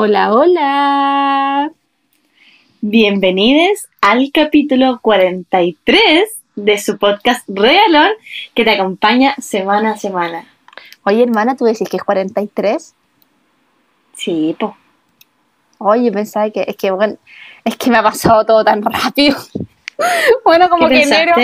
[0.00, 1.72] Hola, hola.
[2.80, 8.10] Bienvenidos al capítulo 43 de su podcast Regalón
[8.54, 10.46] que te acompaña semana a semana.
[11.02, 12.94] Oye, hermana, ¿tú decís que es 43?
[14.14, 14.76] Sí, po.
[15.78, 17.16] Oye, pensaba que es que bueno,
[17.64, 19.36] es que me ha pasado todo tan rápido.
[20.44, 21.34] bueno, como que enero,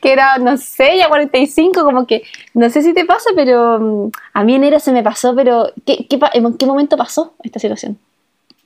[0.00, 2.22] que era, no sé, ya 45, como que,
[2.54, 6.06] no sé si te pasa, pero mm, a mí enero se me pasó, pero ¿qué,
[6.08, 7.98] qué, ¿en qué momento pasó esta situación?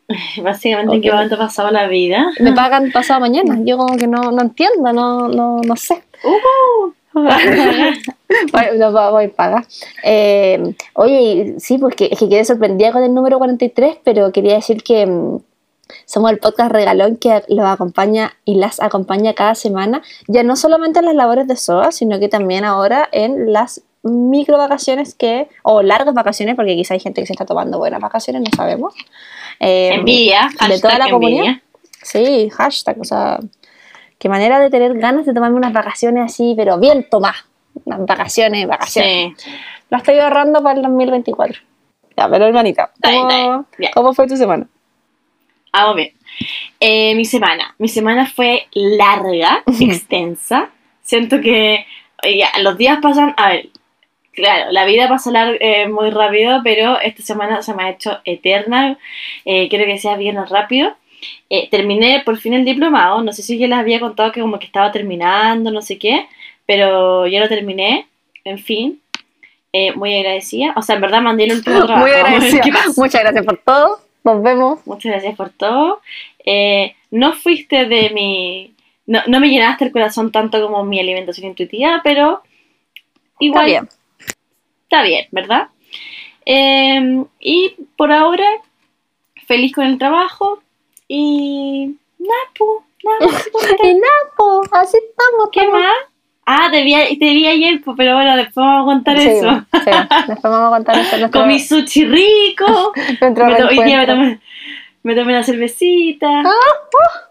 [0.43, 2.31] Básicamente, ¿en qué momento pasaba la vida?
[2.41, 6.03] Me pagan pasado mañana, yo como que no, no entiendo, no, no, no sé.
[6.23, 6.93] Uh
[8.79, 9.67] no voy a pagar.
[10.05, 14.55] Eh, oye, sí, pues que, es que quedé sorprendida con el número 43, pero quería
[14.55, 15.39] decir que mm,
[16.07, 21.01] somos el podcast regalón que los acompaña y las acompaña cada semana, ya no solamente
[21.01, 25.83] en las labores de SOA, sino que también ahora en las micro vacaciones que, o
[25.83, 28.95] largas vacaciones, porque quizá hay gente que se está tomando buenas vacaciones, no sabemos.
[29.59, 31.57] Eh, envidia, de toda la comunidad.
[32.03, 33.39] Sí, hashtag, o sea,
[34.19, 37.45] qué manera de tener ganas de tomarme unas vacaciones así, pero bien tomadas.
[37.85, 39.35] Unas vacaciones, vacaciones.
[39.37, 39.51] Sí.
[39.91, 41.61] La estoy ahorrando para el 2024.
[42.17, 44.67] Ya, pero hermanita, ¿cómo, ¿cómo fue tu semana?
[45.73, 46.13] Vamos bien.
[46.81, 47.75] Eh, mi semana.
[47.79, 50.71] Mi semana fue larga, extensa.
[51.03, 51.87] Siento que
[52.23, 53.35] ya, los días pasan.
[53.37, 53.69] A ver,
[54.33, 58.99] claro, la vida pasa eh, muy rápido, pero esta semana se me ha hecho eterna.
[59.45, 60.97] Eh, quiero que sea bien rápido.
[61.71, 63.23] terminé por fin el diplomado.
[63.23, 66.27] No sé si ya les había contado que como que estaba terminando, no sé qué.
[66.67, 68.07] Pero ya lo terminé.
[68.45, 69.01] En fin.
[69.97, 70.73] muy agradecida.
[70.77, 72.01] O sea, en verdad mandé el último trabajo.
[72.07, 72.81] Muy agradecida.
[72.97, 74.10] Muchas gracias por todo.
[74.25, 74.87] Nos vemos.
[74.87, 76.01] Muchas gracias por todo.
[76.45, 78.75] Eh, no fuiste de mi...
[79.07, 82.43] No, no, me llenaste el corazón tanto como mi alimentación intuitiva, pero
[83.39, 83.69] igual...
[83.69, 83.89] Está bien.
[84.83, 85.69] Está bien, ¿verdad?
[86.45, 88.47] Em, y por ahora,
[89.47, 90.63] feliz con el trabajo
[91.09, 91.97] y...
[92.19, 93.33] Napo, Napo.
[93.33, 95.49] Napo, así estamos.
[95.53, 96.10] ¿Qué más?
[96.47, 99.65] Ah, te vi, te vi ayer, pero bueno, después vamos a contar eso.
[99.73, 99.91] Sí,
[100.29, 101.31] después vamos a contar eso.
[101.33, 102.93] Con mi sushi rico.
[103.21, 104.41] me hoy día me tomé,
[105.03, 106.29] me tomé una cervecita.
[106.41, 107.31] Ah, uh.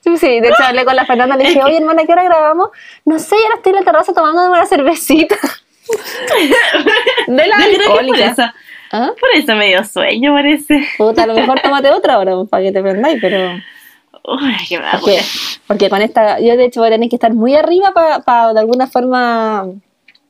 [0.00, 2.70] Sí, sí, de hecho hablé con la Fernanda, le dije, oye hermana, ¿qué hora grabamos?
[3.04, 5.36] No sé, ahora estoy en la terraza tomando una cervecita.
[7.26, 8.54] de la alcohólica.
[8.92, 9.10] ¿Ah?
[9.20, 10.88] Por eso me dio sueño, parece.
[10.96, 13.60] Puta, a lo mejor tómate otra hora para que te prendáis, pero...
[14.24, 15.20] Uy, qué porque,
[15.66, 17.92] porque con esta, yo de hecho voy a tener que estar muy arriba
[18.24, 19.66] para de alguna forma.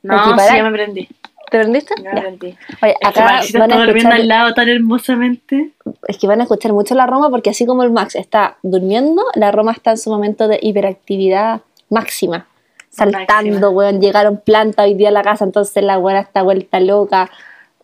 [0.03, 1.09] No, sí, ya me prendí.
[1.51, 1.95] ¿Te prendiste?
[2.03, 2.57] Ya me prendí.
[2.83, 5.73] Oye, acá van a durmiendo al lado tan hermosamente.
[6.07, 9.25] Es que van a escuchar mucho la Roma porque así como el Max está durmiendo,
[9.35, 12.47] la Roma está en su momento de hiperactividad máxima.
[12.91, 14.01] Saltando, weón.
[14.01, 17.31] Llegaron plantas hoy día a la casa, entonces la weón está vuelta loca.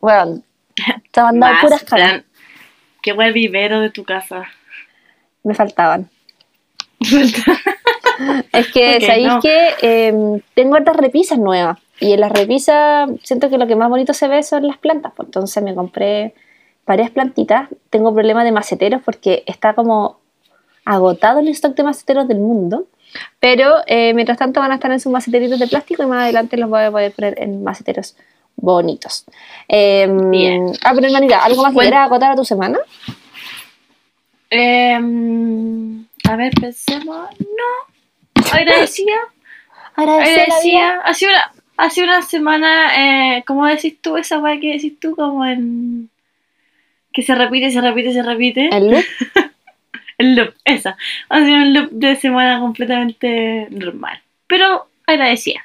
[0.01, 0.45] Weón.
[1.05, 2.23] Estaban dando puras caras.
[3.03, 4.47] Qué buen vivero de tu casa
[5.47, 6.11] me faltaban.
[7.01, 11.79] es que, ¿sabéis que em, tengo otras repisas nuevas?
[12.01, 15.13] Y en las repisas siento que lo que más bonito se ve son las plantas.
[15.17, 16.35] Pues entonces me compré
[16.87, 17.69] varias plantitas.
[17.91, 20.19] Tengo problemas de maceteros porque está como
[20.85, 22.87] agotado el stock de maceteros del mundo.
[23.41, 26.57] Pero eh, mientras tanto van a estar en sus maceteritos de plástico y más adelante
[26.57, 28.17] los voy a poder poner en maceteros
[28.57, 29.25] bonitos.
[29.69, 30.73] Em, Bien.
[30.83, 32.79] Ah, pero hermanita, ¿algo más que quieras acotar a tu semana?
[34.51, 34.95] Eh,
[36.29, 37.29] a ver, pensemos.
[37.41, 38.45] No.
[38.53, 39.17] Agradecida.
[39.97, 41.01] Agradecida.
[41.05, 44.99] Ha sido una, ha sido una semana, eh, ¿cómo decís tú esa weá que decís
[44.99, 45.15] tú?
[45.15, 46.11] Como en.
[47.13, 48.69] que se repite, se repite, se repite.
[48.73, 49.05] ¿El loop?
[50.19, 50.97] El loop, esa.
[51.29, 54.21] Ha sido un loop de semana completamente normal.
[54.47, 55.61] Pero agradecida.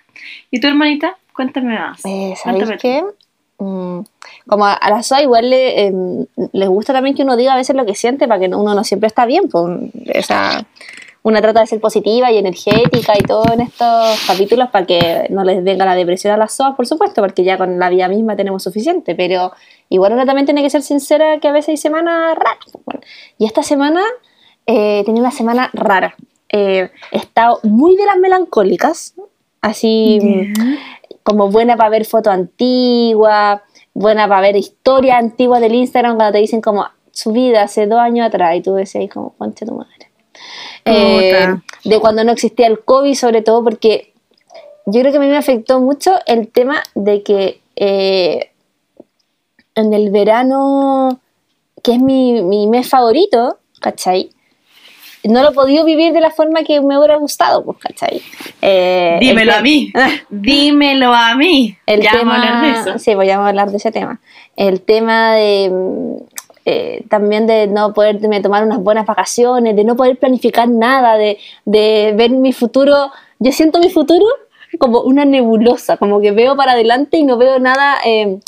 [0.50, 1.16] ¿Y tu hermanita?
[1.34, 2.02] Cuéntame más.
[2.06, 3.02] Eh, ¿Sabes qué?
[3.62, 4.06] Mm,
[4.48, 7.76] como a, la SOA igual le, em, les gusta también que uno diga a veces
[7.76, 9.50] lo que siente para que uno no siempre está bien.
[9.50, 10.66] Pues, esa,
[11.22, 15.44] una trata de ser positiva y energética y todo en estos capítulos para que no
[15.44, 18.36] les venga la depresión a las SOA, por supuesto, porque ya con la vida misma
[18.36, 19.52] tenemos suficiente, pero
[19.90, 23.04] igual uno también tiene que ser sincera que a veces hay semanas raras.
[23.38, 24.02] Y esta semana
[24.66, 26.16] eh, tenía una semana rara.
[26.50, 29.14] Eh, he estado muy de las melancólicas,
[29.62, 30.52] así
[31.24, 33.62] como buena para ver fotos antiguas,
[33.94, 38.00] buena para ver historias antiguas del Instagram cuando te dicen como su vida hace dos
[38.00, 40.12] años atrás y tú decías como, ponte tu madre.
[40.86, 41.48] Eh,
[41.84, 44.14] de cuando no existía el COVID sobre todo porque
[44.86, 48.52] yo creo que a mí me afectó mucho el tema de que eh,
[49.76, 51.20] en el verano,
[51.84, 54.32] que es mi, mi mes favorito, ¿cachai?
[55.24, 58.22] No lo he podido vivir de la forma que me hubiera gustado, pues, ¿cachai?
[58.62, 59.92] Eh, Dímelo a mí.
[60.30, 61.78] Dímelo a mí.
[61.86, 63.00] El ya tema, vamos a hablar de eso.
[63.00, 64.20] Sí, voy a hablar de ese tema.
[64.56, 65.72] El tema de.
[66.66, 71.38] eh, también de no poderme tomar unas buenas vacaciones, de no poder planificar nada, de,
[71.66, 73.12] de ver mi futuro.
[73.40, 74.26] Yo siento mi futuro
[74.80, 78.40] como una nebulosa, como que veo para adelante y no veo nada eh,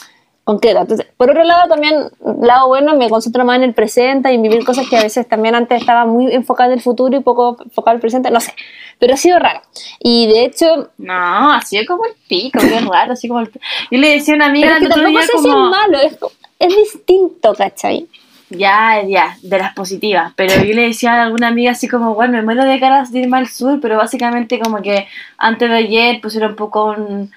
[0.44, 0.82] concreto.
[0.82, 2.10] Entonces, por otro lado, también,
[2.42, 5.28] lado bueno, me concentro más en el presente y en vivir cosas que a veces
[5.28, 8.42] también antes estaba muy enfocada en el futuro y poco enfocada en el presente, no
[8.42, 8.54] sé.
[9.00, 9.62] Pero ha sido raro.
[10.00, 13.66] Y de hecho, No, ha sido como el pico, qué raro, así como el pico.
[13.90, 15.70] Yo le decía a una amiga pero es que tampoco sé si es como...
[15.70, 16.18] malo, es,
[16.60, 18.08] es distinto, ¿cachai?
[18.50, 20.34] Ya, ya, de las positivas.
[20.36, 23.20] Pero yo le decía a alguna amiga así como, bueno, me muero de ganas de
[23.20, 25.08] irme al sur, pero básicamente como que
[25.38, 27.32] antes de ayer pusieron un poco en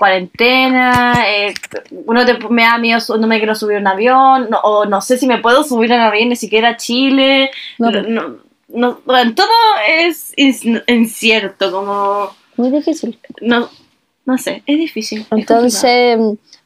[0.00, 1.52] cuarentena, eh,
[2.06, 5.02] uno te- me da miedo, no me quiero subir a un avión, no- o no
[5.02, 7.50] sé si me puedo subir a un avión ni siquiera a Chile.
[7.78, 8.36] No, No, no-
[8.68, 9.46] no- bueno, todo
[9.86, 13.18] es incierto, como, Muy difícil.
[13.42, 13.68] no,
[14.24, 15.20] no sé, es difícil.
[15.20, 16.18] es Entonces,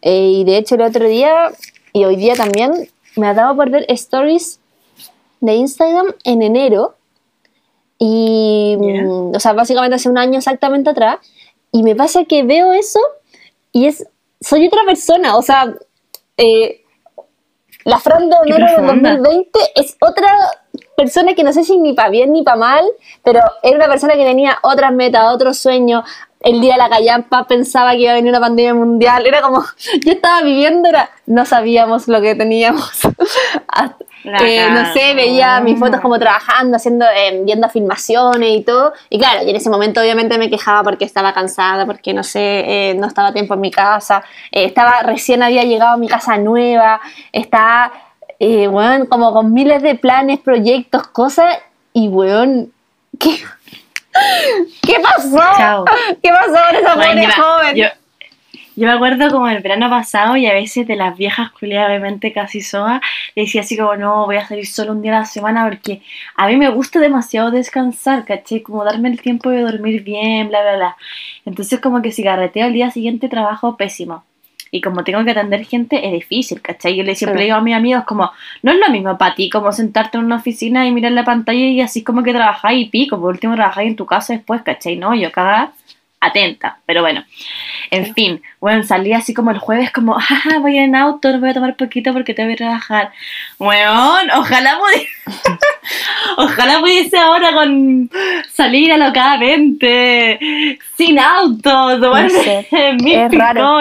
[0.03, 1.51] eh, y de hecho el otro día,
[1.93, 4.61] y hoy día también, me ha dado por ver stories
[5.41, 6.95] de Instagram en enero.
[7.99, 8.77] Y,
[9.33, 11.19] o sea, básicamente hace un año exactamente atrás.
[11.73, 12.99] Y me pasa que veo eso
[13.75, 14.07] y es,
[14.41, 15.37] soy otra persona.
[15.37, 15.75] O sea,
[16.39, 16.81] eh,
[17.85, 19.17] la Fran de enero del profunda.
[19.17, 20.35] 2020 es otra
[20.97, 22.85] persona que no sé si ni para bien ni para mal,
[23.23, 26.05] pero era una persona que tenía otras metas, otros sueños.
[26.41, 29.27] El día de la callampa pensaba que iba a venir una pandemia mundial.
[29.27, 29.63] Era como,
[30.05, 32.91] yo estaba viviendo, era, no sabíamos lo que teníamos.
[33.69, 38.93] Hasta- eh, no sé, veía mis fotos como trabajando, haciendo, eh, viendo filmaciones y todo.
[39.11, 42.41] Y claro, y en ese momento obviamente me quejaba porque estaba cansada, porque no sé,
[42.91, 44.25] eh, no estaba a tiempo en mi casa.
[44.51, 47.01] eh, estaba, recién había llegado a mi casa nueva.
[47.33, 47.93] Estaba,
[48.39, 51.59] eh, weón, como con miles de planes, proyectos, cosas.
[51.93, 52.73] Y weón,
[53.21, 53.37] ¿qué,
[54.83, 55.39] ¿qué pasó?
[55.57, 55.85] Chao.
[56.23, 57.77] ¿Qué pasó con esa Bueno, pobre joven?
[57.77, 57.87] yo,
[58.77, 62.33] yo me acuerdo como el verano pasado y a veces de las viejas culiadas, obviamente
[62.33, 63.01] casi soa,
[63.35, 66.03] le decía así como, no, voy a salir solo un día a la semana porque
[66.37, 68.61] a mí me gusta demasiado descansar, ¿cachai?
[68.63, 70.97] Como darme el tiempo de dormir bien, bla, bla, bla.
[71.47, 74.25] Entonces como que si carreteo al día siguiente trabajo pésimo.
[74.71, 76.97] Y como tengo que atender gente, es difícil, ¿cachai?
[76.97, 77.45] Yo le siempre Sí.
[77.45, 78.33] digo a mis amigos como,
[78.63, 81.61] no es lo mismo para ti como sentarte en una oficina y mirar la pantalla
[81.61, 84.97] y así como que trabajáis y pico, por último trabajáis en tu casa después, ¿cachai?
[84.97, 85.73] No, yo cagada
[86.27, 87.25] atenta, pero bueno.
[87.91, 91.51] En fin, bueno, salí así como el jueves como, jaja, voy en auto, no voy
[91.51, 93.13] a tomar poquito porque tengo que trabajar.
[93.59, 95.09] Weón, ojalá pudiese,
[96.39, 98.11] ojalá pudiese ahora con
[98.53, 102.67] salir alocadamente, sin auto, tomarme sé,
[103.03, 103.79] mi es raro.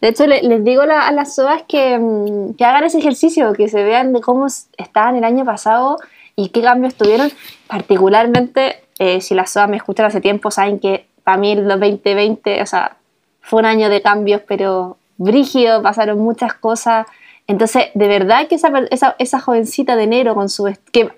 [0.00, 3.52] De hecho, le- les digo la- a las SOAS que, mm, que hagan ese ejercicio,
[3.54, 5.98] que se vean de cómo estaban el año pasado
[6.36, 7.30] y qué cambios tuvieron.
[7.66, 12.62] Particularmente, eh, si las SOAS me escuchan hace tiempo, saben que para mí el 2020,
[12.62, 12.98] o sea,
[13.40, 17.04] fue un año de cambios, pero brígido, pasaron muchas cosas.
[17.48, 20.72] Entonces, de verdad que esa, esa, esa jovencita de enero con su...
[20.92, 21.10] Que,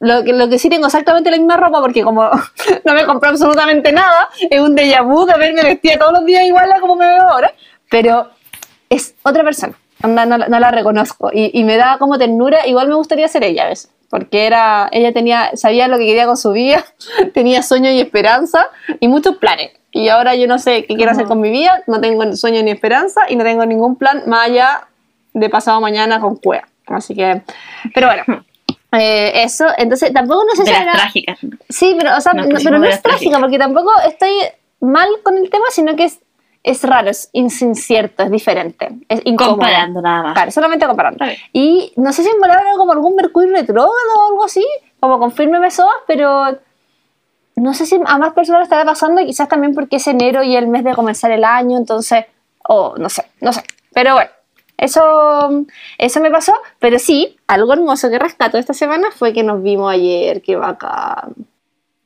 [0.00, 2.22] lo, que, lo que sí tengo exactamente la misma ropa porque como
[2.86, 6.44] no me compré absolutamente nada, es un déjà vu de verme vestida todos los días
[6.44, 7.52] igual a como me veo ahora,
[7.90, 8.30] pero
[8.88, 12.88] es otra persona, no, la- no la reconozco y, y me da como ternura, igual
[12.88, 16.36] me gustaría ser ella a veces, porque era, ella tenía, sabía lo que quería con
[16.36, 16.84] su vida,
[17.34, 18.68] tenía sueños y esperanza
[19.00, 19.72] y muchos planes.
[19.90, 22.70] Y ahora yo no sé qué quiero hacer con mi vida, no tengo sueño ni
[22.70, 24.86] esperanza y no tengo ningún plan más allá
[25.32, 26.68] de pasado mañana con cueva.
[26.86, 27.42] Así que,
[27.92, 28.44] pero bueno,
[28.92, 31.38] eh, eso, entonces tampoco no sé De si las era- trágicas.
[31.68, 33.40] Sí, pero, o sea, no- pero no es trágica, trágicas.
[33.40, 34.30] porque tampoco estoy
[34.80, 36.20] mal con el tema, sino que es,
[36.64, 39.58] es raro, es incierto, es diferente, es incómodo.
[39.58, 40.32] Comparando nada más.
[40.32, 41.24] Claro, solamente comparando.
[41.52, 44.64] Y no sé si en volar era como algún Mercurio retrógrado o algo así,
[44.98, 46.58] como confírmeme eso, pero
[47.56, 50.42] no sé si a más personas le estará pasando, y quizás también porque es enero
[50.42, 52.24] y el mes de comenzar el año, entonces,
[52.66, 53.62] o no sé, no sé.
[53.92, 54.30] Pero bueno,
[54.78, 55.66] eso,
[55.98, 59.92] eso me pasó, pero sí, algo hermoso que rescato esta semana fue que nos vimos
[59.92, 61.34] ayer, qué bacán.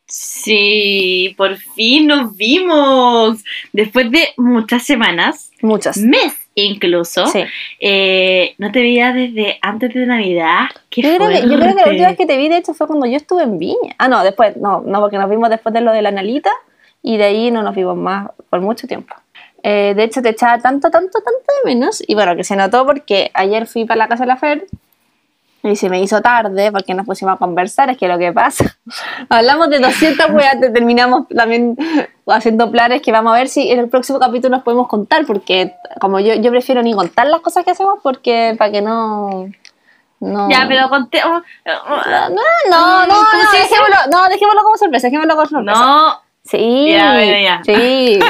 [0.09, 3.45] Sí, por fin nos vimos.
[3.73, 5.99] Después de muchas semanas, Muchas.
[5.99, 7.27] mes incluso.
[7.27, 7.45] Sí.
[7.79, 10.67] Eh, no te veía desde antes de Navidad.
[10.91, 12.75] Qué Yo creo, que, yo creo que la última vez que te vi, de hecho,
[12.75, 13.95] fue cuando yo estuve en Viña.
[13.99, 16.51] Ah, no, después, no, no, porque nos vimos después de lo de la Analita
[17.03, 19.15] y de ahí no nos vimos más por mucho tiempo.
[19.63, 22.03] Eh, de hecho, te echaba tanto, tanto, tanto de menos.
[22.07, 24.67] Y bueno, que se notó porque ayer fui para la casa de la Fer
[25.71, 27.91] y se me hizo tarde porque nos pusimos a conversar.
[27.91, 28.77] Es que lo que pasa,
[29.29, 31.77] hablamos de 200 weas, te- terminamos también
[32.27, 35.25] haciendo planes que vamos a ver si en el próximo capítulo nos podemos contar.
[35.27, 39.49] Porque, como yo, yo prefiero ni contar las cosas que hacemos porque para que no.
[40.21, 41.21] no Ya, pero conté.
[41.25, 41.97] oh, oh,
[42.31, 42.31] no,
[42.71, 43.63] no, no, ¿Cómo no, dice?
[43.63, 45.81] dejémoslo, no, dejémoslo como sorpresa, dejémoslo como sorpresa.
[45.81, 46.29] no.
[46.45, 47.61] Sí, Ya, bueno, ya.
[47.65, 48.19] sí.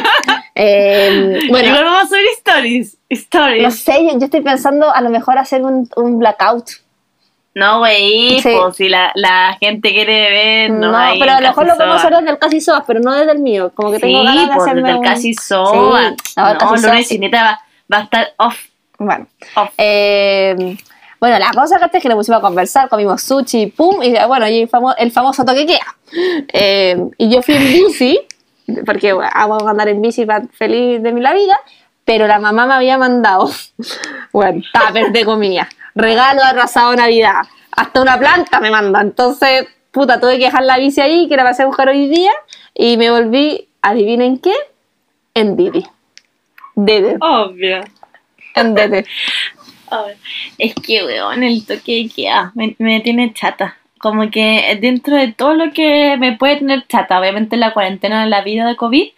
[0.60, 2.96] Eh, bueno, Igual vamos a subir stories.
[3.10, 3.62] Stories.
[3.62, 6.64] no sé, yo, yo estoy pensando a lo mejor hacer un, un blackout
[7.54, 8.50] No, güey, Sí.
[8.60, 11.96] pues si la, la gente quiere ver, no, No, pero a lo mejor lo podemos
[11.96, 13.72] hacer desde el casi soas, pero no desde el mío.
[13.74, 15.70] Como que tengo Sí, ganas de pues hacerme desde el casi soa.
[15.72, 17.14] Sí, no, el no, Casi Soa lunes sí.
[17.16, 17.60] y neta va,
[17.92, 18.58] va a estar off.
[18.98, 19.26] Bueno.
[19.56, 19.70] off.
[19.78, 20.76] Eh,
[21.20, 24.46] bueno, la cosa que es que nos pusimos a conversar, comimos sushi, pum, y bueno,
[24.48, 25.96] y el, famo- el famoso toque queda.
[26.52, 28.20] Eh, y yo fui en bici,
[28.86, 29.30] porque bueno,
[29.68, 31.58] andar en bici feliz de mi la vida,
[32.04, 33.50] pero la mamá me había mandado,
[34.32, 39.00] bueno, tupper de comida, regalo arrasado Navidad, hasta una planta me manda.
[39.00, 42.32] Entonces, puta, tuve que dejar la bici ahí, que la pasé a buscar hoy día,
[42.74, 44.54] y me volví, adivinen qué,
[45.34, 45.84] en Didi.
[46.74, 47.80] Dede, Obvio.
[48.54, 49.04] en Dede.
[50.58, 53.78] Es que, weón, el toque de queda me, me tiene chata.
[53.98, 58.30] Como que dentro de todo lo que me puede tener chata, obviamente la cuarentena de
[58.30, 59.08] la vida de COVID,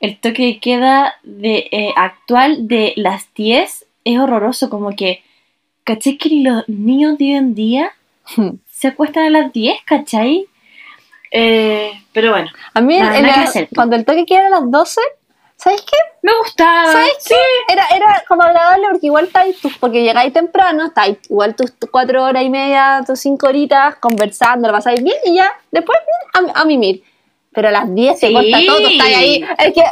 [0.00, 4.70] el toque de queda de, eh, actual de las 10 es horroroso.
[4.70, 5.22] Como que,
[5.84, 6.16] ¿cachai?
[6.18, 7.92] Que los niños de hoy en día
[8.70, 10.46] se acuestan a las 10, ¿cachai?
[11.30, 15.00] Eh, pero bueno, A mí, Nada, nada cuando el toque queda a las 12,
[15.56, 15.96] ¿sabes qué?
[16.22, 16.86] me gustaba.
[16.92, 17.34] ¿Sabes qué?
[17.72, 22.44] Era, era como agradable porque igual estáis, porque llegáis temprano, estáis igual tus cuatro horas
[22.44, 25.98] y media, tus cinco horitas conversando, lo pasáis bien y ya, después
[26.34, 27.02] a, a mimir.
[27.52, 28.32] Pero a las 10 se Sí.
[28.32, 29.82] corta todo, tú estás ahí, es que,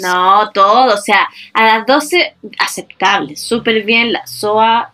[0.00, 4.92] No, todo, o sea, a las 12 aceptable, súper bien, la SOA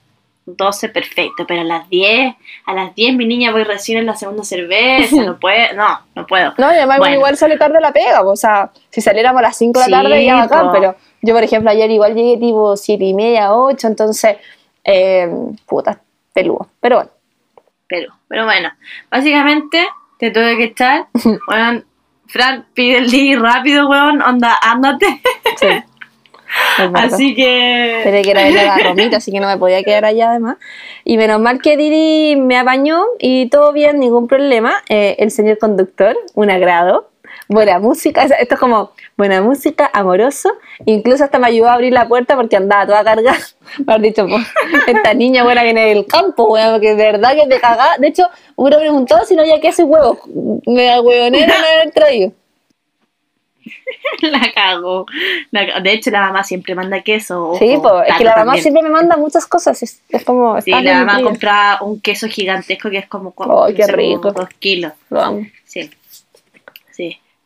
[0.57, 2.35] 12 perfecto, pero a las 10,
[2.67, 6.27] a las 10 mi niña voy recién en la segunda cerveza, no puede, no, no
[6.27, 6.55] puedo.
[6.59, 7.15] No, y además Bueno.
[7.15, 10.25] igual sale tarde la pega, o sea, si saliéramos a las 5 de la tarde
[10.25, 14.37] ya bacán, pero yo por ejemplo ayer igual llegué tipo 7 y media, 8, entonces,
[14.85, 15.29] eh,
[15.67, 16.01] puta,
[16.33, 17.11] peludo, pero bueno.
[17.87, 18.71] Pero, pero bueno,
[19.11, 19.85] básicamente
[20.19, 21.09] te tuve que echar,
[21.49, 21.85] weón,
[22.31, 25.21] Fran, pide el día rápido, weón, onda, ándate.
[25.57, 25.67] Sí.
[26.95, 28.01] Así que...
[28.05, 30.57] Tenía que ir a ver la Romita, así que no me podía quedar allá además.
[31.05, 34.75] Y menos mal que Didi me apañó y todo bien, ningún problema.
[34.89, 37.09] Eh, el señor conductor, un agrado.
[37.51, 40.53] Buena música, esto es como buena música, amoroso.
[40.87, 43.39] Incluso hasta me ayudó a abrir la puerta porque andaba toda cargada.
[43.85, 44.47] Me has dicho, pues,
[44.87, 47.99] esta niña buena viene del campo, weón, porque de verdad que te cagaba.
[47.99, 50.19] De hecho, uno preguntó si no había queso y huevos.
[50.65, 52.33] Me da huevonera no haber traído.
[54.23, 55.07] La cago.
[55.51, 57.57] La de hecho, la mamá siempre manda queso.
[57.59, 58.63] Sí, pues, es que la mamá también.
[58.63, 59.83] siempre me manda muchas cosas.
[59.83, 60.61] Es, es como.
[60.61, 64.03] Sí, la mamá compra un queso gigantesco que es como, Ay, no qué sé, como
[64.03, 64.33] rico.
[64.33, 64.93] dos kilos.
[65.09, 65.91] Sí, sí.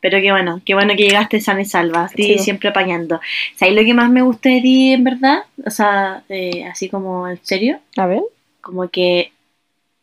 [0.05, 2.09] Pero qué bueno, qué bueno que llegaste sana y salva.
[2.09, 2.39] Sí.
[2.39, 3.23] siempre apañando.
[3.57, 5.45] ¿Sabes lo que más me gusta de ti, en verdad?
[5.65, 7.79] O sea, eh, así como en serio.
[7.97, 8.21] A ver.
[8.61, 9.33] Como que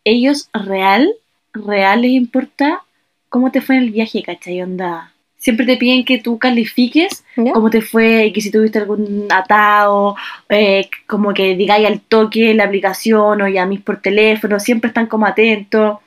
[0.04, 1.14] ellos real,
[1.54, 2.82] real les importa
[3.30, 4.64] cómo te fue en el viaje, ¿cachai?
[4.64, 5.14] Onda.
[5.38, 7.52] Siempre te piden que tú califiques ¿Ya?
[7.52, 10.16] cómo te fue y que si tuviste algún atado,
[10.50, 15.28] eh, como que digáis al toque la aplicación o llamís por teléfono, siempre están como
[15.28, 16.00] atentos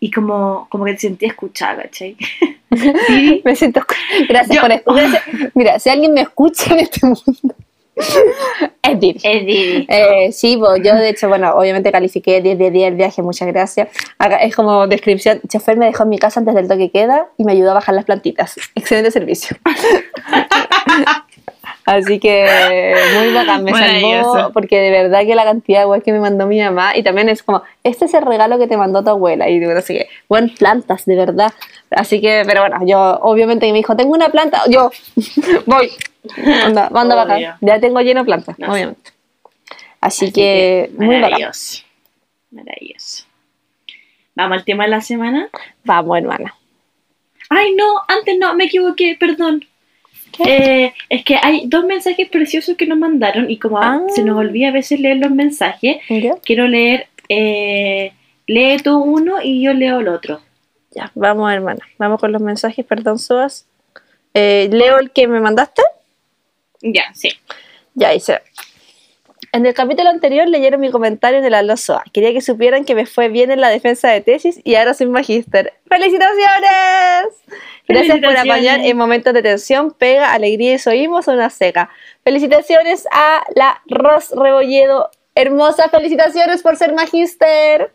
[0.00, 2.16] y como, como que te sentí escuchada, ¿cachai?
[3.06, 3.42] Sí.
[3.44, 3.80] Me siento.
[4.28, 5.22] Gracias Yo- por escuchar.
[5.54, 7.54] Mira, si alguien me escucha en este mundo,
[8.82, 9.20] es Didi.
[9.22, 9.86] Es Didi.
[9.88, 13.48] Eh, sí, pues yo de hecho, bueno, obviamente califiqué 10 de 10 el viaje, muchas
[13.48, 13.88] gracias.
[14.42, 17.52] Es como descripción, chofer me dejó en mi casa antes del toque queda y me
[17.52, 18.56] ayudó a bajar las plantitas.
[18.74, 19.56] Excelente servicio.
[21.86, 24.52] Así que muy bacán, me salvó Maravilloso.
[24.52, 27.28] porque de verdad que la cantidad de weas que me mandó mi mamá y también
[27.28, 30.08] es como, este es el regalo que te mandó tu abuela y digo, así que,
[30.28, 31.52] buen plantas, de verdad.
[31.90, 34.90] Así que, pero bueno, yo obviamente me dijo, tengo una planta, yo
[35.66, 35.92] voy,
[36.64, 39.12] anda, manda bacán, ya tengo lleno de plantas, No obviamente.
[40.00, 41.20] Así, Así que, muy bacán.
[41.20, 41.84] maravilloso.
[42.50, 43.24] Maravilloso.
[44.34, 45.48] Vamos al tema de la semana.
[45.84, 46.52] Vamos, hermana.
[47.48, 49.64] Ay, no, antes no, me equivoqué, perdón.
[50.44, 54.00] Eh, es que hay dos mensajes preciosos que nos mandaron y como Ah.
[54.14, 56.34] se nos olvida a veces leer los mensajes, ¿Ya?
[56.44, 58.12] quiero leer, eh,
[58.46, 60.40] lee tú uno y yo leo el otro.
[60.92, 61.80] Ya, vamos, hermana.
[61.98, 63.66] Vamos con los mensajes, perdón, Soas.
[64.32, 65.82] Eh, Leo el que me mandaste.
[66.80, 67.30] Ya, sí.
[67.94, 68.40] Ya dice.
[69.56, 72.04] En el capítulo anterior leyeron mi comentario de la LOSOA.
[72.12, 75.06] Quería que supieran que me fue bien en la defensa de tesis y ahora soy
[75.06, 75.72] magíster.
[75.88, 77.34] ¡Felicitaciones!
[77.88, 81.88] Gracias por apañar en momentos de tensión, pega, alegría y soímos una seca.
[82.22, 85.08] Felicitaciones a la Ros Rebolledo.
[85.34, 87.94] Hermosa, felicitaciones por ser magíster.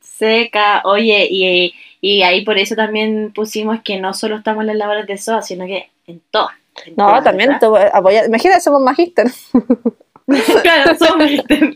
[0.00, 4.76] Seca, oye, y, y ahí por eso también pusimos que no solo estamos en las
[4.76, 6.54] labores de SOA, sino que en todas.
[6.86, 7.60] en No, todas, también ¿verdad?
[7.68, 9.26] tú, apoya- Imagínate, somos magíster.
[10.62, 11.72] claro, somos magíster.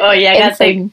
[0.00, 0.90] Oye, acá El tengo.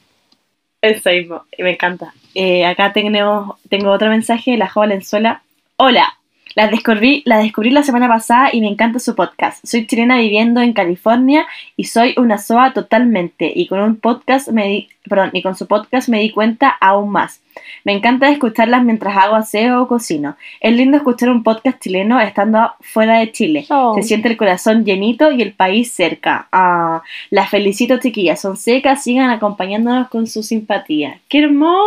[0.80, 2.12] Eso mismo, me encanta.
[2.34, 5.42] Eh, acá tenemos, tengo otro mensaje de la Joa Valenzuela.
[5.76, 6.18] Hola,
[6.54, 9.64] La descubrí, la descubrí la semana pasada y me encanta su podcast.
[9.64, 11.46] Soy chilena viviendo en California
[11.76, 13.50] y soy una SOA totalmente.
[13.54, 17.10] Y con un podcast me di, perdón, y con su podcast me di cuenta aún
[17.10, 17.40] más.
[17.84, 20.36] Me encanta escucharlas mientras hago aseo o cocino.
[20.60, 23.66] Es lindo escuchar un podcast chileno estando fuera de Chile.
[23.68, 23.94] Oh.
[23.96, 26.48] Se siente el corazón llenito y el país cerca.
[26.50, 28.40] Ah, las felicito, chiquillas.
[28.40, 31.20] Son secas, sigan acompañándonos con su simpatía.
[31.28, 31.80] ¡Qué hermosa!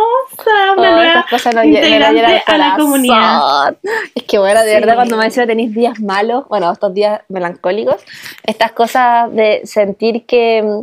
[0.76, 3.76] Oh, Una nueva estas cosas me la integrante el a la comunidad.
[4.14, 4.74] Es que bueno, de Sí.
[4.74, 7.96] verdad cuando me decía tenéis días malos, bueno, estos días melancólicos,
[8.44, 10.82] estas cosas de sentir que mm,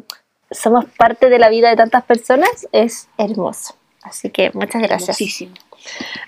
[0.54, 3.76] somos parte de la vida de tantas personas es hermoso.
[4.04, 5.18] Así que muchas gracias.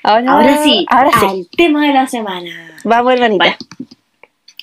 [0.03, 1.25] Ahora, Ahora sí, ahora sí.
[1.25, 2.77] al tema de la semana.
[2.83, 3.43] Vamos, hermanita.
[3.45, 3.57] Bueno,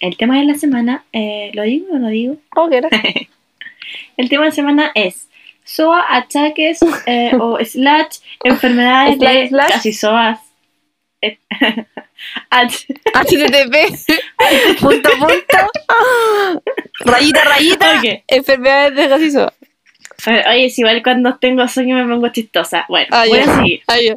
[0.00, 2.37] el tema de la semana, eh, ¿lo digo o no lo digo?
[4.16, 5.28] El tema de la semana es
[5.64, 9.71] SOA, achaques eh, o slash enfermedades Slash, de slash.
[9.73, 10.40] casi SOAs.
[12.50, 13.76] HTTP.
[14.80, 16.60] punto, punto.
[17.00, 17.98] rayita, rayita.
[17.98, 18.22] Ok.
[18.28, 19.52] Enfermedades de gaseoso.
[20.26, 22.84] Oye, es igual cuando tengo sueño me pongo chistosa.
[22.88, 23.82] Bueno, Ah, voy a seguir.
[23.88, 24.16] Ay, ya.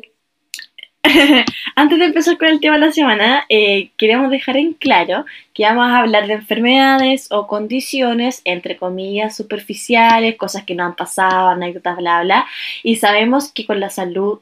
[1.75, 5.63] Antes de empezar con el tema de la semana, eh, queremos dejar en claro que
[5.63, 11.49] vamos a hablar de enfermedades o condiciones, entre comillas, superficiales, cosas que no han pasado,
[11.49, 12.47] anécdotas, bla, bla.
[12.83, 14.39] Y sabemos que con la salud,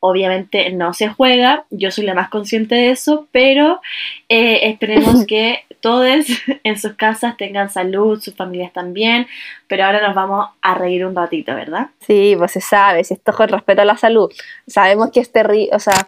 [0.00, 1.64] obviamente, no se juega.
[1.70, 3.80] Yo soy la más consciente de eso, pero
[4.28, 6.26] eh, esperemos que todos
[6.64, 9.26] en sus casas tengan salud, sus familias también.
[9.68, 11.88] Pero ahora nos vamos a reír un ratito, ¿verdad?
[12.00, 14.32] Sí, pues se sabe, si esto es con respeto a la salud.
[14.66, 16.06] Sabemos que es terrible, o sea,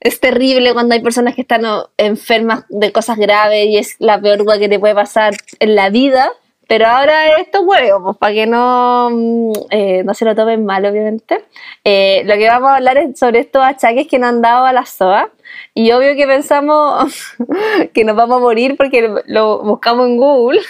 [0.00, 1.62] es terrible cuando hay personas que están
[1.98, 5.90] enfermas de cosas graves y es la peor cosa que te puede pasar en la
[5.90, 6.30] vida.
[6.70, 10.86] Pero ahora estos huevos, pues para que no, mm, eh, no se lo tomen mal,
[10.86, 11.44] obviamente.
[11.82, 14.72] Eh, lo que vamos a hablar es sobre estos achaques que nos han dado a
[14.72, 15.30] la SOA.
[15.74, 17.12] Y obvio que pensamos
[17.92, 20.60] que nos vamos a morir porque lo- buscamos en Google.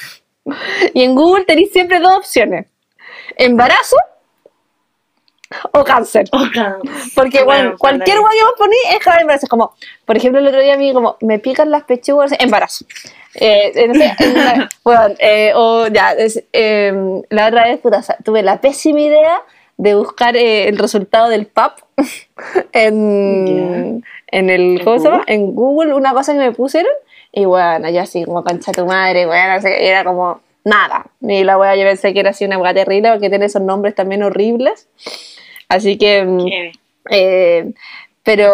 [0.95, 2.65] Y en Google tenéis siempre dos opciones.
[3.37, 3.97] Embarazo
[5.73, 6.25] o cáncer.
[7.15, 9.47] Porque Bueno, bueno, cualquier guay que vos ponís es embarazo.
[9.49, 9.75] Como,
[10.07, 12.87] por ejemplo, el otro día a mí como, me pican las pechugas, embarazo.
[13.35, 16.93] Eh, no sé, una- bueno, eh, o ya, es, eh,
[17.29, 19.41] la otra vez puta, tuve la pésima idea
[19.77, 21.79] de buscar eh, el resultado del PAP
[22.73, 25.19] en, en el, ¿En ¿cómo se llama?
[25.19, 25.35] Google?
[25.35, 26.93] En Google, una cosa que me pusieron,
[27.33, 31.07] y bueno, yo así como concha tu madre, bueno, era como nada.
[31.21, 33.95] Y la wea yo pensé que era así una wea terrible porque tiene esos nombres
[33.95, 34.89] también horribles.
[35.69, 36.47] Así que, mm,
[37.11, 37.73] eh,
[38.23, 38.53] pero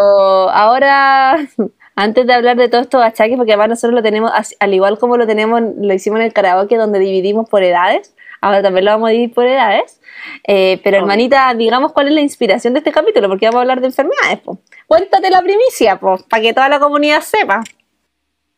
[0.50, 1.38] ahora,
[1.96, 4.30] antes de hablar de todos estos achaques, porque además nosotros lo tenemos,
[4.60, 8.62] al igual como lo tenemos, lo hicimos en el karaoke donde dividimos por edades, ahora
[8.62, 10.00] también lo vamos a dividir por edades.
[10.46, 13.80] Eh, pero hermanita, digamos cuál es la inspiración de este capítulo, porque vamos a hablar
[13.80, 14.38] de enfermedades.
[14.40, 14.58] po.
[14.86, 17.62] Cuéntate la primicia, para que toda la comunidad sepa.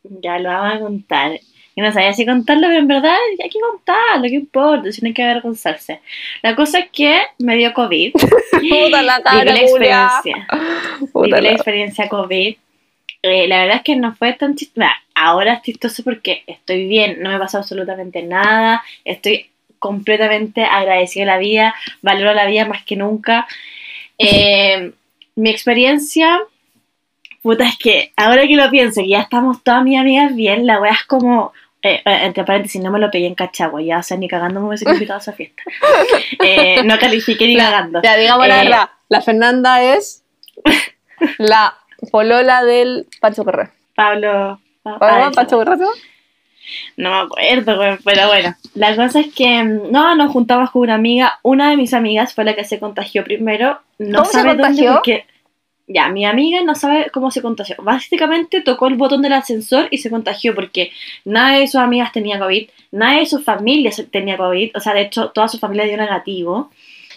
[0.03, 1.31] Ya lo vamos a contar.
[1.75, 4.91] Yo no sabía si contarlo, pero en verdad hay que contarlo, ¿qué importa?
[4.91, 6.01] Si no hay que avergonzarse.
[6.41, 8.13] La cosa es que me dio COVID.
[8.51, 10.09] Puta la Viví cara, la Julia.
[10.17, 10.47] experiencia.
[11.13, 12.55] Puta Viví la la- experiencia COVID.
[13.21, 14.87] Eh, la verdad es que no fue tan chistoso.
[15.13, 18.83] Ahora es chistoso porque estoy bien, no me pasó absolutamente nada.
[19.03, 23.47] Estoy completamente agradecida a la vida, valoro la vida más que nunca.
[24.17, 24.91] Eh,
[25.35, 26.39] mi experiencia,
[27.41, 30.79] puta, es que ahora que lo pienso, que ya estamos todas mis amigas bien, la
[30.79, 31.53] wea es como.
[31.81, 34.59] eh, eh, entre paréntesis, no me lo pegué en Cachagua, ya, o sea, ni cagando
[34.59, 35.63] me hubiese invitado a esa fiesta.
[36.43, 38.01] Eh, no califiqué ni cagando.
[38.01, 40.23] Ya, digamos la verdad, la Fernanda es
[41.37, 41.73] la
[42.11, 43.71] polola del Pancho Correa.
[43.95, 44.59] Pablo.
[44.83, 45.77] Pa- ¿Podemos, esa Pancho Correa?
[45.77, 45.83] se?
[46.97, 48.55] No me acuerdo, pero bueno.
[48.75, 51.39] La cosa es que mm, no, nos juntamos con una amiga.
[51.43, 53.79] Una de mis amigas fue la que se contagió primero.
[53.97, 54.93] No ¿Cómo se sabe dónde contagió?
[54.93, 55.25] porque.
[55.91, 57.75] Ya, mi amiga no sabe cómo se contagió.
[57.79, 60.91] Básicamente tocó el botón del ascensor y se contagió porque
[61.25, 64.69] nada de sus amigas tenía COVID, nada de sus familias tenía COVID.
[64.75, 66.69] O sea, de hecho, toda su familia dio negativo.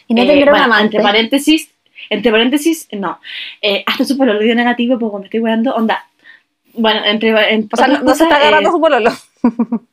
[0.09, 0.79] Y no Eh, bueno.
[0.79, 1.71] Entre paréntesis,
[2.10, 3.20] entre paréntesis, no.
[3.60, 5.74] Eh, hasta su pololo dio negativo, porque me estoy weando.
[5.74, 6.06] Onda.
[6.74, 7.30] Bueno, entre.
[7.52, 9.12] en O sea, no, no se está cosas, eh, agarrando su pololo.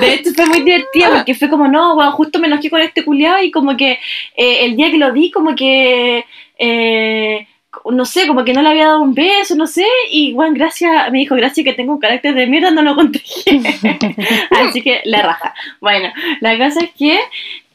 [0.00, 3.04] de hecho fue muy divertido porque fue como, no, weón, justo me enojé con este
[3.04, 3.98] culiado y como que
[4.36, 6.24] eh, el día que lo vi, como que,
[6.58, 7.46] eh,
[7.90, 11.10] no sé, como que no le había dado un beso, no sé, y bueno, gracias,
[11.12, 13.60] me dijo, gracias que tengo un carácter de mierda, no lo contagié.
[14.50, 15.54] Así que la raja.
[15.80, 17.20] Bueno, la cosa es que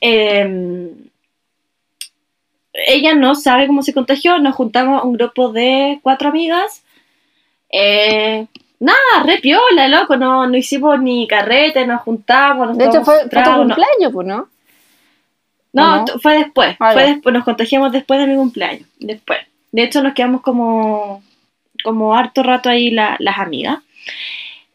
[0.01, 0.89] eh,
[2.87, 6.83] ella no sabe cómo se contagió, nos juntamos un grupo de cuatro amigas.
[7.69, 8.45] Eh,
[8.77, 13.15] Nada, re piola, loco, no, no hicimos ni carrete, nos juntamos, nos De hecho, fue,
[13.29, 14.49] fue tu cumpleaños, pues, ¿no?
[15.71, 19.39] no, fue después, Ah, fue después, nos contagiamos después de mi cumpleaños, después.
[19.71, 21.23] De hecho, nos quedamos como,
[21.85, 23.79] como harto rato ahí la- las amigas.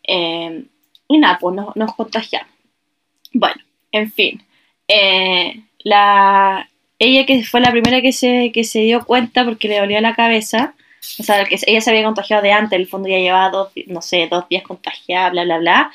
[0.02, 0.64] Eh,
[1.08, 2.50] y nada, pues nos, nos contagiamos.
[3.34, 3.60] Bueno,
[3.92, 4.42] en fin.
[4.88, 6.68] Eh, la,
[7.00, 10.14] ella que fue la primera que se, que se dio cuenta porque le dolía la
[10.14, 10.74] cabeza,
[11.18, 13.72] o sea, que ella se había contagiado de antes, en el fondo ya llevaba dos,
[13.86, 15.90] no sé, dos días contagiada, bla, bla, bla.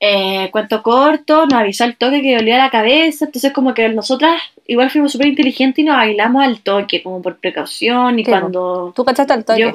[0.00, 3.88] Eh, cuento corto, nos avisó al toque que le dolía la cabeza, entonces como que
[3.88, 8.30] nosotras igual fuimos súper inteligentes y nos bailamos al toque, como por precaución, y Sí,
[8.30, 9.62] cuando Tú cachaste al toque.
[9.62, 9.72] dio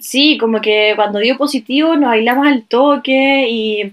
[0.00, 3.92] sí, como que cuando dio positivo nos bailamos al toque y,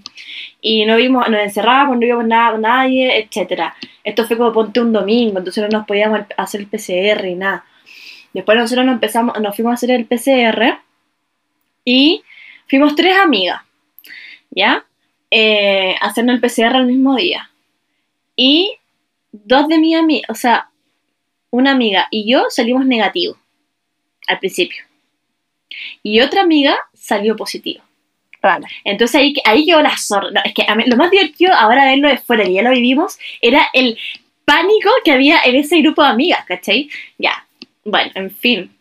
[0.60, 3.74] y no vimos, nos encerramos, no vimos nada con nadie, etcétera.
[4.02, 7.64] Esto fue como ponte un domingo, entonces no nos podíamos hacer el PCR y nada.
[8.32, 10.80] Después nosotros nos empezamos, nos fuimos a hacer el PCR
[11.84, 12.22] y
[12.68, 13.62] fuimos tres amigas,
[14.50, 14.84] ¿ya?
[15.30, 17.50] Eh, haciendo el PCR el mismo día.
[18.36, 18.76] Y
[19.32, 20.70] dos de mis amigas, o sea,
[21.50, 23.38] una amiga y yo salimos negativos
[24.26, 24.84] al principio.
[26.02, 27.82] Y otra amiga salió positivo.
[28.84, 30.30] Entonces ahí, ahí quedó la zorra.
[30.30, 32.70] No, es que a mí- lo más divertido ahora verlo de fuera, que ya lo
[32.70, 33.96] vivimos, era el
[34.44, 36.88] pánico que había en ese grupo de amigas, ¿cachai?
[37.18, 37.46] Ya.
[37.84, 38.74] Bueno, en fin.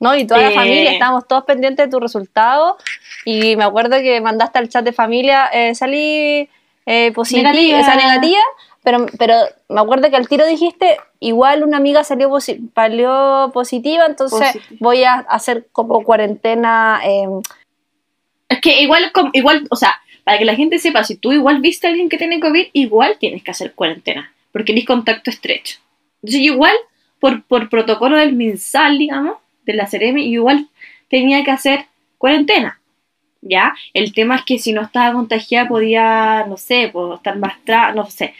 [0.00, 0.16] ¿no?
[0.16, 2.76] Y toda la Eh, familia, estábamos todos pendientes de tu resultado.
[3.24, 6.48] Y me acuerdo que mandaste al chat de familia, eh, salí
[6.86, 7.78] eh, positiva, Negativa.
[7.78, 8.42] esa negativa,
[8.82, 9.34] pero, pero
[9.68, 15.04] me acuerdo que al tiro dijiste, igual una amiga salió, posi- salió positiva, entonces voy
[15.04, 17.00] a hacer como cuarentena.
[18.52, 21.60] Eh, Es que igual, igual, o sea, para que la gente sepa, si tú igual
[21.60, 25.78] viste a alguien que tiene COVID, igual tienes que hacer cuarentena, porque eres contacto estrecho.
[26.22, 26.74] Entonces igual,
[27.18, 30.68] por, por protocolo del MinSal, digamos, de la yo igual
[31.08, 31.86] tenía que hacer
[32.18, 32.78] cuarentena.
[33.44, 33.74] ¿Ya?
[33.92, 37.56] El tema es que si no estaba contagiada podía, no sé, pues, estar más
[37.92, 38.34] no sé.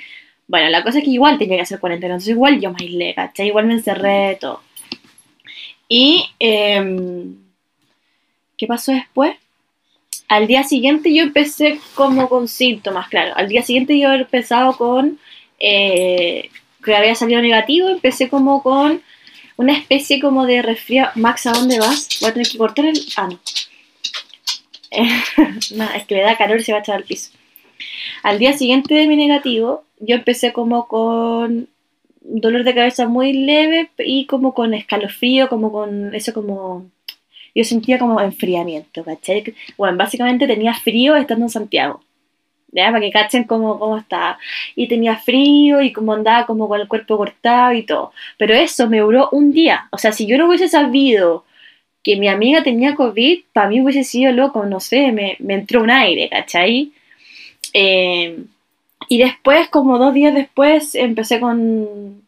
[0.47, 3.15] Bueno, la cosa es que igual tenía que hacer cuarentena, entonces igual yo me aislé,
[3.15, 3.49] ¿cachai?
[3.49, 4.63] Igual me encerré, todo.
[5.89, 7.37] Y, em,
[8.57, 9.37] ¿qué pasó después?
[10.33, 13.35] Al día siguiente yo empecé como con síntomas, claro.
[13.37, 15.19] Al día siguiente yo había empezado con
[15.59, 16.49] eh,
[16.83, 19.03] que había salido negativo, empecé como con
[19.59, 21.11] una especie como de resfriado.
[21.17, 22.09] Max, ¿a dónde vas?
[22.23, 22.99] Voy a tener que cortar el.
[23.19, 23.39] Ah, no.
[25.77, 27.31] No, es que le da calor y se va a echar al piso.
[28.23, 31.69] Al día siguiente de mi negativo, yo empecé como con
[32.23, 36.87] dolor de cabeza muy leve y como con escalofrío, como con eso como
[37.55, 39.55] yo sentía como enfriamiento, ¿cachai?
[39.77, 42.03] Bueno, básicamente tenía frío estando en Santiago,
[42.73, 42.87] ¿ya?
[42.87, 44.39] Para que cachen cómo, cómo estaba.
[44.75, 48.13] Y tenía frío y como andaba como con el cuerpo cortado y todo.
[48.39, 49.89] Pero eso me duró un día.
[49.91, 51.45] O sea, si yo no hubiese sabido
[52.03, 55.83] que mi amiga tenía COVID, para mí hubiese sido loco, no sé, me, me entró
[55.83, 56.93] un aire, ¿cachai?
[57.75, 58.45] Eh,
[59.09, 62.23] y después, como dos días después, empecé con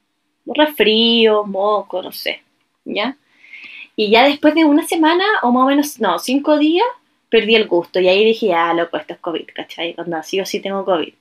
[0.46, 2.42] resfrío, moco, no sé,
[2.84, 3.16] ¿ya?
[3.96, 6.86] Y ya después de una semana, o más o menos, no, cinco días,
[7.28, 8.00] perdí el gusto.
[8.00, 9.94] Y ahí dije, ah, loco, esto es COVID, ¿cachai?
[9.94, 11.14] Cuando sí o sí tengo COVID.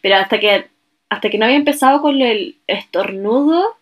[0.00, 0.68] Pero hasta que,
[1.08, 3.76] hasta que no había empezado con el estornudo,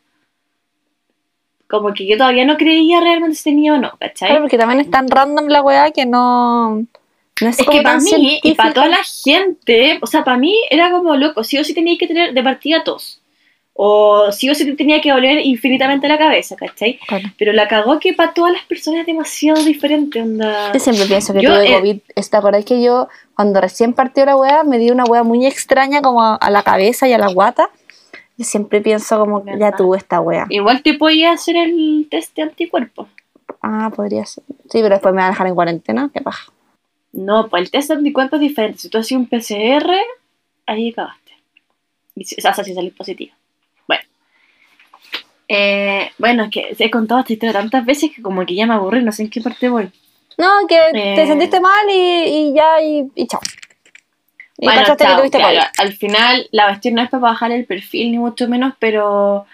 [1.69, 4.29] como que yo todavía no creía realmente si tenía o no, ¿cachai?
[4.29, 6.85] Claro, porque también es tan random la weá que no.
[7.41, 10.55] No es, Es que para mí y para toda la gente, o sea, para mí
[10.69, 13.20] era como loco, sí o sí tenía que tener de partida tos.
[13.73, 16.99] O sí o sí te tenía que doler infinitamente la cabeza, ¿cachai?
[17.07, 17.29] Claro.
[17.39, 20.73] Pero la cagó que para todas las personas es demasiado diferente, onda.
[20.73, 21.99] Yo siempre pienso que Yo, tuve eh, COVID.
[22.31, 26.03] ¿Te acordás que yo, cuando recién partió la weá, me dio una weá muy extraña
[26.03, 27.71] como a, a la cabeza y a la guata?
[28.37, 30.47] Yo siempre pienso como que ya tuve esta weá.
[30.49, 33.07] Igual te podía hacer el test de anticuerpos.
[33.61, 34.45] Ah, podría ser.
[34.71, 36.11] Sí, pero después me van a dejar en cuarentena.
[36.13, 36.51] Qué paja.
[37.13, 38.79] No, pues el test de anticuerpos es diferente.
[38.79, 39.91] Si tú haces un PCR,
[40.65, 41.33] ahí acabaste.
[42.15, 43.35] Y O sea, si salís positivo.
[45.51, 45.63] Bueno.
[45.63, 48.75] Eh, bueno, es que he contado esta historia tantas veces que como que ya me
[48.75, 49.91] aburrí, no sé en qué parte voy.
[50.39, 51.27] No, que te Eh.
[51.27, 53.41] sentiste mal y, y ya, y, y chao.
[54.59, 57.51] Y Bueno, cachaste que chao, tuviste claro, al final la cuestión no es para bajar
[57.53, 59.47] el perfil ni mucho menos, pero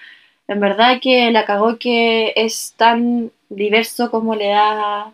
[0.49, 5.13] en verdad que la cagó que es tan diverso como le da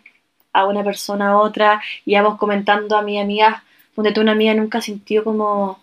[0.55, 1.81] a una persona a otra.
[2.05, 3.63] Y vamos comentando a mi amiga,
[3.97, 5.79] donde tú una amiga nunca sintió como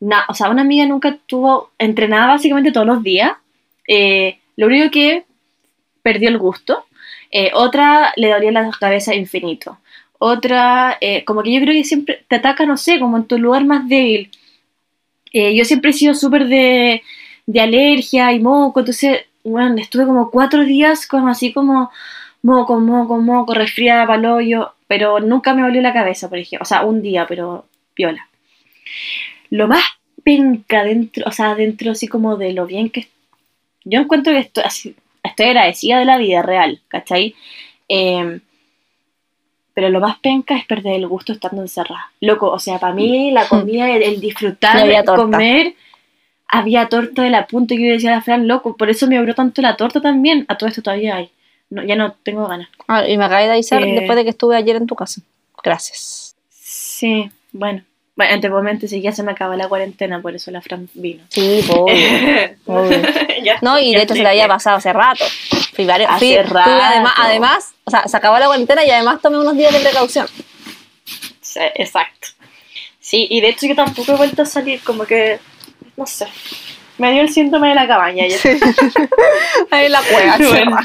[0.00, 3.32] nada, o sea, una amiga nunca tuvo entrenada básicamente todos los días.
[3.86, 5.24] Eh, lo único que
[6.02, 6.84] perdió el gusto.
[7.30, 9.78] Eh, otra le dolía la cabeza infinito.
[10.18, 13.38] Otra, eh, como que yo creo que siempre te ataca, no sé, como en tu
[13.38, 14.30] lugar más débil.
[15.32, 17.02] Eh, yo siempre he sido súper de,
[17.46, 21.90] de alergia y moco, entonces, bueno, estuve como cuatro días con así como
[22.42, 26.64] moco, moco, moco, resfriada, palollo, pero nunca me dolió la cabeza, por ejemplo.
[26.64, 28.28] O sea, un día, pero piola.
[29.48, 29.84] Lo más
[30.22, 33.08] penca dentro, o sea, dentro así como de lo bien que...
[33.84, 37.34] Yo encuentro que estoy, así, estoy agradecida de la vida real, ¿cachai?
[37.88, 38.40] Eh,
[39.74, 42.10] pero lo más penca es perder el gusto estando encerrada.
[42.20, 45.74] Loco, o sea, para mí la comida, el, el disfrutar, el comer,
[46.48, 49.16] había torta de la punta que yo decía a la Fran, loco, por eso me
[49.16, 50.44] abrió tanto la torta también.
[50.48, 51.30] A todo esto todavía hay.
[51.70, 52.68] No, ya no tengo ganas.
[52.88, 53.94] Ah, y me acabé de avisar Eh.
[53.94, 55.22] después de que estuve ayer en tu casa.
[55.62, 56.34] Gracias.
[56.50, 57.82] Sí, bueno.
[58.20, 61.24] Bueno, entre momentos ya se me acaba la cuarentena, por eso la Fran vino.
[61.30, 61.96] Sí, po, obvio.
[62.66, 63.00] Obvio.
[63.42, 65.24] Ya- No, y de hecho se le había pasado hace rato.
[65.72, 66.70] Fui varios, Hace fui- rato.
[66.70, 70.26] además, además, o sea, se acabó la cuarentena y además tomé unos días de precaución.
[71.40, 72.28] Sí, exacto.
[73.00, 75.38] Sí, y de hecho yo tampoco he vuelto a salir, como que,
[75.96, 76.26] no sé,
[76.98, 78.26] me dio el síntoma de la cabaña.
[78.26, 78.36] Ya.
[79.70, 80.78] Ahí en la cueva, Bueno.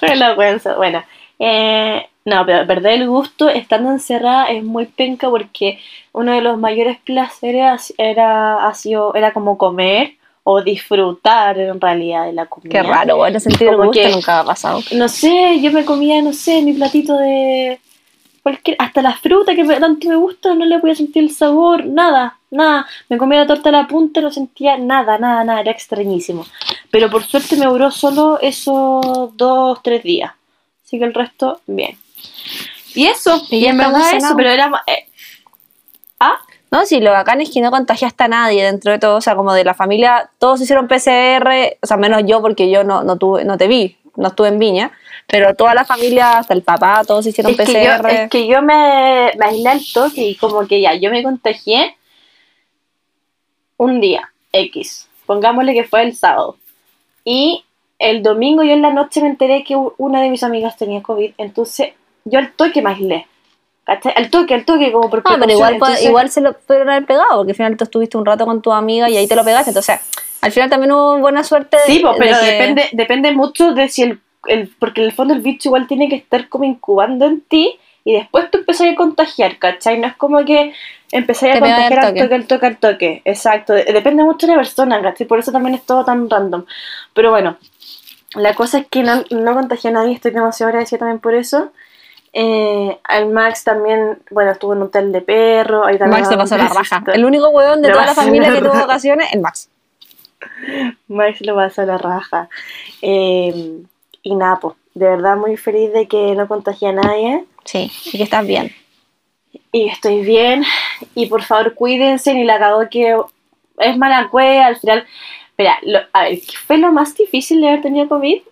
[0.00, 1.02] Pero la vergüenza, bueno.
[1.38, 5.78] Eh, no, pero perder el gusto estando encerrada es muy penca porque
[6.12, 12.26] uno de los mayores placeres era, ha sido, era como comer o disfrutar en realidad
[12.26, 12.70] de la comida.
[12.70, 14.80] Qué raro, bueno, sentir el gusto nunca ha pasado.
[14.92, 17.80] No sé, yo me comía, no sé, mi platito de...
[18.42, 21.84] Cualquier, hasta la fruta que me- tanto me gusta, no le podía sentir el sabor,
[21.84, 22.86] nada, nada.
[23.08, 26.46] Me comía la torta a la punta, no sentía nada, nada, nada, era extrañísimo.
[26.92, 30.30] Pero por suerte me duró solo esos dos, tres días.
[30.86, 31.98] Así que el resto, bien.
[32.94, 34.70] Y eso, Y en verdad eso, pero era...
[34.86, 35.06] eh,
[36.20, 36.38] ¿Ah?
[36.70, 39.34] No, sí, lo bacán es que no contagiaste a nadie dentro de todo, o sea,
[39.34, 43.16] como de la familia, todos hicieron PCR, o sea, menos yo porque yo no, no
[43.16, 44.92] tuve, no te vi, no estuve en Viña,
[45.26, 48.10] pero toda la familia, hasta el papá, todos hicieron Es que, yo, PCR.
[48.10, 51.96] es que yo me, me aislé al toque y como que ya, yo me contagié
[53.76, 55.08] un día, X.
[55.26, 56.56] Pongámosle que fue el sábado.
[57.24, 57.64] Y
[57.98, 61.32] el domingo yo en la noche me enteré que una de mis amigas tenía COVID.
[61.38, 61.90] Entonces
[62.24, 63.26] yo al toque me aislé.
[63.84, 64.12] ¿Cachai?
[64.16, 67.06] Al toque, al toque, como por Ah, pero igual, Entonces, igual se lo pudieron haber
[67.06, 69.44] pegado, porque al final tú estuviste un rato con tu amiga y ahí te lo
[69.44, 69.70] pegaste.
[69.70, 70.00] Entonces,
[70.40, 71.76] al final también hubo buena suerte.
[71.86, 75.12] Sí, po, de pero que- depende, depende mucho de si el, el- Porque en el
[75.12, 78.88] fondo el bicho igual tiene que estar como incubando en ti y después tú empezás
[78.88, 79.98] a contagiar, ¿cachai?
[80.00, 80.72] No es como que
[81.12, 82.20] empezás Te a al contagiar al toque.
[82.22, 83.22] toque, al toque, al toque.
[83.24, 83.72] Exacto.
[83.72, 85.28] De- Depende mucho de la persona, ¿cachai?
[85.28, 86.64] Por eso también es todo tan random.
[87.14, 87.56] Pero bueno,
[88.36, 91.72] la cosa es que no, no contagié a nadie, estoy demasiado agradecida también por eso.
[92.38, 95.86] Eh, al Max también, bueno, estuvo en un hotel de perro.
[95.86, 97.02] Ahí también Max se pasó la raja.
[97.14, 99.70] El único huevón de toda la familia la que tuvo vacaciones, el Max.
[101.08, 102.48] Max lo pasó a la raja.
[103.00, 103.80] Eh,
[104.22, 107.44] y nada, pues, de verdad muy feliz de que no contagié a nadie.
[107.64, 108.70] Sí, y que estás bien.
[109.72, 110.62] Y estoy bien.
[111.14, 112.34] Y por favor, cuídense.
[112.34, 113.16] Ni la cagó que
[113.78, 114.66] es mala cueva.
[114.66, 115.06] Al final,
[115.56, 118.42] espera, lo- a ver, ¿qué fue lo más difícil de haber tenido COVID?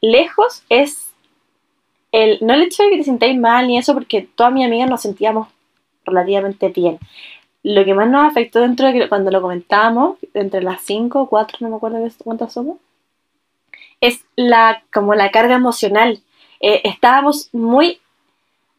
[0.00, 1.10] Lejos es
[2.12, 4.88] el, no el hecho de que te sintáis mal ni eso, porque todas mis amigas
[4.88, 5.48] nos sentíamos
[6.04, 6.98] relativamente bien.
[7.64, 11.28] Lo que más nos afectó dentro de que cuando lo comentábamos, entre las 5 o
[11.28, 12.78] 4, no me acuerdo cuántas somos,
[14.00, 16.20] es la, como la carga emocional.
[16.60, 18.00] Eh, estábamos muy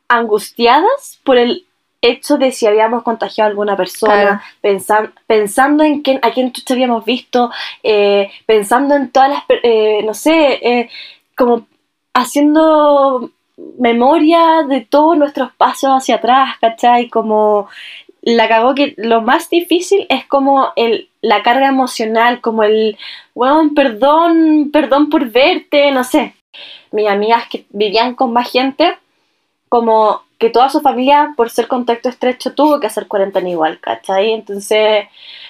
[0.07, 1.65] angustiadas por el
[2.01, 4.39] hecho de si habíamos contagiado a alguna persona, Claro.
[4.61, 7.51] pensan- pensando en quién, a quién habíamos visto,
[7.83, 10.89] eh, pensando en todas las, eh, no sé, eh,
[11.35, 11.65] como
[12.13, 13.29] haciendo
[13.77, 17.09] memoria de todos nuestros pasos hacia atrás, ¿cachai?
[17.09, 17.67] Como
[18.21, 22.97] la cagó que lo más difícil es como el, la carga emocional, como el,
[23.33, 26.33] bueno, perdón, perdón por verte, no sé.
[26.91, 28.97] Mis amigas que vivían con más gente,
[29.69, 34.31] como que toda su familia, por ser contacto estrecho, tuvo que hacer cuarentena igual, ¿cachai?
[34.31, 35.07] Entonces,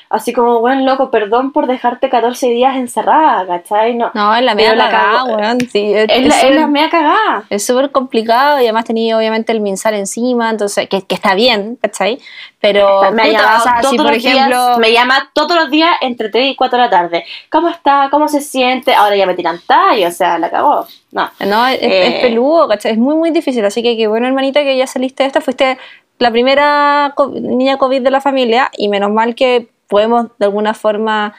[0.09, 3.93] así como, bueno, loco, perdón por dejarte 14 días encerrada, ¿cachai?
[3.95, 5.35] No, No, es la la cagada, cagó.
[5.35, 5.59] weón.
[5.71, 7.43] Sí, es, es, la, es la mea cagada.
[7.49, 11.77] es súper complicado y además tenía obviamente el minsal encima, entonces, que, que está bien,
[11.81, 12.19] ¿cachai?
[12.59, 14.65] Pero, me puta, o sea, todos si por los ejemplo...
[14.65, 17.25] días, me llama todos los días entre 3 y 4 de la tarde.
[17.49, 18.09] ¿Cómo está?
[18.11, 18.93] ¿Cómo se siente?
[18.95, 20.85] Ahora ya me tiran tallo, o sea, la acabó.
[21.11, 21.29] No.
[21.45, 22.07] No, es, Eh.
[22.07, 22.91] es peludo, ¿cachai?
[22.93, 23.63] Es muy, muy difícil.
[23.63, 25.39] Así que qué bueno, hermanita, que ya saliste de esta.
[25.39, 25.77] Fuiste
[26.17, 30.73] la primera co- niña COVID de la familia y menos mal que podemos de alguna
[30.73, 31.33] forma,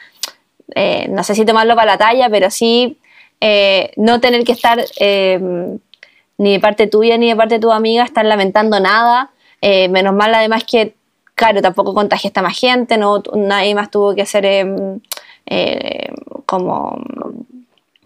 [0.74, 2.98] eh, no sé si tomarlo para la talla, pero sí
[3.40, 5.40] eh, no tener que estar eh,
[6.36, 9.30] ni de parte tuya ni de parte de tu amiga, estar lamentando nada.
[9.62, 10.94] Menos mal además que,
[11.34, 15.00] claro, tampoco contagiaste a más gente, no, nadie más tuvo que hacer em,
[16.46, 16.98] como...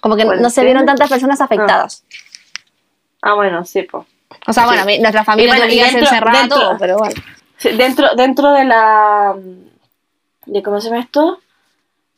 [0.00, 2.04] Como que no se vieron tantas personas afectadas.
[3.22, 4.04] Ah, bueno, sí, pues.
[4.46, 4.98] O sea, bueno, Sí.
[4.98, 7.14] nuestra familia bueno, dentro- encerrada dentro- todo, pero bueno.
[7.62, 9.34] Dentro, dentro de la.
[10.46, 11.38] De ¿Cómo se llama esto?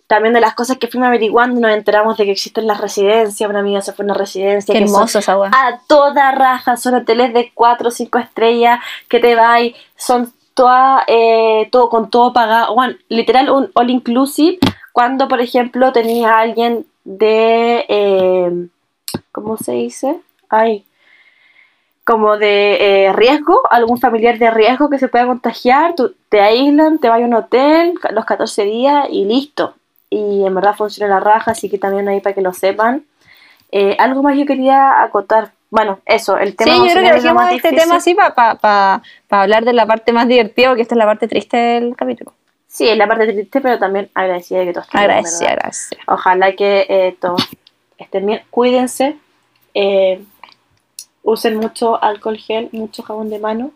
[0.07, 3.51] También de las cosas que fuimos averiguando, nos enteramos de que existen las residencias.
[3.51, 4.73] Una amiga se fue a una residencia.
[4.73, 9.19] Qué que hermoso esa a toda raja, son hoteles de 4 o 5 estrellas que
[9.19, 12.75] te va y son toda, eh, todo con todo pagado.
[12.75, 14.59] Bueno, literal, un all inclusive.
[14.93, 17.85] Cuando, por ejemplo, tenía alguien de.
[17.89, 18.69] eh,
[19.33, 20.21] ¿Cómo se dice?
[20.49, 20.85] Ay.
[22.07, 26.99] Como de eh, riesgo, algún familiar de riesgo que se pueda contagiar, tú te aíslan,
[27.01, 29.75] te vas a un hotel los 14 días y listo.
[30.09, 33.05] Y en verdad funciona la raja, así que también ahí para que lo sepan.
[33.73, 35.51] Eh, algo más yo quería acotar.
[35.69, 37.79] Bueno, eso, el tema Sí, yo creo que dejemos este difícil.
[37.79, 41.57] tema así para hablar de la parte más divertida, porque esta es la parte triste
[41.57, 42.33] del capítulo.
[42.69, 46.01] Sí, es la parte triste, pero también agradecida de que todos estén Agradecida, agradecida.
[46.07, 47.49] Ojalá que eh, todos
[47.99, 48.43] estén bien.
[48.51, 49.17] Cuídense.
[49.75, 50.23] eh,
[51.27, 53.73] usen mucho alcohol gel, mucho jabón de mano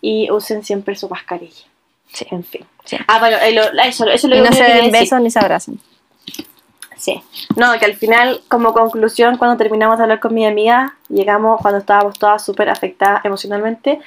[0.00, 1.64] y usen siempre su mascarilla.
[2.12, 2.26] Sí.
[2.30, 2.66] En fin.
[2.84, 2.96] Sí.
[3.06, 3.54] Ah, bueno, eh,
[3.86, 5.78] eso, eso es lo Y que no yo se den besos ni se abrazan.
[6.96, 7.22] Sí.
[7.54, 11.78] No, que al final, como conclusión, cuando terminamos de hablar con mi amiga, llegamos cuando
[11.78, 14.00] estábamos todas súper afectadas emocionalmente,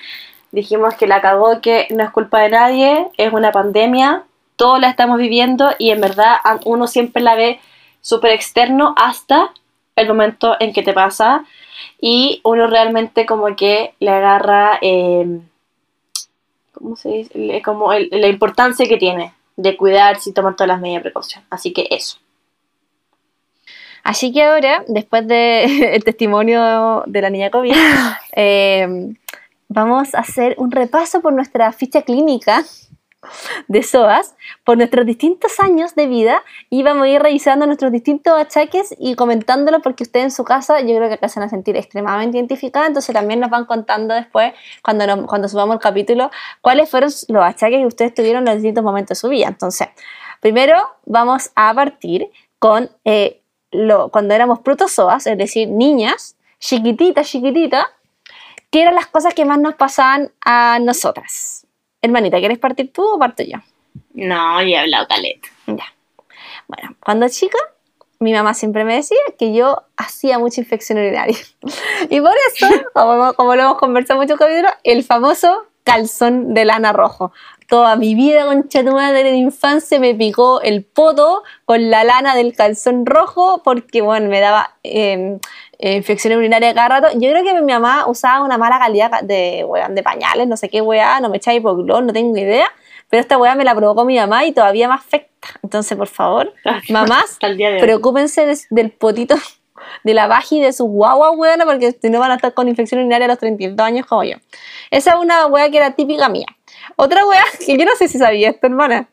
[0.51, 4.23] dijimos que la cagó, que no es culpa de nadie, es una pandemia,
[4.57, 7.61] todos la estamos viviendo y en verdad uno siempre la ve
[8.01, 9.53] súper externo hasta
[9.95, 11.45] el momento en que te pasa
[12.01, 15.39] y uno realmente como que le agarra, eh,
[16.73, 17.61] ¿cómo se dice?
[17.63, 21.43] Como el- la importancia que tiene de cuidarse y tomar todas las medidas de precaución.
[21.51, 22.17] Así que eso.
[24.03, 27.71] Así que ahora, después del testimonio de la niña COVID,
[28.35, 29.13] eh,
[29.67, 32.63] vamos a hacer un repaso por nuestra ficha clínica
[33.67, 38.33] de SOAS, por nuestros distintos años de vida y vamos a ir revisando nuestros distintos
[38.37, 41.49] achaques y comentándolo porque ustedes en su casa yo creo que acá se van a
[41.49, 44.53] sentir extremadamente identificadas, entonces también nos van contando después,
[44.83, 46.31] cuando, cuando subamos el capítulo,
[46.61, 49.47] cuáles fueron los achaques que ustedes tuvieron en los distintos momentos de su vida.
[49.47, 49.87] Entonces,
[50.39, 52.29] primero vamos a partir
[52.59, 57.85] con eh, lo, cuando éramos protozoas, es decir, niñas, chiquititas, chiquititas,
[58.69, 61.60] ¿qué eran las cosas que más nos pasaban a nosotras?
[62.01, 63.57] Hermanita, ¿quieres partir tú o parto yo?
[64.13, 65.47] No, ya he hablado caleta.
[65.67, 65.85] Ya.
[66.67, 67.57] Bueno, cuando chica,
[68.19, 71.37] mi mamá siempre me decía que yo hacía mucha infección urinaria.
[72.09, 76.65] Y por eso, como, como lo hemos conversado en muchos capítulos, el famoso calzón de
[76.65, 77.31] lana rojo.
[77.67, 82.35] Toda mi vida, concha tu madre, de infancia me picó el poto con la lana
[82.35, 85.39] del calzón rojo porque, bueno, me daba eh,
[85.81, 87.07] eh, infección urinaria cada rato.
[87.19, 90.69] Yo creo que mi mamá usaba una mala calidad de, weón, de pañales, no sé
[90.69, 92.67] qué weá, no me echaba hipoglós, no tengo idea.
[93.09, 95.49] Pero esta weá me la provocó mi mamá y todavía me afecta.
[95.63, 96.53] Entonces, por favor,
[96.89, 99.35] mamás, de preocúpense del potito
[100.03, 103.01] de la baji de su guagua, weona, porque si no van a estar con infección
[103.01, 104.37] urinaria a los 32 años como yo.
[104.91, 106.45] Esa es una weá que era típica mía.
[106.95, 109.09] Otra weá, que yo no sé si sabía esto, hermana,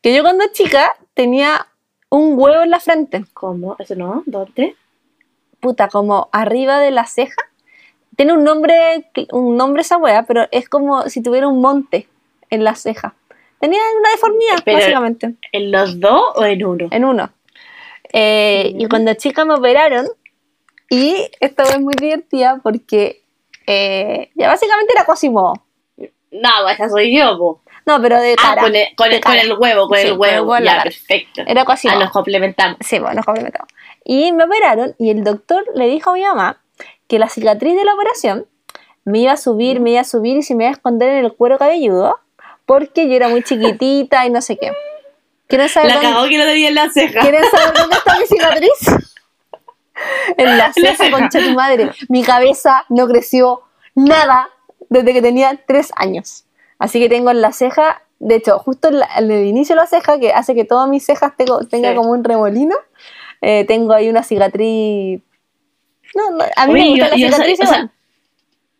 [0.00, 1.66] que yo cuando chica tenía
[2.08, 3.76] un huevo en la frente, ¿Cómo?
[3.78, 4.22] ¿Eso no?
[4.24, 4.74] ¿Dónde?
[5.66, 7.42] Puta, como arriba de la ceja.
[8.16, 12.08] Tiene un nombre, un nombre esa weá, pero es como si tuviera un monte
[12.50, 13.14] en la ceja.
[13.60, 15.34] Tenía una deformidad, Pero- básicamente.
[15.52, 16.88] ¿En los dos o en uno?
[16.90, 17.30] en uno.
[18.12, 18.88] Eh, y Ya.
[18.88, 20.06] cuando chica me operaron,
[20.88, 23.22] y esto es muy divertida porque
[23.66, 25.54] eh, ya básicamente era Quasimodo.
[26.30, 27.62] No, esa soy yo, po.
[27.84, 28.62] No, pero de Ah, cara.
[28.62, 30.50] con el, con, el, con el huevo, con Sí, el con el huevo.
[30.52, 31.42] huevo ya, perfecto.
[31.46, 32.00] Era Ah, Quasimodo.
[32.00, 32.76] nos complementamos.
[32.80, 33.68] Sí, bueno, nos complementamos.
[34.08, 36.62] Y me operaron y el doctor le dijo a mi mamá
[37.08, 38.46] que la cicatriz de la operación
[39.04, 41.24] me iba a subir, me iba a subir y se me iba a esconder en
[41.24, 42.18] el cuero cabelludo
[42.66, 44.72] porque yo era muy chiquitita y no sé qué.
[45.48, 47.20] ¿Quieren saber, La cagó que lo tenía en la ceja.
[47.20, 48.70] ¿quieren saber dónde está mi cicatriz?
[50.36, 51.10] En la ceja, ceja.
[51.18, 51.90] concha de tu madre.
[52.08, 53.62] Mi cabeza no creció
[53.94, 54.50] nada
[54.90, 56.44] desde que tenía tres años.
[56.78, 59.80] Así que tengo en la ceja, de hecho, justo en, la- en el inicio de
[59.80, 61.96] la ceja, que hace que todas mis cejas tengo, tenga Sí.
[61.96, 62.76] como un remolino,
[63.48, 65.20] eh, tengo ahí una cicatriz.
[66.14, 67.90] No, no, a mí Oye, me gusta la yo cicatriz o sea.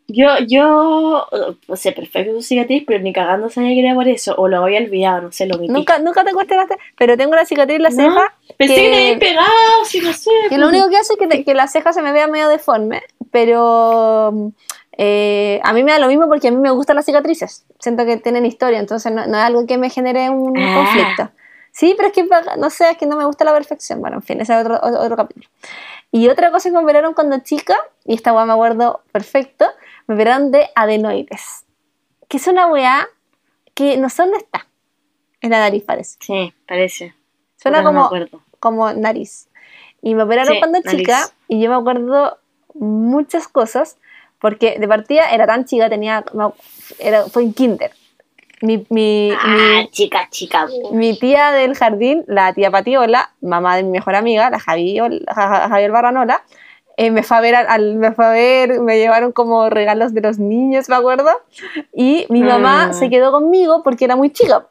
[0.08, 1.26] Yo, yo,
[1.66, 4.62] no sé, perfecto tu cicatriz, pero ni cagando sabía que era por eso, o lo
[4.62, 5.72] había olvidado, no sé, lo omití.
[5.72, 8.34] Nunca, nunca te cuestionaste, pero tengo una cicatriz en la No, ceja.
[8.56, 9.48] Pensé que, que- te pegado,
[9.84, 10.30] sí, no sé.
[10.48, 12.48] Que lo único que hace es que, te- que la ceja se me vea medio
[12.48, 13.02] deforme,
[13.32, 14.52] pero
[14.96, 17.66] eh, a mí me da lo mismo porque a mí me gustan las cicatrices.
[17.80, 20.74] Siento que tienen historia, entonces no, no es algo que me genere un Ah.
[20.76, 21.30] conflicto.
[21.76, 24.00] Sí, pero es que no sé, es que no me gusta la perfección.
[24.00, 25.46] Bueno, en fin, ese es otro, otro, otro capítulo.
[26.10, 29.66] Y otra cosa que me operaron cuando chica, y esta weá me acuerdo perfecto,
[30.06, 31.66] me operaron de adenoides.
[32.28, 33.06] Que es una weá
[33.74, 34.66] que no sé dónde está.
[35.42, 36.16] En la nariz parece.
[36.20, 37.14] Sí, parece.
[37.56, 39.50] Suena Puta, no como, como nariz.
[40.00, 41.00] Y me operaron Sí, cuando nariz.
[41.00, 42.38] chica y yo me acuerdo
[42.72, 43.98] muchas cosas
[44.38, 46.24] porque de partida era tan chica, tenía,
[46.98, 47.90] era, fue en kinder.
[48.62, 50.66] Mi, mi, Ah, mi, chica, chica.
[50.92, 55.90] mi tía del jardín, la tía Patiola, mamá de mi mejor amiga, la Javier, Javier
[55.90, 56.42] Barranola,
[56.96, 60.22] eh, me fue a ver, al, me fue a ver, me llevaron como regalos de
[60.22, 61.30] los niños, me acuerdo,
[61.92, 62.92] y mi mamá Ah.
[62.94, 64.66] se quedó conmigo porque era muy chica.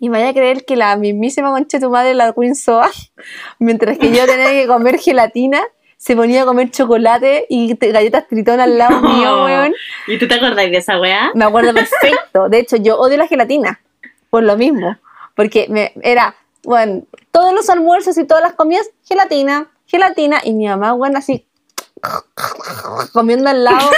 [0.00, 2.90] Y me vaya a creer que la mismísima concha de tu madre, la Queen Soa,
[3.60, 5.62] mientras que yo tenía que comer gelatina,
[5.96, 9.08] se ponía a comer chocolate y galletas tritón al lado No.
[9.16, 9.74] mío, weón.
[10.06, 11.30] ¿Y tú te acordás de esa weá?
[11.34, 12.48] Me acuerdo perfecto.
[12.48, 13.80] De hecho, yo odio la gelatina.
[14.30, 14.96] Por lo mismo.
[15.34, 16.34] Porque me, era,
[16.64, 20.40] bueno, todos los almuerzos y todas las comidas, gelatina, gelatina.
[20.44, 21.46] Y mi mamá, bueno, así,
[23.12, 23.90] comiendo al lado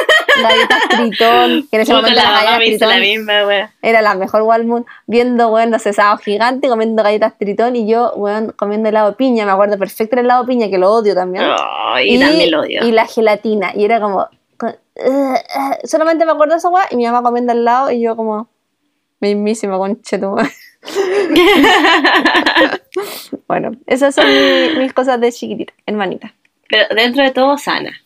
[0.43, 1.69] galletas tritón.
[1.69, 4.15] Que en ese Puta, momento la las mamá galletas me hizo la misma era la
[4.15, 4.87] mejor Walmart.
[5.07, 7.77] Viendo, bueno, no sé, sábado gigante, comiendo galletas tritón.
[7.77, 9.45] Y yo, bueno, comiendo helado de piña.
[9.45, 11.45] Me acuerdo perfecto del helado de piña, que lo odio también.
[12.05, 12.85] Y también lo odio.
[12.87, 13.73] y la gelatina.
[13.75, 14.29] Y era como.
[14.57, 14.77] con-
[15.85, 18.49] solamente me acuerdo de esa weá y mi mamá comiendo al lado y yo como.
[19.21, 20.51] Mismísima conchetumare.
[23.49, 26.35] bueno, esas son mi- mis cosas de chiquitita, hermanita.
[26.69, 28.01] Pero dentro de todo, sana.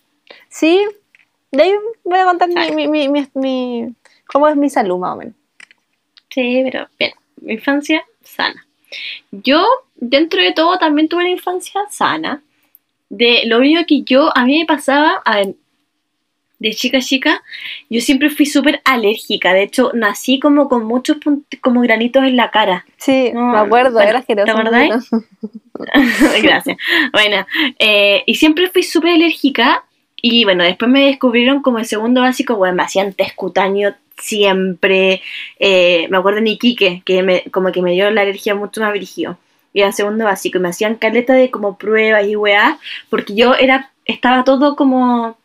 [0.49, 0.85] Sí,
[1.51, 3.95] de ahí voy a contar mi, mi, mi, mi-
[4.27, 5.35] cómo es mi salud más o menos.
[6.31, 7.13] Sí, pero bien.
[7.41, 8.67] Mi infancia sana.
[9.31, 12.43] Yo, dentro de todo, también tuve una infancia sana.
[13.09, 15.55] De lo único que yo, a mí me pasaba, a ver,
[16.63, 17.43] de chica a chica,
[17.91, 19.53] yo siempre fui súper alérgica.
[19.53, 21.19] De hecho, nací como con muchos
[21.61, 22.87] como granitos en la cara.
[22.97, 24.23] Sí, No, me acuerdo, bueno, era.
[24.23, 25.11] ¿te acordáis?
[26.43, 26.77] Gracias.
[27.13, 27.45] Bueno,
[27.81, 29.85] eh, y siempre fui súper alérgica.
[30.25, 35.21] Y bueno, después me descubrieron como el segundo básico, bueno, me hacían test cutáneo siempre.
[35.59, 38.93] Eh, me acuerdo en Iquique, que me, como que me dio la alergia mucho más
[38.93, 39.37] brígido.
[39.73, 42.79] Y en segundo básico, y me hacían caleta de como pruebas y weá,
[43.11, 45.37] porque yo era, estaba todo como,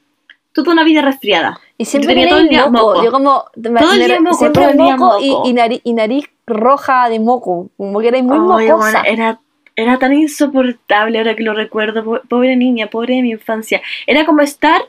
[0.63, 1.59] toda una vida resfriada.
[1.77, 2.87] Y siempre tenía todo el día moco.
[2.93, 3.03] moco.
[3.03, 3.45] Yo como
[3.79, 7.19] Todo el día moco, siempre todo el día moco y, nariz, y nariz roja de
[7.19, 9.01] moco, como que era muy Ay, mocosa.
[9.01, 9.39] bueno, era,
[9.75, 12.03] era tan insoportable ahora que lo recuerdo.
[12.03, 13.81] po- Pobre niña, pobre de mi infancia.
[14.07, 14.81] Era como estar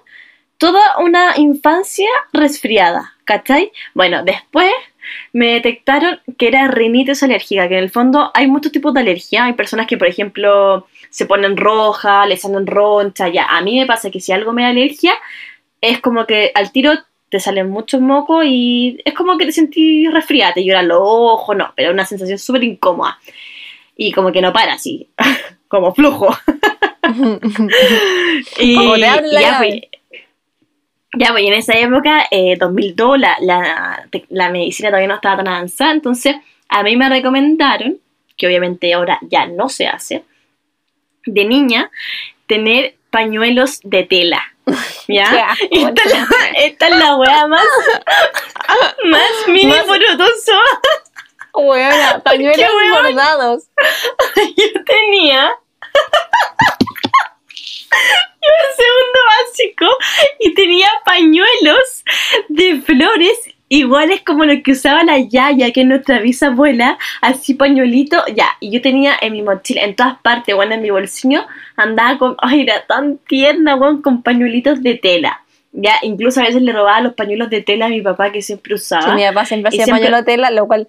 [0.56, 3.70] toda una infancia resfriada, ¿cachai?
[3.94, 4.72] Bueno, después
[5.32, 9.44] me detectaron que era rinitis alérgica, que en el fondo hay muchos tipos de alergia.
[9.44, 13.44] Hay personas que, por ejemplo, se ponen roja, les salen roncha, ya.
[13.46, 15.12] A mí me pasa que si algo me da alergia,
[15.80, 16.92] es como que al tiro
[17.30, 21.56] te salen muchos mocos y es como que te sentís resfriada, te lloran los ojos,
[21.56, 23.18] no, pero es una sensación súper incómoda.
[23.96, 25.08] Y como que no para así,
[25.68, 26.28] como flujo.
[28.58, 29.80] y, Como te habla ya, pues,
[31.16, 35.48] ya, pues, en esa época, eh, 2002, la, la, la medicina todavía no estaba tan
[35.48, 36.36] avanzada, entonces
[36.68, 37.98] a mí me recomendaron,
[38.36, 40.24] que obviamente ahora ya no se hace,
[41.26, 41.90] de niña,
[42.46, 44.42] tener pañuelos de tela.
[45.08, 45.56] ¿Ya?
[45.70, 47.66] Esta, es la, esta es la wea más,
[49.04, 50.52] más mini Más- porotoso.
[51.54, 53.64] Huevona, pañuelos bordados.
[54.56, 55.50] Yo tenía.
[57.90, 59.86] Yo en segundo básico
[60.38, 62.04] y tenía pañuelos
[62.48, 63.38] de flores
[63.68, 68.70] iguales como los que usaba la Yaya, que es nuestra bisabuela, así pañuelito, ya, y
[68.70, 71.46] yo tenía en mi mochila, en todas partes, bueno, en mi bolsillo,
[71.76, 75.42] andaba con, ay, era tan tierna, weón, con pañuelitos de tela.
[75.72, 78.74] Ya, incluso a veces le robaba los pañuelos de tela a mi papá que siempre
[78.74, 79.04] usaba.
[79.04, 80.88] Sí, mi papá siempre hacía siempre- pañuelo de tela, lo cual,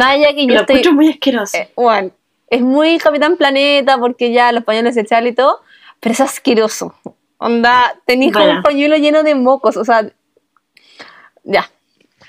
[0.00, 1.56] allá que yo lo estoy, encuentro muy asqueroso.
[1.58, 2.10] eh, bueno,
[2.48, 5.60] es muy Capitán Planeta porque ya los pañuelos desechables y todo,
[6.00, 6.94] pero es asqueroso.
[7.38, 8.56] Onda, como Bueno.
[8.56, 10.10] un pañuelo lleno de mocos, o sea,
[11.44, 11.70] ya.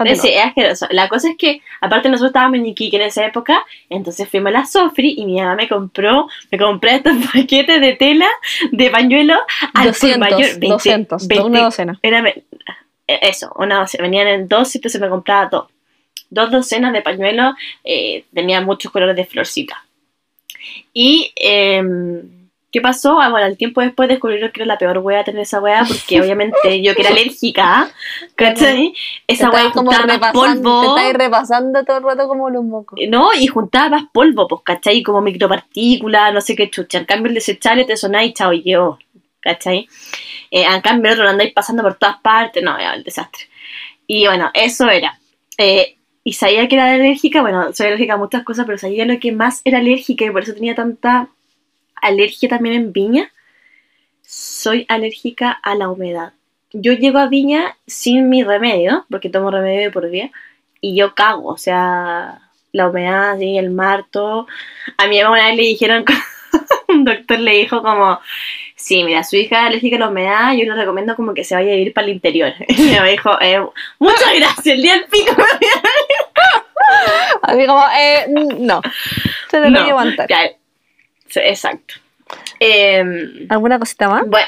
[0.05, 0.87] Sí, es asqueroso.
[0.91, 4.51] La cosa es que, aparte nosotros estábamos en Iquique en esa época, entonces fuimos a
[4.51, 8.27] la Sofri y mi mamá me compró, me compré estos paquetes de tela
[8.71, 9.35] de pañuelo
[9.73, 10.39] al por 200, mayor.
[10.39, 11.99] 20, 200, 20, una docena.
[12.01, 12.43] era eh,
[13.07, 14.03] eso, una docena.
[14.03, 15.67] Venían en dos, entonces me compraba dos.
[16.29, 19.83] Dos docenas de pañuelos, eh, tenían muchos colores de florcita.
[20.93, 22.40] Y, em,
[22.71, 23.19] ¿qué pasó?
[23.19, 26.21] Ah, bueno, al tiempo después descubrieron que era la peor wea tener esa wea, porque
[26.21, 27.91] obviamente yo que era alérgica,
[28.35, 28.93] ¿cachai?
[29.27, 30.97] Te Esa wea estáis como juntaba más repasando, te polvo.
[30.97, 32.99] estáis repasando todo el rato como los mocos.
[33.09, 35.03] No, y juntaba más polvo, pues, ¿cachai?
[35.03, 36.99] Como micropartículas, no sé qué chucha.
[36.99, 38.99] En cambio, el desechable te sonáis, chao, y quedó,
[39.41, 39.87] ¿cachai?
[40.51, 43.45] Eh, en cambio, el otro lo andáis pasando por todas partes, no, ya, el desastre.
[44.07, 45.19] Y bueno, eso era.
[45.57, 49.19] Eh, y sabía que era alérgica, bueno, soy alérgica a muchas cosas, pero sabía lo
[49.19, 51.29] que más era alérgica y por eso tenía tanta
[52.01, 53.31] alergia también en Viña.
[54.21, 56.33] Soy alérgica a la humedad.
[56.73, 60.31] Yo llego a Viña sin mi remedio, porque tomo remedio de por día,
[60.79, 62.39] y yo cago, o sea,
[62.71, 64.47] la humedad, sí, el mar, todo.
[64.97, 66.05] A mi mamá una vez le dijeron,
[66.87, 68.19] un doctor le dijo como,
[68.75, 71.55] sí, mira, su hija es alérgica a la humedad, yo le recomiendo como que se
[71.55, 72.53] vaya a vivir para el interior.
[72.69, 73.59] Y mi mamá dijo, eh,
[73.99, 75.35] muchas gracias, el día del pico.
[77.41, 78.25] Así como, eh,
[78.59, 78.81] no.
[79.49, 80.27] Se te No, lo aguantar.
[80.29, 80.51] ya,
[81.39, 81.95] exacto.
[82.59, 84.27] Em, ¿Alguna cosita más?
[84.27, 84.47] Bueno,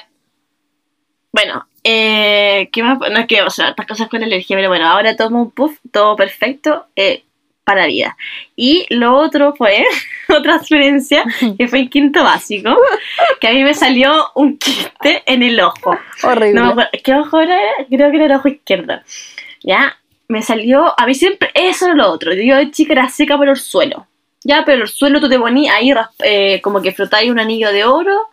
[1.31, 2.99] bueno eh, ¿qué más?
[2.99, 5.51] No es que, o sea, estas cosas con la alergia, pero bueno, ahora tomo un
[5.51, 6.87] puff, todo perfecto.
[6.95, 7.23] Eh,
[7.63, 8.17] para la vida.
[8.55, 9.85] Y lo otro fue
[10.29, 11.23] otra experiencia
[11.57, 12.75] que fue en quinto básico,
[13.39, 15.97] que a mí me salió un quiste en el ojo.
[16.23, 16.53] Horrible.
[16.53, 17.57] No me acuerdo, ¿qué ojo era?
[17.89, 18.99] Creo que era el ojo izquierdo.
[19.61, 22.33] Ya, me salió, a mí siempre, eso era lo otro.
[22.33, 24.07] Yo de chica era seca por el suelo.
[24.43, 27.85] Ya, pero el suelo tú te ponías ahí eh, como que frotáis un anillo de
[27.85, 28.27] oro,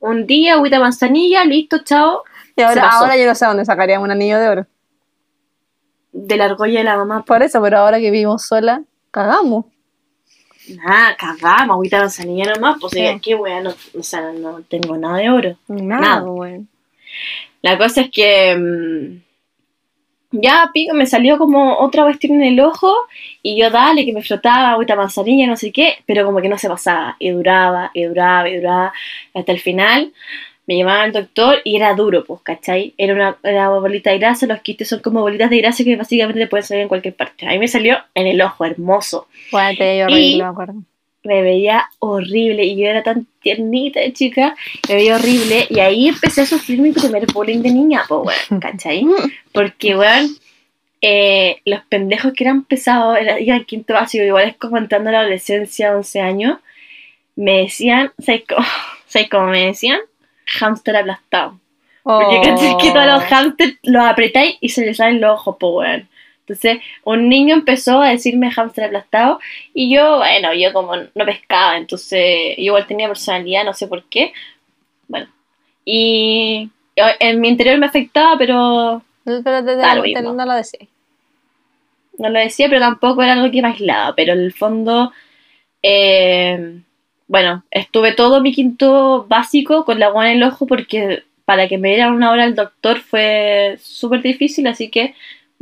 [0.00, 2.24] un día, agüita manzanilla, listo, chao.
[2.56, 4.66] y ahora, ahora yo no sé dónde sacaría un anillo de oro.
[6.12, 7.24] De la argolla de la mamá.
[7.24, 9.66] Por eso, pero ahora que vivimos sola, cagamos.
[10.68, 13.20] Nada, cagamos, agüita manzanilla nomás, pues Sí.
[13.22, 15.56] qué wea, no, o sea, no tengo nada de oro.
[15.68, 16.20] Nada, Nada.
[16.22, 16.60] güey.
[17.62, 19.23] La cosa es que mm,
[20.42, 22.92] ya pico, me salió como otra cuestión en el ojo
[23.42, 26.58] y yo dale que me flotaba agüita manzanilla, no sé qué, pero como que no
[26.58, 28.92] se pasaba y duraba y duraba y duraba
[29.34, 30.12] hasta el final.
[30.66, 32.94] Me llamaba al doctor y era duro, pues, ¿cachai?
[32.96, 36.46] Era una, era bolita de grasa, los quistes son como bolitas de grasa que básicamente
[36.46, 37.46] pueden salir en cualquier parte.
[37.46, 39.28] A mí me salió en el ojo, hermoso.
[39.52, 40.74] Bueno, te dio horrible, Y- me acuerdo.
[41.24, 44.54] Me veía horrible y yo era tan tiernita de chica,
[44.88, 48.20] me veía horrible y ahí empecé a sufrir mi primer bullying de niña, pues
[48.50, 49.06] weón, ¿cachai?
[49.52, 50.36] Porque weón,
[51.00, 55.12] eh, los pendejos que eran pesados, era, en quinto básico, igual es como entrando a
[55.12, 56.58] la adolescencia, 11 años,
[57.36, 58.66] me decían, ¿sabes cómo,
[59.06, 60.00] ¿sabes cómo me decían?
[60.46, 61.58] Hámster aplastado.
[62.02, 62.42] Porque Oh.
[62.42, 62.76] ¿cachai?
[62.76, 66.08] que todos los hámsters los apretáis y se les salen los ojos, pues weón.
[66.46, 69.40] Entonces, un niño empezó a decirme hámster aplastado
[69.72, 74.04] y yo, bueno, yo como no pescaba, entonces yo igual tenía personalidad, no sé por
[74.04, 74.32] qué.
[75.08, 75.28] Bueno,
[75.84, 76.70] y
[77.20, 80.32] en mi interior me afectaba, pero Pero lo te- mismo.
[80.34, 80.80] no lo decía.
[82.18, 84.14] no lo decía, pero tampoco era algo que me aislaba.
[84.14, 85.12] Pero en el fondo,
[85.82, 86.80] eh,
[87.28, 91.78] bueno, estuve todo mi quinto básico con la agua en el ojo porque para que
[91.78, 95.14] me dieran una hora el doctor fue súper difícil, así que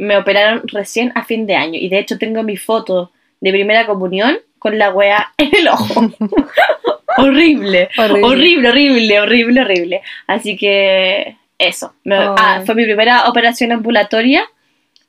[0.03, 1.79] me operaron recién a fin de año.
[1.81, 6.01] Y de hecho tengo mi foto de primera comunión con la wea en el ojo.
[7.19, 8.25] horrible, Horrible.
[8.25, 10.03] horrible, horrible, horrible, horrible.
[10.27, 11.95] Así que eso.
[12.05, 12.35] Me- Oh.
[12.39, 14.45] ah, fue mi primera operación ambulatoria.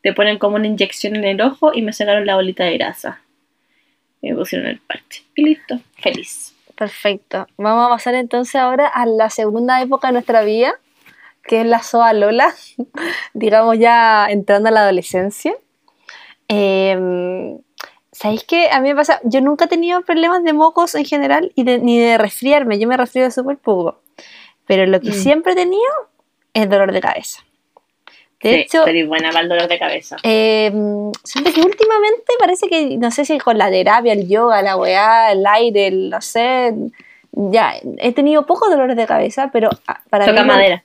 [0.01, 3.21] Te ponen como una inyección en el ojo y me sacaron la bolita de grasa.
[4.21, 5.17] Y me pusieron el parte.
[5.35, 6.53] Y listo, feliz.
[6.75, 7.47] Perfecto.
[7.57, 10.73] Vamos a pasar entonces ahora a la segunda época de nuestra vida,
[11.43, 12.53] que es la SOA Lola,
[13.33, 15.53] digamos ya entrando a la adolescencia.
[16.47, 17.57] Eh,
[18.11, 18.69] ¿Sabéis qué?
[18.71, 21.79] A mí me pasa, yo nunca he tenido problemas de mocos en general y de-
[21.79, 23.99] ni de resfriarme, yo me resfrío súper poco.
[24.67, 25.13] Pero lo que Mm.
[25.13, 25.81] siempre he tenido
[26.53, 27.43] es dolor de cabeza.
[28.41, 30.17] De sí, hecho, estoy buena para el dolor de cabeza.
[30.21, 30.69] eh,
[31.23, 35.31] siento que últimamente parece que, no sé si con la terapia, el yoga, la weá,
[35.31, 36.73] el aire, el, no sé,
[37.31, 40.47] ya, he tenido pocos dolores de cabeza, pero ah, para Toca mí...
[40.47, 40.83] madera.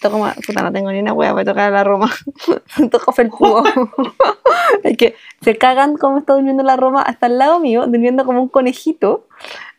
[0.00, 2.10] Toco ma- puta, no tengo ni una weá, voy a tocar la Roma.
[2.90, 3.64] Toco felpudo.
[4.84, 8.40] es que se cagan como está durmiendo la Roma hasta al lado mío, durmiendo como
[8.42, 9.26] un conejito,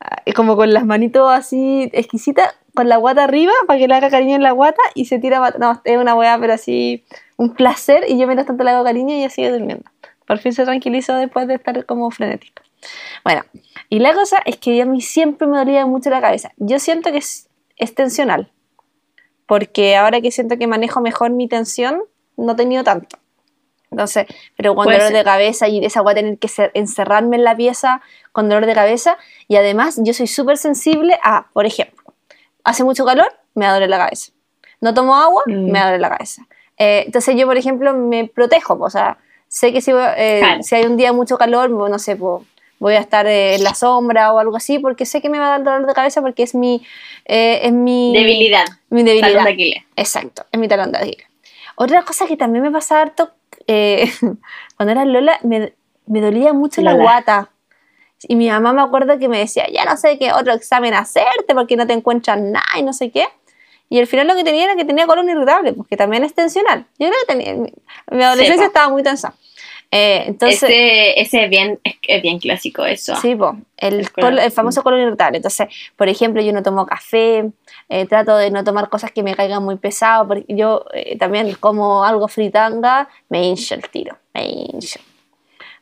[0.01, 3.95] ah, y como con las manitos así exquisitas, con la guata arriba, para que le
[3.95, 7.03] haga cariño en la guata, y se tira, no, es una weá, pero así,
[7.37, 9.89] un placer, y yo mientras tanto le hago cariño y ella sigue durmiendo.
[10.27, 12.61] Por fin se tranquilizó después de estar como frenética.
[13.23, 13.43] Bueno,
[13.89, 16.51] y la cosa es que a mí siempre me dolía mucho la cabeza.
[16.57, 18.51] Yo siento que es, es tensional
[19.49, 22.03] porque ahora que siento que manejo mejor mi tensión,
[22.37, 23.17] no he tenido tanto.
[23.91, 25.13] Entonces, pero con dolor ser.
[25.13, 28.67] de cabeza y esa voy a tener que ser- encerrarme en la pieza con dolor
[28.67, 32.13] de cabeza y además yo soy súper sensible a, por ejemplo,
[32.63, 34.31] hace mucho calor, me da dolor la cabeza.
[34.79, 35.71] No tomo agua, Mm.
[35.71, 36.43] me da dolor la cabeza.
[36.77, 40.61] Eh, entonces yo, por ejemplo, me protejo, o sea, sé que si, eh, Claro.
[40.63, 42.45] si hay un día mucho calor, no sé, po,
[42.79, 45.47] voy a estar eh, en la sombra o algo así, porque sé que me va
[45.47, 46.85] a dar dolor de cabeza porque es mi...
[47.25, 48.65] eh, es mi Debilidad.
[48.89, 49.29] mi debilidad.
[49.29, 49.83] Talón de Aquiles.
[49.95, 51.27] Exacto, es mi talón de Aquiles.
[51.75, 53.31] Otra cosa que también me pasa harto,
[53.67, 54.11] eh,
[54.77, 55.73] cuando era Lola, me,
[56.07, 57.03] me dolía mucho la Lola.
[57.03, 57.51] guata.
[58.27, 61.53] Y mi mamá me acuerdo que me decía, ya no sé qué otro examen hacerte
[61.53, 63.27] porque no te encuentras nada y no sé qué.
[63.87, 66.85] Y al final lo que tenía era que tenía colon irritable, porque también es tensional.
[66.99, 68.67] Yo creo que tenía, mi, adolescencia po.
[68.67, 69.33] estaba muy tensa.
[69.91, 73.15] Eh, entonces, ese, ese es bien, es, bien clásico eso.
[73.15, 74.05] Sí, po, el,
[74.51, 75.37] famoso colon irritable.
[75.37, 77.49] Entonces, por ejemplo, yo no tomo café,
[77.89, 81.55] eh, trato de no tomar cosas que me caigan muy pesado, porque yo eh, también
[81.59, 84.99] como algo fritanga, me hincho el tiro, me hincho.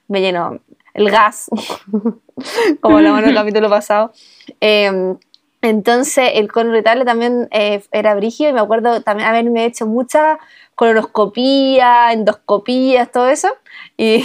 [0.08, 0.60] Me lleno
[0.94, 1.50] el gas,
[2.82, 4.14] como hablamos en el capítulo pasado.
[4.62, 5.18] Eh,
[5.62, 10.38] entonces, el colon irritable también eh, era brígido y me acuerdo también haberme hecho mucha
[10.76, 13.50] colonoscopía, endoscopías, todo eso.
[13.98, 14.24] Y,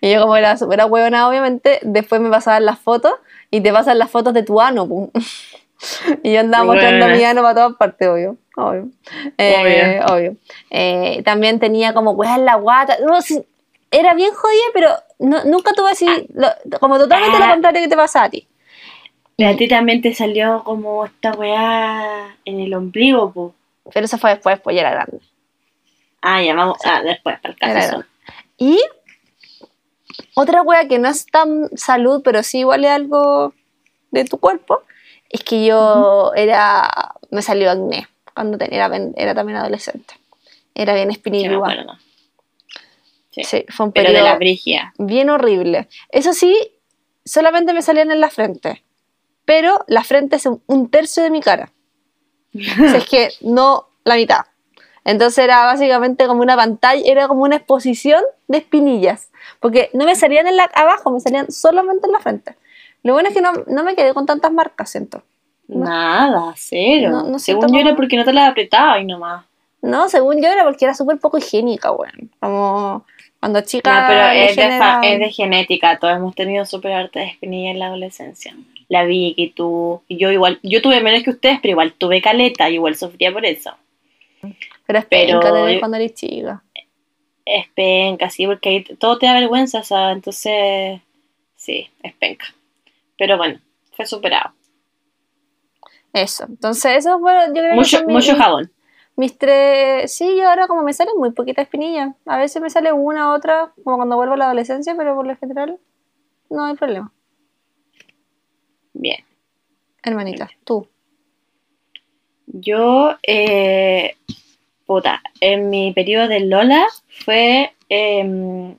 [0.00, 3.12] y yo como era súper huevona, obviamente, después me pasaban las fotos
[3.50, 4.86] y te pasan las fotos de tu ano.
[4.88, 5.10] pum.
[6.22, 8.36] y yo andaba mostrando mi ano para todas partes, obvio.
[8.56, 8.88] Obvio.
[9.38, 10.36] Eh, obvio.
[10.70, 12.96] Eh, también tenía como hueas en la guata.
[13.06, 13.42] No, sí,
[13.90, 17.50] era bien jodida, pero no- nunca tuve así, lo- como totalmente lo Ah.
[17.52, 18.46] contrario que te pasa a ti.
[19.36, 23.54] Y a ti también te salió como esta weá en el ombligo, po.
[23.92, 25.18] Pero eso fue después, pues ya era grande.
[26.20, 26.78] Ah, ya vamos.
[26.84, 28.04] Ah, después, para el caso.
[28.58, 28.78] Y
[30.34, 33.54] otra wea que no es tan salud, pero sí igual es algo
[34.10, 34.82] de tu cuerpo,
[35.28, 40.14] es que yo era, me salió acné cuando era, era también adolescente.
[40.74, 41.98] Era bien acuerdo.
[43.30, 43.44] Sí.
[43.44, 44.92] Sí, fue un Pero periodo de la brigia.
[44.98, 45.88] bien horrible.
[46.10, 46.54] Eso sí,
[47.24, 48.84] solamente me salían en la frente.
[49.44, 51.72] Pero la frente es un tercio de mi cara.
[52.54, 54.40] O sea, es que no la mitad.
[55.04, 59.30] Entonces era básicamente como una pantalla, era como una exposición de espinillas.
[59.60, 62.54] Porque no me salían en la, abajo, me salían solamente en la frente.
[63.02, 65.22] Lo bueno es que no, no me quedé con tantas marcas, siento.
[65.68, 65.84] No.
[65.86, 67.10] Nada, cero.
[67.10, 69.44] No- no Según yo era porque no te la apretaba y nomás.
[69.80, 72.30] No, según yo era porque era súper poco higiénica, weón.
[72.38, 73.04] Como
[73.40, 74.02] cuando chica.
[74.02, 75.98] No, pero es de, genera- fa- es de genética.
[75.98, 78.54] Todos hemos tenido súper harta de espinilla en la adolescencia.
[78.88, 80.02] La Vicky, tú.
[80.08, 80.60] Yo igual.
[80.62, 82.70] Yo tuve menos que ustedes, pero igual tuve caleta.
[82.70, 83.72] y igual sufría por eso.
[84.92, 86.62] Pero es pero- penca tener cuando eres chica.
[87.44, 91.00] Es penca, sí, porque todo te da vergüenza, o sea, entonces.
[91.56, 92.46] Sí, es penca.
[93.18, 93.58] Pero bueno,
[93.96, 94.52] fue superado.
[96.12, 96.44] Eso.
[96.44, 98.70] Entonces, eso fue, yo creo que Mucho, jabón.
[99.16, 100.12] mis tres.
[100.12, 102.14] Sí, yo ahora como me salen muy poquitas espinillas.
[102.26, 105.36] A veces me sale una, otra, como cuando vuelvo a la adolescencia, pero por lo
[105.36, 105.78] general
[106.50, 107.12] no hay problema.
[108.92, 109.24] Bien.
[110.02, 110.86] Hermanita, tú.
[112.46, 114.16] Yo, eh,
[114.86, 118.76] puta, en mi periodo de Lola fue em,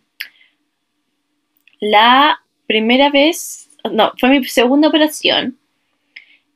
[1.79, 5.57] la primera vez, no, fue mi segunda operación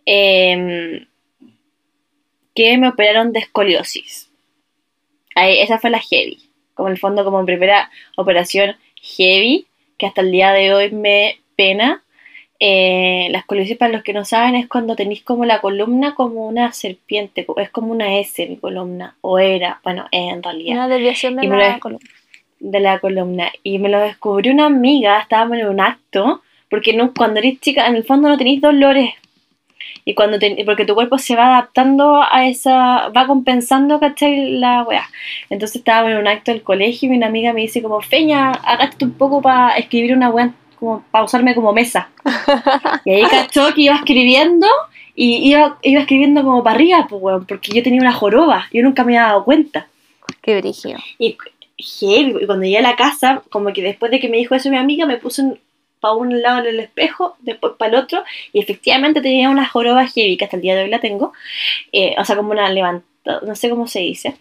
[0.06, 1.08] em,
[2.56, 4.32] que me operaron de escoliosis.
[5.36, 9.68] Ahí, esa fue la heavy, como en el fondo como primera operación heavy,
[9.98, 12.04] que hasta el día de hoy me pena.
[12.60, 16.48] Eh, la escoliosis, para los que no saben, es cuando tenéis como la columna como
[16.48, 20.88] una serpiente, es como una S mi columna, o era, bueno, es en realidad, Una
[20.88, 22.08] desviación de la columna.
[22.60, 23.52] de la columna.
[23.62, 27.86] Y me lo descubrió una amiga, estábamos en un acto, porque no, cuando eres chica,
[27.88, 29.12] en el fondo no tenéis dolores.
[30.04, 34.52] Y cuando te- porque tu cuerpo se va adaptando a esa, va compensando, ¿cachai?
[34.54, 35.04] La weá.
[35.50, 39.06] Entonces estábamos en un acto del colegio y una amiga me dice como, Feña, agaste
[39.06, 42.10] un poco para escribir una weá, como para usarme como mesa.
[43.06, 44.68] Y ahí cachó que iba escribiendo
[45.16, 48.84] y iba, iba escribiendo como para arriba, pues, weón, porque yo tenía una joroba, yo
[48.84, 49.88] nunca me había dado cuenta.
[50.42, 51.00] Qué brígido.
[51.18, 51.38] Y
[51.78, 54.78] y cuando llegué a la casa, como que después de que me dijo eso mi
[54.78, 55.44] amiga, me puse
[56.00, 60.38] para un lado del espejo, después para el otro, y efectivamente tenía una joroba heavy,
[60.38, 61.34] que hasta el día de hoy la tengo,
[61.92, 64.36] eh, o sea, como una levantada, no sé cómo se dice.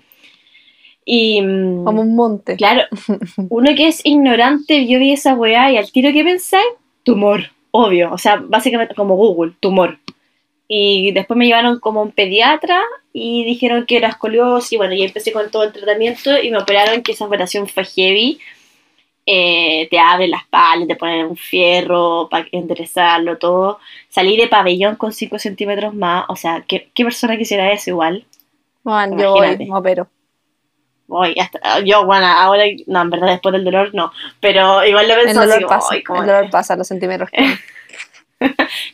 [1.09, 2.57] Y Como un monte.
[2.57, 2.83] claro,
[3.49, 6.59] uno que es ignorante, yo vi esa weá y al tiro que pensé,
[7.05, 9.99] tumor, obvio, o sea, básicamente como Google, tumor.
[10.69, 12.83] Y después me llevaron como a un pediatra
[13.13, 14.73] y dijeron que era escoliosis.
[14.73, 17.85] Y bueno, y empecé con todo el tratamiento y me operaron que esa operación fue
[17.85, 18.41] heavy.
[19.27, 23.79] Eh, te abren la espalda, te ponen un fierro para enderezarlo, todo.
[24.09, 26.25] Salí de pabellón con 5 centímetros más.
[26.29, 28.25] O sea, ¿qué, qué persona quisiera eso igual?
[28.83, 30.09] Bueno, yo me opero.
[31.09, 34.13] Voy, hasta, yo, bueno, ahora, no, en verdad después del dolor no.
[34.41, 36.89] Pero igual lo El pensé así dolor como, pasa, "Ay, cómo el dolor pasa, los
[36.89, 37.31] centímetros.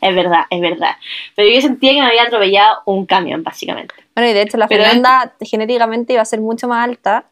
[0.01, 0.97] Es verdad, es verdad.
[1.35, 3.93] Pero yo sentía que me había atropellado un camión, básicamente.
[4.15, 7.25] Bueno, y de hecho la Pero Fernanda genéticamente iba a ser mucho más alta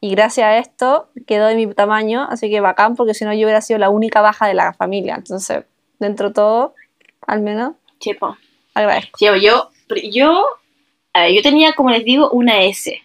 [0.00, 3.46] y gracias a esto quedó de mi tamaño, así que bacán porque si no yo
[3.46, 5.14] hubiera sido la única baja de la familia.
[5.16, 5.64] Entonces,
[6.00, 6.74] dentro de todo,
[7.26, 8.36] al menos, Chepo.
[8.74, 9.16] agradezco.
[9.18, 9.70] Sí, yo,
[10.10, 10.44] yo,
[11.12, 13.00] a ver, yo tenía, como les digo, una S.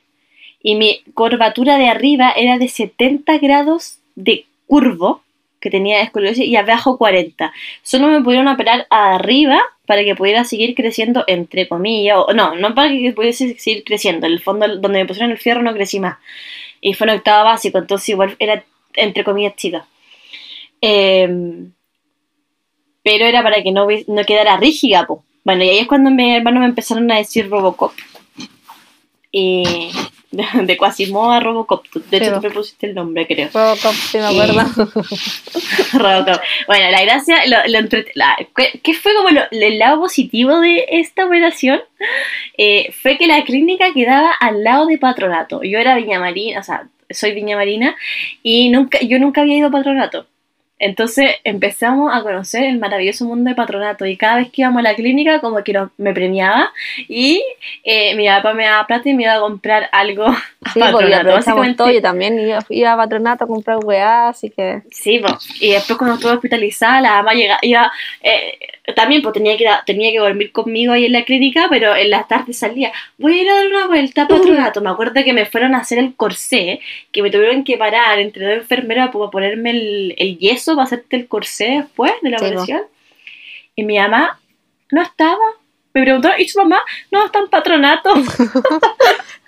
[0.62, 5.22] Y mi curvatura de arriba era de 70 grados de curvo,
[5.60, 7.54] que tenía escoliosis, y abajo 40.
[7.82, 12.18] Solo me pudieron operar arriba para que pudiera seguir creciendo, entre comillas.
[12.28, 14.28] O, no, no para que pudiese seguir creciendo.
[14.28, 16.18] En el fondo, donde me pusieron el fierro, no crecí más.
[16.82, 18.64] Y fue en octavo básico, entonces igual era,
[18.96, 19.86] entre comillas, chica.
[20.82, 21.72] Em,
[23.04, 25.24] pero era para que no, no quedara rígida, po.
[25.44, 27.94] Bueno, y ahí es cuando mi hermano me empezaron a decir Robocop.
[29.32, 29.90] Y
[30.64, 31.86] de, Quasimodo a Robocop.
[32.12, 33.50] De hecho, Sí, tú me pusiste el nombre, creo.
[33.54, 34.62] Robocop, si me acuerdo.
[35.94, 36.42] Robocop.
[36.68, 40.60] Bueno, la gracia, lo, lo entrete- la- ¿qué, qué fue como lo- el lado positivo
[40.60, 41.82] de esta operación?
[42.58, 45.64] Eh, fue que la clínica quedaba al lado de Patronato.
[45.64, 47.96] Yo era Viña Marina, o sea, soy Viña Marina,
[48.44, 50.28] y nunca, yo nunca había ido a Patronato.
[50.80, 54.84] Entonces empezamos a conocer el maravilloso mundo de patronato y cada vez que íbamos a
[54.84, 56.72] la clínica como que nos- me premiaba
[57.08, 57.44] y
[57.84, 60.26] eh, mi papá me daba plata y me iba a comprar algo
[60.64, 61.30] a Sí, patronato.
[61.30, 61.92] Básicamente- todo.
[61.92, 64.82] Yo también iba, iba a patronato a comprar weá, así que.
[64.92, 65.22] Sí,
[65.60, 68.58] y después cuando estuve hospitalizada, la mamá llega, iba, eh,
[68.96, 72.28] también pues tenía que, tenía que dormir conmigo ahí en la clínica, pero en las
[72.28, 74.82] tardes salía, voy a ir a dar una vuelta a patronato.
[74.82, 76.80] Me acuerdo que me fueron a hacer el corsé,
[77.12, 81.16] que me tuvieron que parar entre dos enfermeras para ponerme el, el yeso para hacerte
[81.16, 82.82] el corsé después de la Sí, operación.
[83.76, 84.40] Y mi mamá
[84.92, 85.38] no estaba.
[85.94, 86.82] Me preguntó, ¿y su mamá?
[87.12, 88.14] No, está en patronato.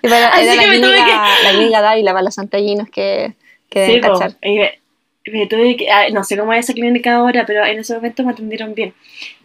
[0.04, 3.34] Sí, Así la que me tuve clínica, la clínica Dávila para los santallinos que,
[3.70, 4.18] que Sí, deben po.
[4.18, 4.36] cachar.
[4.42, 4.80] Y me,
[5.26, 8.32] me tuve que, no sé cómo es esa clínica ahora, pero en ese momento me
[8.32, 8.94] atendieron bien.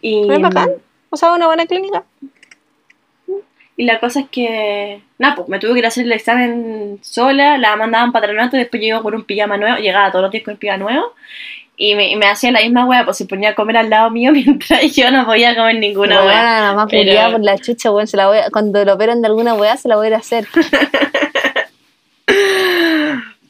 [0.00, 0.70] Y, ¿No es bacán?
[1.10, 2.02] O sea, una buena clínica.
[3.76, 6.98] y la cosa es que, nada, pues me tuve que ir a hacer el examen
[7.02, 10.32] sola, la mandaban patronato, y después yo iba con un pijama nuevo, llegaba todos los
[10.32, 11.14] días con el pijama nuevo,
[11.80, 14.32] y me, me hacía la misma wea, pues se ponía a comer al lado mío
[14.34, 16.42] mientras yo no podía comer ninguna wea.
[16.42, 18.06] la mamá Pero- por la chucha, weón.
[18.08, 20.14] Se la voy a- cuando lo operan de alguna weá, se la voy a ir
[20.14, 20.46] a hacer.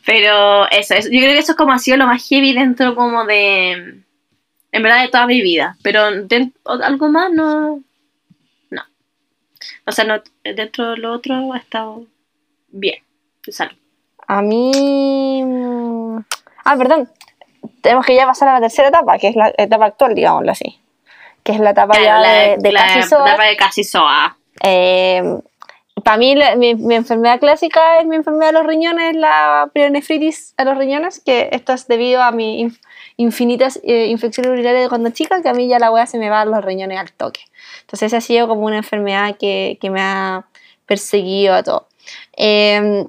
[0.07, 2.95] Pero eso, eso, yo creo que eso es como ha sido lo más heavy dentro
[2.95, 3.73] como de,
[4.73, 5.77] en verdad, de toda mi vida.
[5.83, 7.83] Pero den- o- algo más no,
[8.71, 8.83] no.
[9.87, 12.05] O sea, no, dentro de lo otro ha estado
[12.69, 13.03] bien,
[13.45, 13.77] de salud.
[14.27, 15.43] A mí.
[15.45, 16.19] mm,
[16.65, 17.09] Ah, perdón.
[17.81, 20.79] Tenemos que ya pasar a la tercera etapa, que es la etapa actual, digámoslo así.
[21.43, 23.27] Que es la etapa ya Claro, la de, de la casi soa.
[23.29, 24.37] etapa de casi soa.
[26.05, 30.55] para mí, la- mi, mi enfermedad clásica es mi enfermedad de los riñones, la pielonefritis
[30.57, 32.81] a los riñones, que esto es debido a mis inf-
[33.17, 36.31] infinitas eh, infecciones urinarias de cuando chica, que a mí ya la weá se me
[36.31, 37.41] va a los riñones al toque.
[37.81, 40.45] Entonces, esa ha sido como una enfermedad que, que me ha
[40.87, 41.89] perseguido a todo.
[42.37, 43.07] Eh,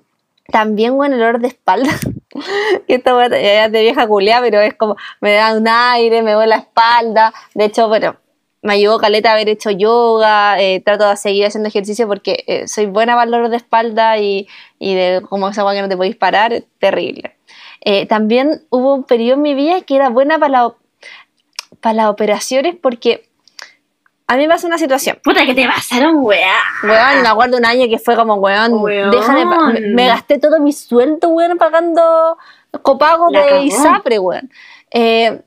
[0.52, 1.92] también, bueno, el olor de espalda.
[2.88, 6.50] que esta es de vieja culea, pero es como, me da un aire, me duele
[6.50, 7.34] la espalda.
[7.54, 8.16] De hecho, bueno,
[8.62, 12.68] me ayudó Caleta a haber hecho yoga, eh, trato de seguir haciendo ejercicio porque eh,
[12.68, 14.48] soy buena para el de espalda y,
[14.80, 17.36] y de como esa agua que no te podéis parar, terrible.
[17.82, 20.74] Eh, también hubo un periodo en mi vida que era buena para,
[21.80, 23.29] para las operaciones porque
[24.32, 25.18] a mí me pasa una situación.
[25.24, 26.54] Puta, que te pasaron, weá.
[26.84, 29.10] Weón, me acuerdo un año que fue como, weón, Weón.
[29.12, 32.38] déjame pa- me, me gasté todo mi sueldo, weón, pagando
[32.84, 33.62] copagos La de cagó.
[33.64, 34.52] ISAPRE, weón.
[34.92, 35.42] Eh,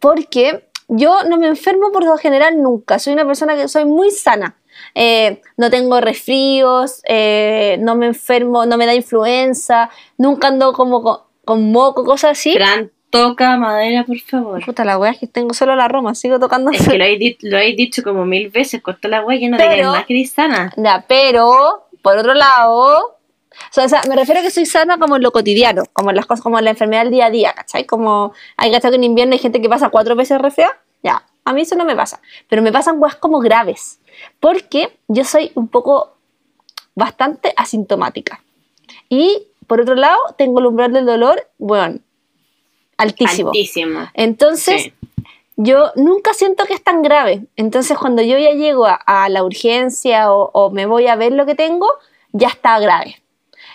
[0.00, 2.98] porque yo no me enfermo por lo general nunca.
[2.98, 4.56] Soy una persona que soy muy sana.
[4.94, 9.88] Eh, no tengo resfríos, eh, no me enfermo, no me da influenza,
[10.18, 12.52] nunca ando como con, con moco, cosas así.
[12.54, 14.64] Fran, toca madera, por favor.
[14.64, 16.70] Puta, la weá es que tengo solo la Roma, sigo tocando.
[16.70, 19.56] Es que lo he, lo he dicho como mil veces, cortó la weá y no
[19.56, 20.72] digáis más sana.
[20.76, 23.18] Ya, pero, por otro lado,
[23.76, 26.26] o sea, me refiero a que soy sana como en lo cotidiano, como en las
[26.26, 27.84] cosas, como en la enfermedad del día a día, ¿cachai?
[27.84, 31.52] Como hay que que en invierno hay gente que pasa cuatro veces resfriada, ya, a
[31.52, 34.00] mí eso no me pasa, pero me pasan cosas como graves,
[34.40, 36.16] porque yo soy un poco
[36.94, 38.42] bastante asintomática.
[39.08, 41.98] Y, por otro lado, tengo el umbral del dolor, bueno,
[42.96, 43.50] altísimo.
[43.50, 44.08] Altísimo.
[44.14, 44.92] Entonces, Sí.
[45.56, 47.42] yo nunca siento que es tan grave.
[47.56, 51.32] Entonces, cuando yo ya llego a, a la urgencia o, o me voy a ver
[51.32, 51.88] lo que tengo,
[52.32, 53.20] ya está grave.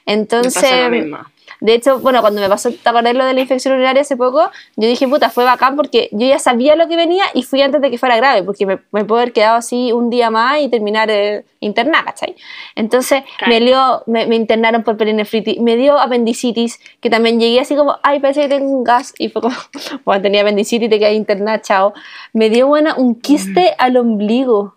[0.06, 1.18] Me Entonces, pasa lo mismo.
[1.62, 4.50] De hecho, bueno, cuando me pasó, ¿te acordás lo de la infección urinaria hace poco?
[4.76, 7.82] Yo dije, puta, fue bacán porque yo ya sabía lo que venía y fui antes
[7.82, 10.70] de que fuera grave, porque me, me puedo haber quedado así un día más y
[10.70, 12.36] terminar eh, internada, ¿cachai?
[12.76, 13.54] Entonces, Claro.
[13.54, 17.98] me, lió- me, me internaron por perinefritis, me dio apendicitis, que también llegué así como,
[18.04, 19.56] ay, parece que tengo un gas, y fue como,
[20.06, 21.94] bueno, tenía apendicitis, te quedé internada, chao.
[22.34, 24.76] Me dio, buena un quiste al ombligo.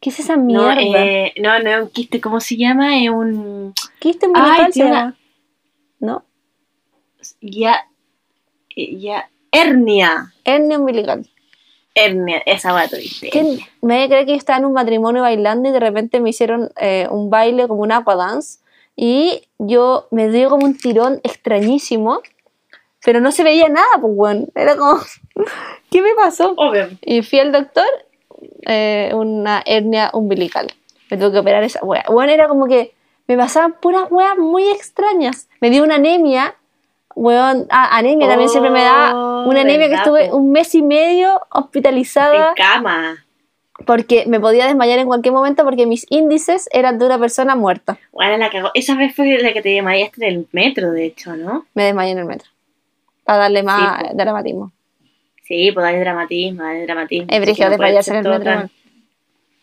[0.00, 0.82] ¿Qué es esa No, mierda?
[0.82, 2.98] eh, no, no un quiste, ¿cómo se llama?
[3.02, 3.72] Es un.
[4.00, 5.14] quiste umbilical Ay, tiene una-.
[6.00, 6.24] ¿No?
[7.40, 7.88] Ya.
[8.76, 9.30] Ya.
[9.50, 10.34] Hernia.
[10.44, 11.28] Hernia umbilical.
[11.94, 15.78] Hernia, esa va que me creer que yo estaba en un matrimonio bailando y de
[15.78, 18.58] repente me hicieron eh, un baile como un aquadance
[18.96, 22.20] y yo me dio como un tirón extrañísimo,
[23.04, 24.98] pero no se veía nada, pues bueno, era como,
[25.90, 26.54] ¿qué me pasó?
[26.56, 26.88] Obvio.
[27.02, 27.86] Y fui al doctor,
[28.66, 30.72] eh, una hernia umbilical,
[31.10, 32.04] me tuve que operar esa wea.
[32.08, 32.93] Bueno, era como que
[33.26, 36.54] me pasaban puras weas muy extrañas, me dio una anemia.
[37.16, 40.82] Weón, ah, anemia también siempre me da Oh, una anemia que estuve un mes y
[40.82, 43.24] medio hospitalizada En cama.
[43.86, 47.98] porque me podía desmayar en cualquier momento porque mis índices eran de una persona muerta.
[48.10, 48.70] Bueno, la cagó.
[48.74, 51.66] Esa vez fue la que te desmayaste en el metro, de hecho, ¿no?
[51.74, 52.48] Me desmayé en el metro.
[53.22, 54.16] Para darle más Sí, po.
[54.16, 54.72] dramatismo.
[55.44, 57.26] Sí, pues dale dramatismo, dale dramatismo.
[57.30, 58.44] Es brígido desmayarse en el metro.
[58.54, 58.70] tan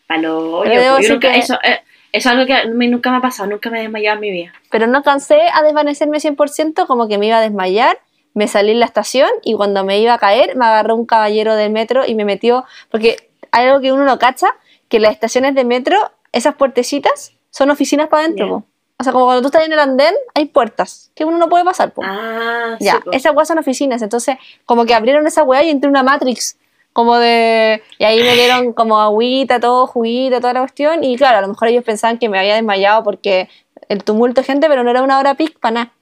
[0.06, 0.64] palo.
[0.64, 1.80] Yo, yo nunca, que- eso, eh,
[2.12, 4.20] eso es algo que a mí nunca me ha pasado, nunca me he desmayado en
[4.20, 4.52] mi vida.
[4.70, 7.98] Pero no cansé a desvanecerme 100%, como que me iba a desmayar,
[8.34, 11.54] me salí en la estación y cuando me iba a caer me agarró un caballero
[11.56, 14.48] del metro y me metió, porque hay algo que uno no cacha,
[14.88, 15.96] que las estaciones de metro,
[16.32, 18.64] esas puertecitas, son oficinas para adentro.
[18.98, 21.64] O sea, como cuando tú estás en el andén, hay puertas que uno no puede
[21.64, 21.92] pasar.
[21.92, 22.02] po.
[22.04, 23.12] Ah, ya, sí, po.
[23.12, 26.56] esas weas son oficinas, entonces como que abrieron esa wea y entré en una Matrix.
[26.92, 27.82] Como de.
[27.98, 31.02] Y ahí me dieron como agüita, todo, juguita, toda la cuestión.
[31.04, 33.48] Y claro, a lo mejor ellos pensaban que me había desmayado porque
[33.88, 35.92] el tumulto de gente, pero no era una hora pic para nada.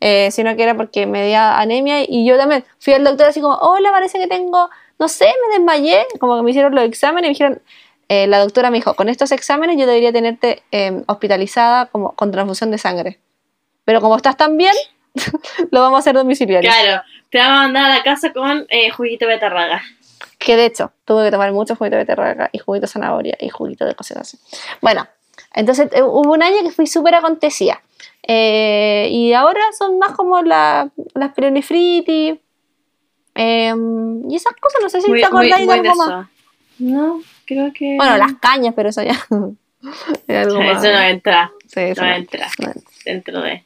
[0.00, 3.40] Eh, sino que era porque me dio anemia y yo también fui al doctor así
[3.40, 7.22] como, hola, parece que tengo, no sé, me desmayé, como que me hicieron los exámenes
[7.22, 7.62] y me dijeron,
[8.08, 12.32] eh, la doctora me dijo, con estos exámenes yo debería tenerte eh, hospitalizada como con
[12.32, 13.20] transfusión de sangre.
[13.84, 14.74] Pero como estás tan bien,
[15.70, 16.68] lo vamos a hacer domiciliario.
[16.68, 19.82] Claro, te vamos a mandar a la casa con eh, juguito betarraga.
[20.40, 23.50] Que de hecho, tuve que tomar mucho juguito de beterraga y juguito de zanahoria y
[23.50, 24.38] juguito de cosas así.
[24.80, 25.06] Bueno,
[25.54, 27.82] entonces eh, hubo un año que fui súper acontecida.
[28.26, 32.38] Eh, y ahora son más como la, las pironifritis.
[33.34, 33.74] eh,
[34.28, 36.26] y esas cosas, no sé si te acordáis de algo más.
[36.78, 37.96] No, creo que.
[37.96, 39.12] Bueno, las cañas, pero eso ya.
[40.26, 40.82] es algo más.
[40.82, 41.52] Eso no entra.
[41.66, 42.82] Sí, eso No no- entra no entra.
[43.04, 43.64] dentro de.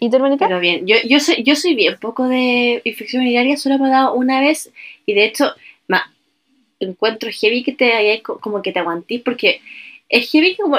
[0.00, 0.46] ¿Y tu hermanita?
[0.46, 3.90] Pero bien, yo, yo, soy, yo soy bien poco de infección urinaria, solo me ha
[3.90, 4.70] dado una vez
[5.06, 5.52] y de hecho
[6.80, 9.60] encuentro heavy que te como que te aguantís porque
[10.08, 10.78] es heavy como...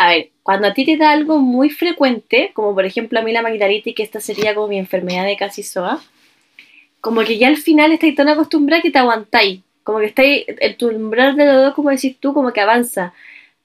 [0.00, 3.32] A ver, cuando a ti te da algo muy frecuente, como por ejemplo a mí
[3.32, 6.00] la amigdalitis, que esta sería como mi enfermedad de casi soa,
[7.00, 10.76] como que ya al final estáis tan acostumbrada que te aguantáis, como que estáis, el
[10.76, 13.12] tu umbral de dolor, como decís tú, como que avanza.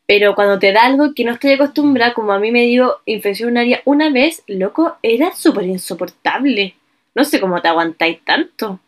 [0.06, 3.50] Pero cuando te da algo que no estoy acostumbrada, como a mí me dio infección
[3.50, 6.76] urinaria una vez, loco, era súper insoportable.
[7.16, 8.80] No sé cómo te aguantáis tanto.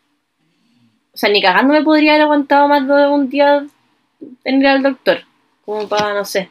[1.16, 3.64] O sea, ni cagando me podría haber aguantado más de un día
[4.44, 5.20] en ir al doctor.
[5.64, 6.50] Como para, no sé.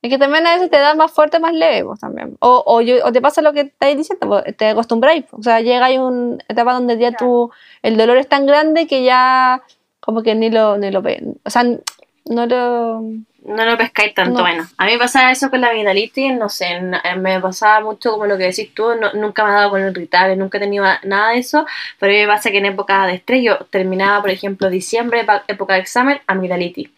[0.00, 2.36] Es que también a veces te da más fuerte, más leve, pues también.
[2.38, 5.24] O, o, yo- o te pasa lo que estáis diciendo, pues, te acostumbráis.
[5.28, 5.40] pues.
[5.40, 7.50] O sea, llega a una etapa donde ya tú,
[7.82, 9.60] el dolor es tan grande que ya
[9.98, 11.20] como que ni lo, ni lo ve.
[11.44, 13.02] O sea, no lo...
[13.46, 14.38] No lo pescáis tanto.
[14.38, 14.40] No.
[14.42, 16.66] Bueno, a mí me pasaba eso con la amigdalitis, no sé,
[17.04, 19.80] eh, me pasaba mucho como lo que decís tú, no- nunca me ha dado con
[19.86, 21.64] irritable, nunca he tenido nada de eso,
[22.00, 25.24] pero a mí me pasa que en época de estrés yo terminaba, por ejemplo, diciembre,
[25.46, 26.90] época de examen, amigdalitis.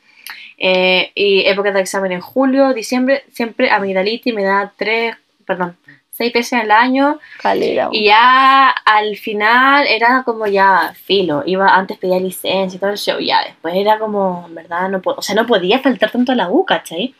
[0.56, 5.76] Eh, y época de examen en julio, diciembre, siempre amigdalitis, me da tres, perdón,
[6.18, 7.88] seis veces al año, Calera.
[7.92, 12.98] y ya al final era como ya filo, iba antes pedía licencia y todo el
[12.98, 16.34] show, ya después era como, en verdad, no o sea, no podía faltar tanto a
[16.34, 17.14] la U, ¿cachai?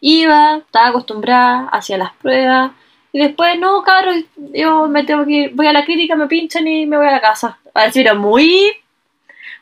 [0.00, 2.72] Iba, estaba acostumbrada, hacía las pruebas,
[3.12, 6.66] y después, no, cabros, yo me tengo que ir, voy a la clínica, me pinchan
[6.66, 7.58] y me voy a la casa.
[7.74, 8.72] A ver, era muy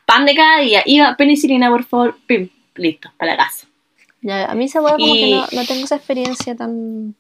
[0.07, 3.67] pan de cada día, iba, penicilina, por favor, pim, listo, para la casa.
[4.23, 7.15] Ya, a mí esa hueá como que no, no tengo esa experiencia tan...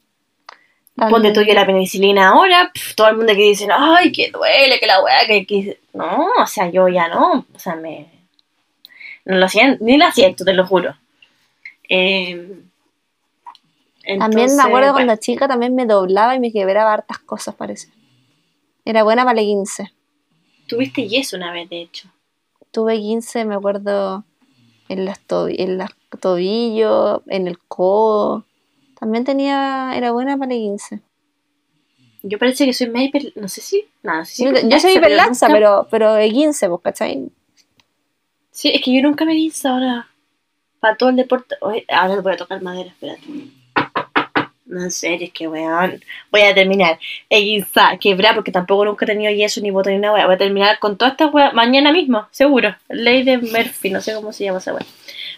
[0.97, 4.30] tan- Ponte tú que la penicilina ahora, pf, todo el mundo que dice, ay, que
[4.30, 5.80] duele, que la weá, que, que...
[5.95, 8.11] No, o sea, yo ya no, o sea, me...
[9.24, 10.95] No lo siento, ni la siento, te lo juro.
[11.88, 12.62] Eh,
[14.18, 17.88] También me acuerdo bueno, cuando chica también me doblaba y me quebraba hartas cosas, parece.
[18.84, 19.93] Era buena para el 15.
[20.66, 22.09] Tuviste yeso una vez, de hecho.
[22.70, 24.24] Tuve 15, me acuerdo,
[24.88, 28.45] en las, tobi- en las tobillos, en el codo.
[29.01, 31.01] También tenía, era buena para el 15.
[32.22, 33.32] Yo parece que soy medio hiper...
[33.34, 33.86] No sé si...
[34.03, 37.30] No, no sé si Yo, soy hiperlaxa, nunca- pero, pero de 15, pues, ¿cachai?
[38.51, 40.07] Sí, es que yo nunca me vi ahora.
[40.80, 41.57] Para todo el deporte...
[41.62, 43.22] Oye, ahora voy a tocar madera, espérate.
[44.66, 46.01] No, serio, es que weón.
[46.30, 46.98] Voy a terminar.
[47.28, 50.26] Eguinza, quebrar, porque tampoco nunca he tenido yeso ni botón ni una wea.
[50.26, 52.76] Voy a terminar con todas estas weas mañana mismo, seguro.
[52.88, 54.86] Ley de Murphy, no sé cómo se llama esa wea.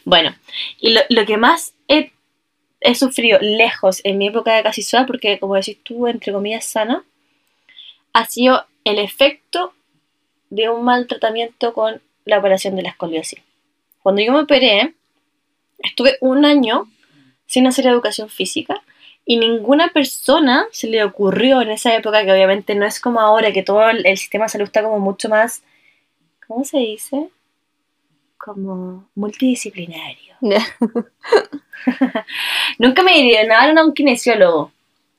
[0.04, 0.34] Bueno,
[0.80, 2.12] y lo, lo que más he,
[2.84, 6.64] he sufrido lejos en mi época de casi sola, porque como decís tú, entre comillas,
[6.64, 7.04] sana,
[8.12, 9.72] ha sido el efecto
[10.50, 13.40] de un mal tratamiento con la operación de la escoliosis.
[14.02, 14.94] Cuando yo me operé,
[15.78, 16.88] estuve un año
[17.46, 18.82] sin hacer educación física
[19.24, 23.52] y ninguna persona se le ocurrió en esa época, que obviamente no es como ahora,
[23.52, 25.62] que todo el, sistema de salud está como mucho más,
[26.46, 27.28] ¿cómo se dice?
[28.44, 30.34] Como multidisciplinario.
[32.78, 34.72] Nunca me llenaron a un kinesiólogo.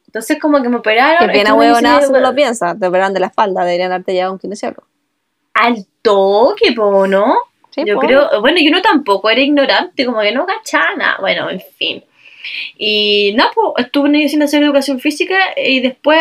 [0.08, 1.28] Entonces como que me operaron.
[1.30, 2.78] Qué pena, si uno edu- lo piensa.
[2.78, 4.84] Te operan de la espalda, deberían darte ya un kinesiólogo.
[5.54, 7.36] Al toque, po, ¿no?
[7.72, 11.18] Sí, yo creo, bueno, yo no tampoco era ignorante, como que no cachaba nada.
[11.20, 12.04] Bueno, en fin.
[12.78, 16.20] Y no, pues estuve en- educación física y después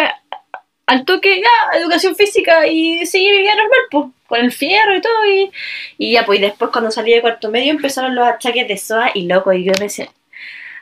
[0.93, 5.01] al toque ya, educación física y seguí mi vida normal, pues, con el fierro y
[5.01, 5.26] todo.
[5.26, 5.51] Y,
[5.99, 9.11] y ya, pues y después cuando salí de cuarto medio empezaron los achaques de SOA
[9.14, 10.11] y loco, y yo pensé,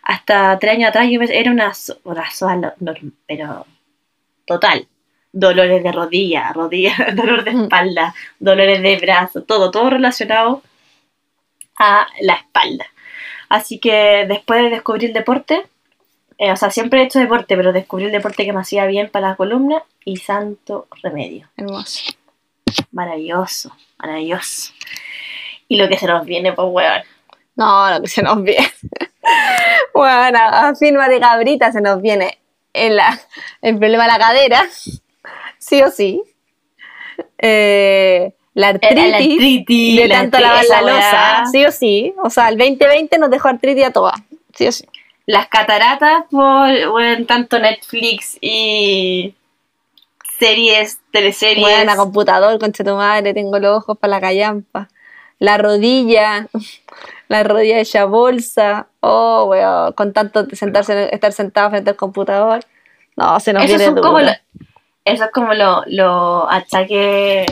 [0.02, 1.72] hasta tres años atrás yo pensé, era una,
[2.04, 2.74] una SOA, no-
[3.26, 3.66] pero
[4.46, 4.86] total.
[5.32, 10.62] dolores de rodilla, rodilla, dolor de espalda, dolores de brazo, todo, todo relacionado
[11.78, 12.86] a la espalda.
[13.48, 15.64] Así que después de descubrir el deporte,
[16.42, 19.10] eh, o sea, siempre he hecho deporte, pero descubrí el deporte que me hacía bien
[19.10, 21.50] para la columna y santo remedio.
[21.54, 22.14] Hermoso.
[22.92, 24.72] Maravilloso, maravilloso.
[25.68, 27.02] Y lo que se nos viene, pues, weón.
[27.56, 28.72] No, lo que se nos viene.
[29.94, 32.38] bueno, a firma de cabrita se nos viene
[32.72, 32.98] el,
[33.60, 34.64] el problema de la cadera,
[35.58, 36.22] sí o sí.
[37.36, 42.14] Eh, la artritis, La artritis, de la tanto artritis, lavar la losa, sí o sí.
[42.24, 44.18] O sea, el 2020 nos dejó artritis a todas,
[44.54, 44.86] sí o sí.
[45.30, 49.34] Las cataratas por, bueno, tanto Netflix y
[50.38, 51.60] series, teleseries.
[51.64, 54.88] Bueno, computador, concha tu madre, tengo los ojos para la callampa.
[55.38, 56.48] La rodilla,
[57.28, 58.88] la rodilla hecha bolsa.
[59.00, 62.64] Oh, weón, con tanto sentarse, estar sentado frente al computador.
[63.16, 64.02] No, se nos Esos viene duro.
[64.02, 64.32] como lo-
[65.04, 67.46] Eso es como lo, lo achaque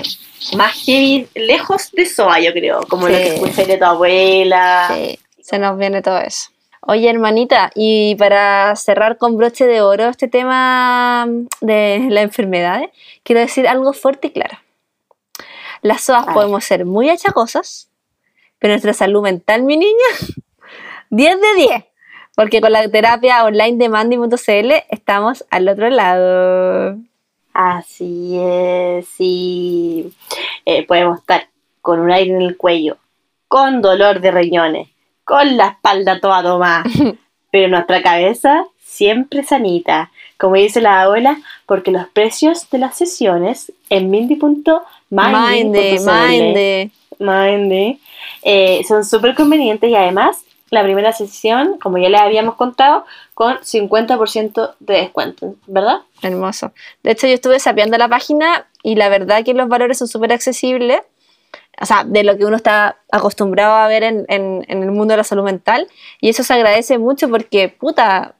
[0.56, 2.80] más heavy, lejos de SOA, yo creo.
[2.88, 4.88] Como lo que escuché de tu abuela.
[4.94, 6.50] Sí, se nos viene todo eso.
[6.80, 11.26] Oye, hermanita, y para cerrar con broche de oro este tema
[11.60, 12.90] de las enfermedades,
[13.24, 14.58] quiero decir algo fuerte y claro.
[15.82, 17.90] Las SOAS podemos ser muy achacosas,
[18.58, 19.92] pero nuestra salud mental, mi niña,
[21.10, 21.84] 10 de 10.
[22.34, 26.96] Porque con la terapia online de Mandy.cl estamos al otro lado.
[27.52, 30.12] Así es, sí.
[30.64, 31.48] Eh, podemos estar
[31.80, 32.98] con un aire en el cuello,
[33.48, 34.88] con dolor de riñones,
[35.28, 36.84] con la espalda toda tomada,
[37.52, 40.10] pero nuestra cabeza siempre sanita.
[40.38, 44.38] Como dice la abuela, porque los precios de las sesiones en minde.
[47.18, 48.00] Mindy,
[48.42, 53.04] eh, son súper convenientes y además la primera sesión, como ya les habíamos contado,
[53.34, 56.00] con 50% de descuento, ¿verdad?
[56.22, 56.72] Hermoso.
[57.02, 60.32] De hecho, yo estuve sapeando la página y la verdad que los valores son súper
[60.32, 61.00] accesibles.
[61.80, 65.12] O sea, de lo que uno está acostumbrado a ver en, en- en el mundo
[65.12, 65.86] de la salud mental.
[66.20, 68.34] Y eso se agradece mucho porque, puta,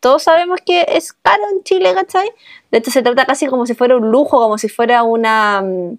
[0.00, 2.28] todos sabemos que es caro en Chile, ¿cachai?
[2.70, 5.62] De hecho, se trata casi como si fuera un lujo, como si fuera una.
[5.62, 5.98] mm,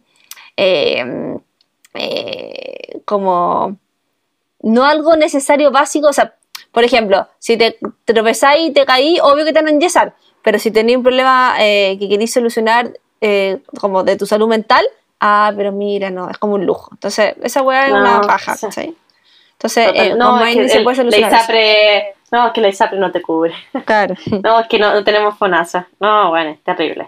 [0.57, 1.35] mm,
[1.93, 3.77] eh, como.
[4.61, 6.35] No algo necesario básico, o sea,
[6.71, 10.57] por ejemplo, si te tropezáis y te caí, obvio que te van a enyesar, pero
[10.59, 12.91] si tenéis un problema eh, que queréis solucionar
[13.21, 14.83] eh, como de tu salud mental,
[15.19, 16.89] ah, pero mira, no, es como un lujo.
[16.93, 18.65] Entonces, esa weá es No, una paja, sí.
[18.67, 18.95] ¿cachai?
[19.53, 21.33] Entonces, Total, eh, no, es que se el- puede la solucionar.
[21.33, 23.53] ISAPRE, no, es que la ISAPRE no te cubre.
[23.85, 24.15] Claro.
[24.43, 25.87] No, es que no, no tenemos FONASA.
[25.99, 27.07] No, bueno, es terrible.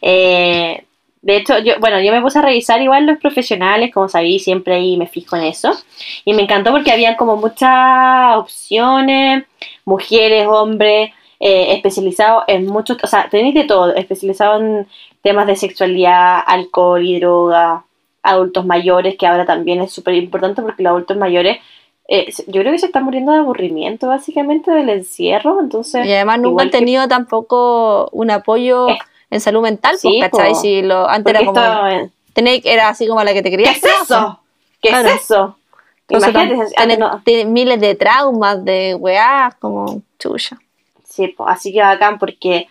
[0.00, 0.84] Eh,
[1.22, 4.74] de hecho, yo, bueno, yo me puse a revisar igual los profesionales, como sabí, siempre
[4.74, 5.72] ahí me fijo en eso.
[6.24, 9.44] Y me encantó porque habían como muchas opciones,
[9.86, 14.86] mujeres, hombres, eh, especializados en muchos, o sea, tenéis de todo, especializados en
[15.24, 17.84] temas de sexualidad, alcohol y droga,
[18.22, 21.58] adultos mayores, que ahora también es súper importante porque los adultos mayores,
[22.08, 26.06] eh, yo creo que se están muriendo de aburrimiento básicamente del encierro, entonces...
[26.06, 28.98] Y además nunca han que- tenido tampoco un apoyo Eh,
[29.30, 30.54] en salud mental, sí, pues, ¿cachai?
[30.54, 31.58] Si lo, antes era como...
[31.58, 33.76] esto- tenéis- era así como la que te ¿Qué querías.
[33.78, 34.38] es eso?
[34.80, 35.08] ¿Qué Claro.
[35.08, 35.56] es eso?
[36.06, 40.58] Entonces, tener- no- miles de traumas, de weás, como chucha.
[41.02, 42.68] Sí, po, así que bacán porque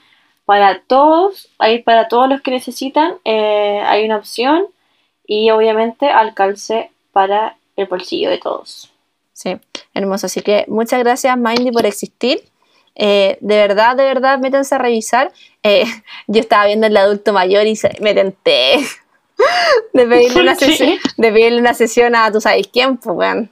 [0.54, 4.68] para todos, hay para todos los que necesitan, eh, hay una opción
[5.26, 8.92] y obviamente al calce para el bolsillo de todos.
[9.34, 9.58] Sí,
[9.96, 10.28] hermoso.
[10.28, 12.44] Así que muchas gracias, Mindy, por existir.
[12.94, 15.32] Eh, de verdad, de verdad, métanse a revisar.
[15.64, 15.86] Eh,
[16.28, 18.76] yo estaba viendo el adulto mayor y se- me tenté
[19.94, 23.50] de pedirle, una sesión, de pedirle una sesión a tú sabes quién, pues.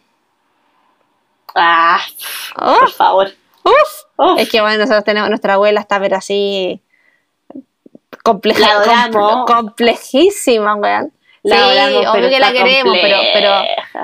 [1.55, 1.99] Ah,
[2.57, 3.27] Oh, por favor.
[3.63, 4.37] Uf.
[4.37, 6.79] es que, bueno, nosotros tenemos, nuestra abuela está, pero así.
[8.24, 11.11] Compleja, La complejísima, weón.
[11.43, 13.51] La sí, adoramos, obvio pero que la queremos, pero, pero,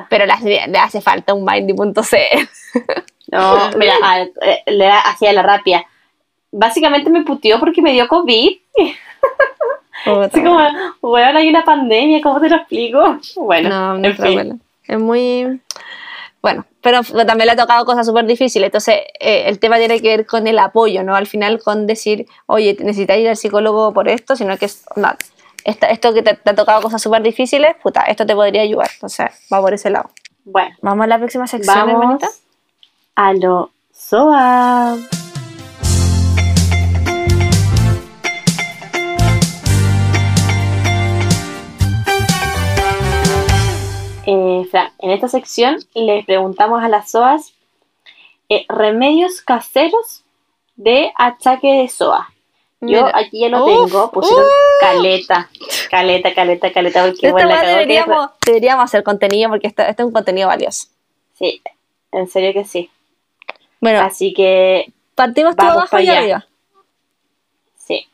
[0.09, 1.93] pero le, hace falta un Mindy.cl.
[3.29, 5.85] No, mira, a- eh, le hacía la rapia.
[6.49, 8.57] Básicamente me puteó porque me dio COVID.
[10.05, 10.65] Así como,
[11.01, 13.17] weón, hay una pandemia, ¿cómo te lo explico?
[13.35, 14.61] Bueno, No, en nuestra fin.
[14.87, 15.59] Es muy.
[16.41, 18.67] Bueno, pero también le ha tocado cosas súper difíciles.
[18.67, 21.15] Entonces, eh, el tema tiene que ver con el apoyo, ¿no?
[21.15, 24.83] Al final, con decir, oye, necesitas ir al psicólogo por esto, sino que es.
[24.95, 25.09] no,
[25.65, 28.89] esta- esto que te, te ha tocado cosas súper difíciles, puta, esto te podría ayudar.
[28.93, 30.09] Entonces, va por ese lado.
[30.45, 32.29] Bueno, Vamos a la próxima sección, vamos hermanita.
[33.15, 35.26] a lo SOA.
[44.29, 47.53] Eh, Fran, en esta sección le preguntamos a las SOAS
[48.49, 50.23] eh, remedios caseros
[50.75, 52.29] de achaque de SOA.
[52.81, 53.11] Yo Mira.
[53.17, 54.51] aquí ya lo Uf, tengo, pusieron uf.
[54.81, 55.49] caleta,
[55.89, 60.07] caleta, caleta, caleta, porque bueno, la que- deberíamos, deberíamos hacer contenido porque esto, esto es
[60.07, 60.87] un contenido valioso.
[61.39, 61.61] Sí,
[62.11, 62.91] en serio que sí.
[63.79, 66.45] Bueno, Así que, partimos todo abajo y arriba.
[67.77, 68.07] sí.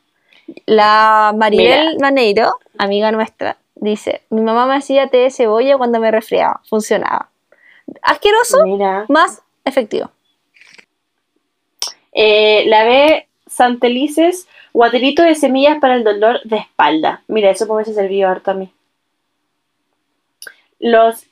[0.66, 6.10] La Maribel Maneiro, amiga nuestra, dice: Mi mamá me hacía té de cebolla cuando me
[6.10, 6.60] resfriaba.
[6.68, 7.30] Funcionaba.
[8.02, 9.04] Asqueroso, Mira.
[9.08, 10.10] más efectivo.
[12.12, 17.22] Eh, la B, Santelices, guaterito de semillas para el dolor de espalda.
[17.28, 18.72] Mira, eso me hubiese servido harto a mí.
[20.78, 21.26] Los.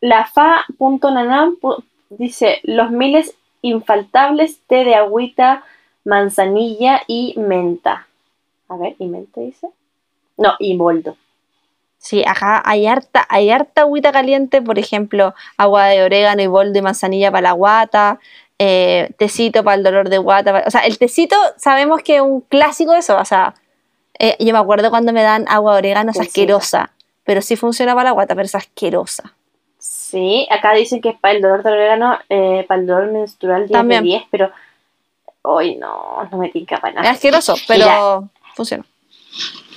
[0.00, 1.56] La fa.nanam
[2.10, 5.64] dice: Los miles infaltables té de agüita,
[6.04, 8.06] manzanilla y menta.
[8.68, 9.68] A ver, ¿y menta dice?
[10.38, 11.16] No, y boldo.
[11.98, 16.72] Sí, ajá, hay harta, hay harta agüita caliente, por ejemplo, agua de orégano y bol
[16.72, 18.20] de manzanilla para la guata,
[18.60, 20.62] eh, tecito para el dolor de guata.
[20.66, 23.16] O sea, el tecito sabemos que es un clásico de eso.
[23.18, 23.54] O sea,
[24.18, 26.92] eh, yo me acuerdo cuando me dan agua de orégano, es asquerosa,
[27.24, 29.34] pero sí funciona para la guata, pero es asquerosa.
[29.78, 33.62] Sí, acá dicen que es para el dolor de orégano, eh, para el dolor menstrual
[33.66, 34.02] 10 También.
[34.02, 34.50] de 10, pero
[35.42, 37.10] hoy no, no me tinca para Es nada.
[37.10, 38.84] asqueroso, pero funciona.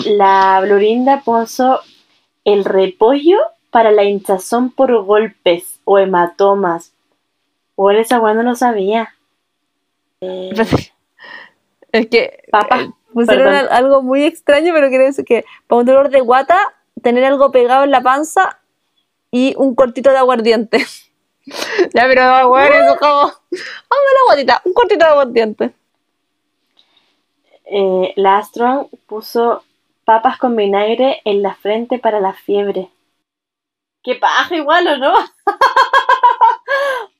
[0.06, 1.82] La Blorinda puso
[2.46, 3.38] el repollo
[3.70, 6.94] para la hinchazón por golpes o hematomas.
[7.76, 9.16] O esa cuando no lo sabía.
[10.22, 10.52] Eh,
[11.92, 13.68] Es que Papa, eh, pusieron perdón.
[13.72, 16.58] algo muy extraño, pero quiere decir que para un dolor de guata,
[17.02, 18.60] tener algo pegado en la panza
[19.30, 20.86] y un cortito de aguardiente.
[21.94, 23.22] ya, pero bueno, eso como.
[23.22, 25.74] Vamos a la guatita, un cortito de aguardiente.
[27.72, 29.64] Eh, la Astron puso
[30.06, 32.90] papas con vinagre en la frente para la fiebre.
[34.04, 35.14] ¿Qué paja igual o no?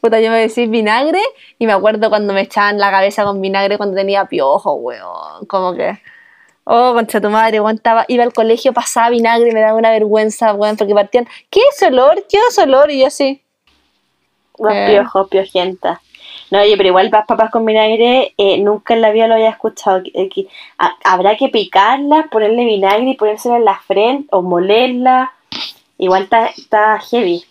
[0.00, 1.20] Puta, yo me decís vinagre
[1.58, 5.46] y me acuerdo cuando me echaban la cabeza con vinagre cuando tenía piojo, weón.
[5.46, 5.98] Como que.
[6.64, 9.90] Oh, concha tu madre, weón, estaba- iba al colegio, pasaba vinagre y me daba una
[9.90, 11.26] vergüenza, weón, porque partían.
[11.50, 12.24] ¿Qué es olor?
[12.28, 12.90] ¿Qué es olor?
[12.90, 13.42] Y yo así.
[14.58, 14.86] Los Eh.
[14.90, 16.00] piojos, piojenta.
[16.50, 19.50] No, oye, pero igual las papas con vinagre eh, nunca en la vida lo había
[19.50, 20.02] escuchado.
[20.14, 20.46] Eh, que-
[20.78, 25.32] ha- habrá que picarlas, ponerle vinagre y ponérsela en la frente o molerla.
[25.98, 27.44] Igual está, está heavy.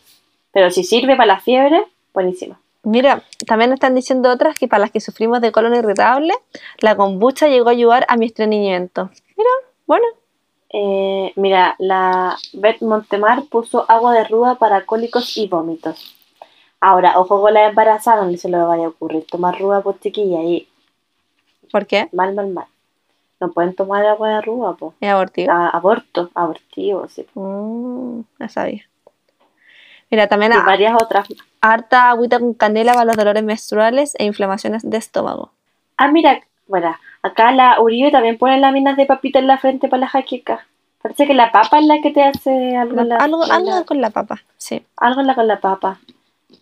[0.51, 1.83] Pero si sirve para la fiebre,
[2.13, 2.57] buenísimo.
[2.83, 6.33] Mira, también están diciendo otras que para las que sufrimos de colon irritable,
[6.79, 9.09] la kombucha llegó a ayudar a mi estreñimiento.
[9.35, 9.49] Mira,
[9.87, 10.05] bueno,
[10.77, 16.14] Eh, mira, la Beth Montemar puso agua de ruda para cólicos y vómitos.
[16.81, 20.41] Ahora, ojo con la embarazada, no se le vaya a ocurrir tomar ruda por chiquilla
[20.41, 20.67] y
[21.71, 22.09] ¿por qué?
[22.11, 22.65] mal, mal, mal.
[23.39, 24.93] No pueden tomar agua de ruda, pues.
[25.01, 25.51] Es abortivo.
[25.51, 27.25] aborto, abortivo, sí.
[27.33, 28.83] Mm, no sabía.
[30.11, 31.27] Mira, también Y ha- varias otras.
[31.61, 35.51] harta agüita con canela para los dolores menstruales e inflamaciones de estómago.
[35.97, 40.01] Ah, mira, bueno, acá la Uribe también pone láminas de papita en la frente para
[40.01, 40.65] la jaqueca.
[41.01, 43.69] Parece que la papa es la que te hace algo, en la, algo en algo
[43.71, 44.85] la- con la papa, sí.
[44.97, 45.99] algo en la- con la papa.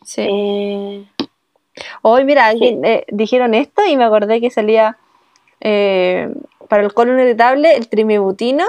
[0.03, 0.27] Sí.
[0.29, 1.05] Eh,
[2.01, 4.97] Hoy, mira, alguien, eh, dijeron esto y me acordé que salía
[5.61, 6.29] eh,
[6.69, 8.65] para el colon irritable el trimibutino.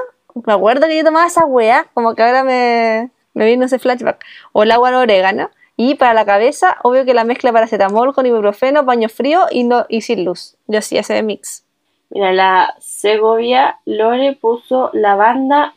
[0.46, 4.24] Me acuerdo que yo tomaba esa weá, como que ahora me, me vino ese flashback.
[4.52, 5.50] O el agua de orégano.
[5.76, 9.86] Y para la cabeza, obvio que la mezcla paracetamol con ibuprofeno, baño frío y, no,
[9.88, 10.56] y sin luz.
[10.68, 11.64] Yo hacía ese mix.
[12.10, 15.74] mira, la Segovia Lore puso lavanda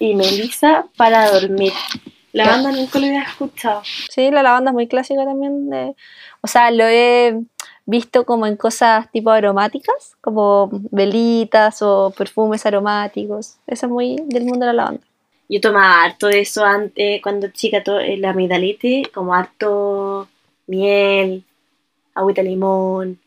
[0.00, 1.72] y melisa para dormir.
[2.36, 3.82] Lavanda nunca lo había escuchado.
[4.10, 5.70] Sí, la lavanda es muy clásica también.
[5.70, 5.94] De,
[6.42, 7.40] o sea, lo he
[7.86, 13.56] visto como en cosas tipo aromáticas, como velitas o perfumes aromáticos.
[13.66, 15.02] Eso es muy del mundo de la lavanda.
[15.48, 20.28] Yo tomaba harto de eso antes, cuando chica, to- eh, la amigdalitis, como harto
[20.66, 21.44] miel,
[22.14, 23.20] agüita de limón.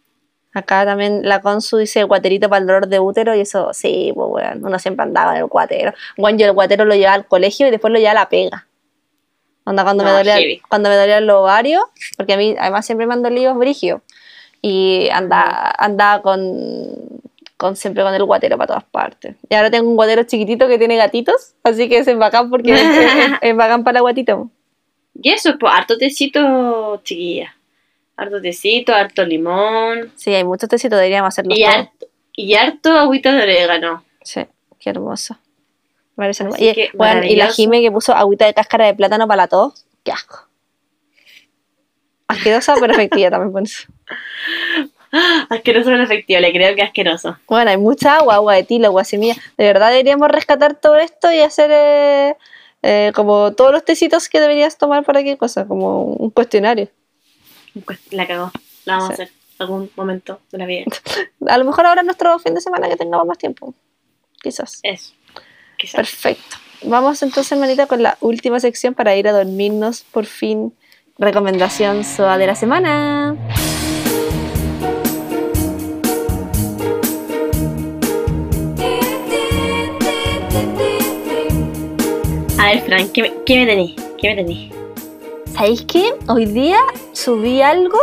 [0.54, 4.28] Acá también la Consu dice guaterito para el dolor de útero y eso, sí, pues
[4.30, 5.94] weón, uno siempre andaba en el guatero.
[6.18, 8.66] Bueno, yo el guatero lo llevaba al colegio y después lo llevaba a la pega.
[9.70, 10.60] Onda, cuando, me dolía, heavy.
[10.68, 11.84] cuando me dolían los ovarios,
[12.18, 14.02] porque a mí además siempre me han dolido brigio.
[14.62, 16.42] Y andaba, andaba con,
[17.56, 19.36] con siempre con el guatero para todas partes.
[19.50, 22.82] Y ahora tengo un guatero chiquitito que tiene gatitos, así que es bacán porque es,
[22.82, 24.50] es- es bacán para guatito.
[25.22, 27.56] Y eso, pues harto tecito, chiquilla.
[28.18, 30.12] Harto tecito, harto limón.
[30.16, 34.04] Sí, hay muchos tecitos, deberíamos hacerlos Y harto, y harto agüita de orégano.
[34.24, 34.42] Sí,
[34.80, 35.36] qué hermoso.
[35.36, 35.44] Me parece Así hermoso.
[36.58, 37.48] Y, que, bueno, y la.
[37.48, 39.86] Jime que puso agüita de cáscara de plátano para la tos.
[40.04, 40.48] Qué asco.
[42.28, 43.88] Asquerosa, pero efectiva también por eso.
[45.50, 47.38] Asqueroso en efectivo, le creo que asqueroso.
[47.48, 49.36] Bueno, hay mucha agua, agua de tilo, agua de semilla.
[49.58, 52.36] De verdad deberíamos rescatar todo esto y hacer eh,
[52.84, 56.90] eh, como todos los tecitos que deberías tomar para qué cosa, como un cuestionario.
[58.12, 58.52] La cagó.
[58.86, 59.22] La vamos Sí.
[59.22, 59.30] a hacer.
[59.58, 60.86] algún momento de la vida.
[61.48, 63.74] A lo mejor ahora es nuestro fin de semana que tengamos más tiempo.
[64.42, 64.80] Quizás.
[64.84, 65.14] Eso.
[65.80, 65.96] Quizás.
[65.96, 66.58] Perfecto.
[66.84, 70.74] Vamos entonces, hermanita, con la última sección para ir a dormirnos por fin.
[71.18, 73.36] Recomendación SOA de la semana.
[82.58, 83.92] A ver, Fran, ¿qué me, qué me tenés?
[84.18, 84.74] ¿Qué me tenés?
[85.54, 86.14] ¿Sabéis qué?
[86.28, 86.80] Hoy día
[87.14, 88.00] subí algo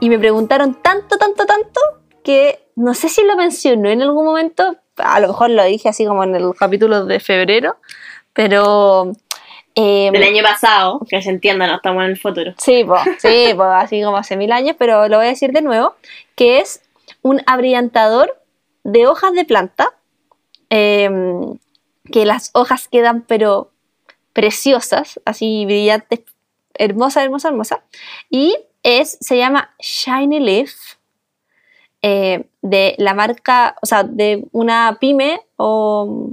[0.00, 1.80] y me preguntaron tanto, tanto, tanto
[2.24, 6.04] que no sé si lo mencionó en algún momento, a lo mejor lo dije así
[6.06, 7.76] como en el capítulo de febrero,
[8.32, 9.12] pero...
[9.74, 12.54] eh, Del año pasado, que se entienda, no estamos en el futuro.
[12.58, 15.62] Sí, pues, sí, po, así como hace mil años, pero lo voy a decir de
[15.62, 15.94] nuevo,
[16.34, 16.82] que es
[17.22, 18.38] un abrillantador
[18.84, 19.94] de hojas de planta,
[20.70, 21.58] em,
[22.10, 23.70] que las hojas quedan pero
[24.32, 26.20] preciosas, así brillantes,
[26.74, 27.82] hermosa, hermosa, hermosa,
[28.30, 30.72] y es, se llama Shiny Leaf,
[32.00, 36.30] eh, de la marca, o sea, de una pyme o,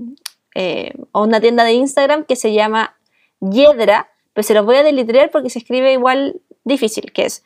[0.56, 2.96] eh, una tienda de Instagram que se llama
[3.42, 7.44] Yedra, pero se los voy a deletrear porque se escribe igual difícil, que es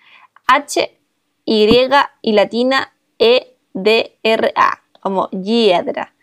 [0.47, 0.99] H,
[1.45, 1.68] Y
[2.22, 6.14] y latina E, D, R, A, como Yedra.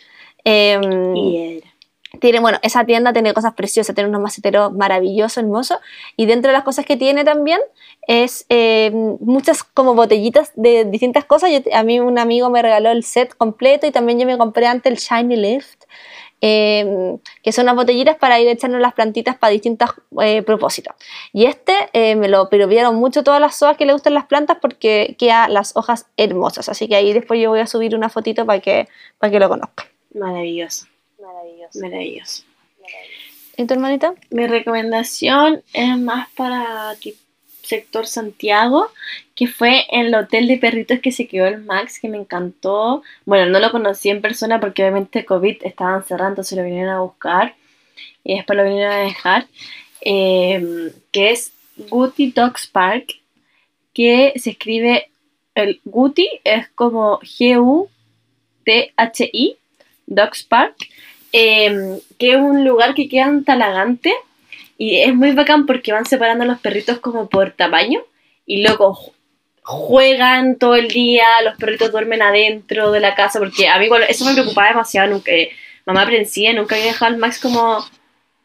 [0.45, 1.70] Em, Y era.
[2.19, 5.79] Tiene, bueno, esa tienda tiene cosas preciosas, tiene unos maceteros maravillosos, hermosos,
[6.17, 7.61] y dentro de las cosas que tiene también
[8.09, 11.51] es eh, muchas como botellitas de distintas cosas.
[11.53, 14.67] Yo- a mí un amigo me regaló el set completo y también yo me compré
[14.67, 15.85] antes el Shiny Lift,
[16.41, 19.91] eh, que son unas botellitas para ir echando las plantitas para distintos
[20.23, 20.95] eh, propósitos.
[21.33, 24.57] Y este eh, me lo vieron mucho todas las hojas que le gustan las plantas
[24.61, 26.69] porque queda las hojas hermosas.
[26.69, 28.89] Así que ahí después yo voy a subir una fotito para que,
[29.19, 29.87] para que lo conozcan.
[30.15, 30.87] Maravilloso.
[31.21, 31.81] Maravilloso.
[31.81, 32.45] Maravilloso.
[33.57, 34.15] ¿Y tu hermanita?
[34.31, 37.15] Mi recomendación es más para ti-
[37.63, 38.89] sector Santiago,
[39.37, 43.03] que fue en el hotel de perritos que se quedó el Max, que me encantó.
[43.27, 47.01] Bueno, no lo conocí en persona porque obviamente COVID estaban cerrando, se lo vinieron a
[47.01, 47.55] buscar
[48.25, 49.47] y después lo vinieron a dejar.
[50.03, 53.21] eh, que es Guti Dogs Park,
[53.93, 55.11] que se escribe
[55.55, 57.19] el Guti, es como
[58.65, 59.57] G-U-T-H-I,
[60.11, 60.77] Dogs Park,
[61.33, 64.13] eh, que es un lugar que queda en Talagante.
[64.77, 68.01] Y es muy bacán porque van separando a los perritos como por tamaño
[68.47, 69.13] y luego ju-
[69.63, 74.05] juegan todo el día, los perritos duermen adentro de la casa, porque a mí igual
[74.09, 75.51] eso me preocupaba demasiado, nunca, eh,
[75.85, 77.85] mamá aprensiva, nunca había dejado al Max como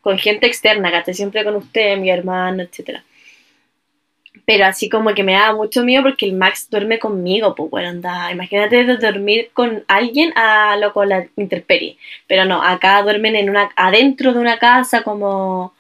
[0.02, 1.14] con gente externa, ¿cachai?
[1.14, 3.06] Siempre con usted, mi hermano, etcétera.
[4.46, 7.90] Pero así como que me daba mucho miedo porque el Max duerme conmigo, pues bueno,
[7.90, 11.98] anda, imagínate de dormir con alguien a lo con la intemperie.
[12.28, 15.74] Pero no, acá duermen en una, adentro de una casa como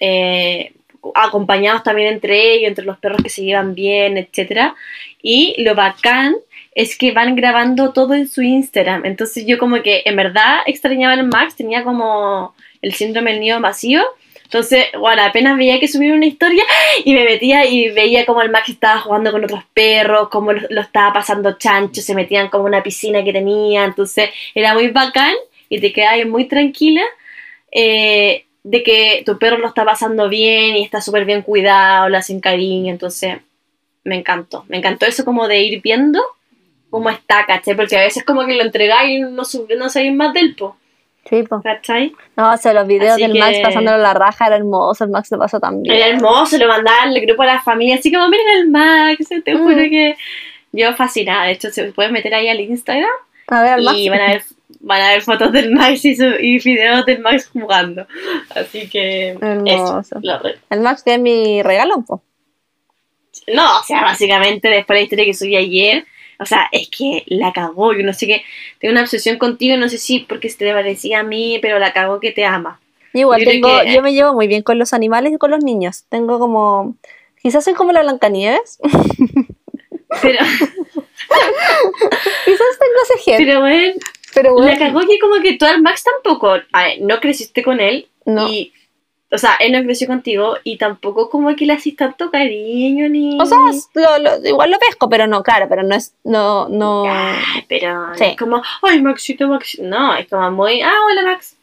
[0.00, 0.72] eh,
[1.14, 4.74] acompañados también entre ellos, entre los perros que se llevan bien, etcétera.
[5.22, 6.34] Y lo bacán
[6.74, 9.04] es que van grabando todo en su Instagram.
[9.06, 13.60] Entonces yo como que en verdad extrañaba al Max, tenía como el síndrome del nido
[13.60, 14.02] vacío.
[14.54, 16.62] Entonces, bueno, apenas veía que subieron una historia
[17.04, 20.60] y me metía y veía como el Max estaba jugando con otros perros, como lo,
[20.70, 23.82] lo estaba pasando chancho, se metían como una piscina que tenía.
[23.82, 25.34] Entonces era muy bacán
[25.68, 27.02] y te quedabas muy tranquila
[27.72, 32.18] eh, de que tu perro lo está pasando bien y está súper bien cuidado, le
[32.18, 32.92] hacen cariño.
[32.92, 33.38] Entonces,
[34.04, 34.64] me encantó.
[34.68, 36.22] Me encantó eso como de ir viendo
[36.90, 37.74] cómo está, ¿cachai?
[37.74, 40.76] Porque a veces como que lo entregáis y no, no sabéis más del po,
[41.28, 41.42] Sí.
[41.62, 42.12] ¿cachai?
[42.36, 45.10] No, o sea, los videos Así del que- Max pasándolo la raja era hermoso, el
[45.10, 45.94] Max lo pasó también.
[45.94, 49.52] Era hermoso, lo mandaba al grupo de la familia, así como, miren el Max, te
[49.56, 49.90] juro Mm.
[49.90, 50.16] que
[50.72, 51.44] yo fascinada.
[51.46, 53.08] De hecho, se pueden meter ahí al Instagram
[53.48, 53.98] A ver, al Max.
[53.98, 54.42] y van a ver,
[54.80, 58.06] van a ver fotos del Max y, su- y videos del Max jugando.
[58.54, 60.00] Así que, Hermoso.
[60.00, 62.22] eso, lo re- El Max que es mi regalo, po.
[63.52, 66.04] No, o sea, básicamente después de la historia que subí ayer,
[66.38, 68.42] o sea, es que la cagó, yo no sé qué,
[68.78, 71.92] tengo una obsesión contigo, no sé si porque se te parecía a mí, pero la
[71.92, 72.80] cagó que te ama.
[73.12, 75.62] Igual Yo tengo, que- yo me llevo muy bien con los animales y con los
[75.62, 76.04] niños.
[76.08, 76.96] Tengo como,
[77.42, 78.78] quizás soy como la Blancanieves.
[80.22, 80.38] Pero,
[82.44, 83.38] quizás tengo ese gen.
[83.38, 83.94] pero bueno,
[84.34, 87.62] Pero bueno, la cagó que como que tú al Max tampoco, a ver, no creciste
[87.62, 88.48] con él, no.
[88.48, 88.72] y,
[89.34, 93.38] o sea, él no creció contigo, y tampoco como que le haces tanto cariño, ni...
[93.40, 96.68] O sea, es- lo- lo- igual lo pesco, pero no, claro, pero no es, no,
[96.68, 97.04] no.
[97.06, 98.24] Ay, pero Sí.
[98.24, 101.56] es como, ay, Maxito, Maxito, no, es como muy, ah, hola Max.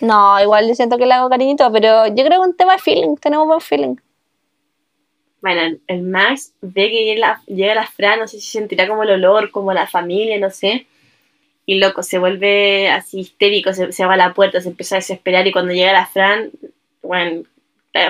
[0.00, 2.78] No, igual yo siento que le hago cariñito, pero yo creo que un tema de
[2.80, 3.96] feeling, tenemos buen feeling.
[5.40, 9.02] Bueno, el Max ve que llega la, llega la Fran, no sé si sentirá como
[9.02, 10.86] el olor, como la familia, no sé.
[11.66, 14.98] Y loco, se vuelve así histérico, se, se va a la puerta, se empieza a
[14.98, 16.50] desesperar y cuando llega la Fran,
[17.02, 17.42] bueno,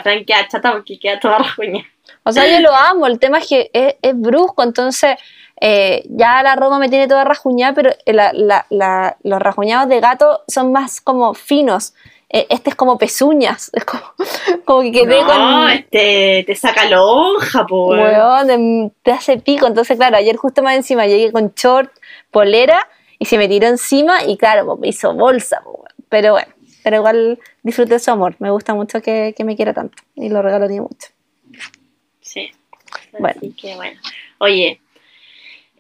[0.02, 1.85] Fran queda chata porque queda toda rajuña.
[2.24, 5.16] O sea, yo lo amo, el tema es que es, es brusco, entonces
[5.64, 10.01] Eh, ya la Roma me tiene toda rajuñada, pero la- la- la- los rajuñados de
[10.01, 11.94] gato son más como finos.
[12.31, 13.70] Eh, este es como pezuñas.
[13.77, 14.02] Es como,
[14.64, 15.70] como que quedé no, con.
[15.70, 17.90] este te saca lonja, po.
[17.90, 18.51] weón.
[18.51, 19.69] Em, te hace pico.
[19.69, 21.93] Entonces, claro, ayer justo más encima llegué con short,
[22.32, 22.81] polera
[23.20, 25.62] y se me tiró encima y claro, me hizo bolsa.
[26.09, 26.52] Pero bueno,
[26.83, 28.37] pero igual disfruté su amor.
[28.39, 31.09] Me gusta mucho que, que me quiera tanto y lo regalaría mucho.
[32.21, 32.51] Sí.
[33.13, 33.39] Bueno.
[33.39, 34.01] Así que bueno.
[34.39, 34.81] Oye,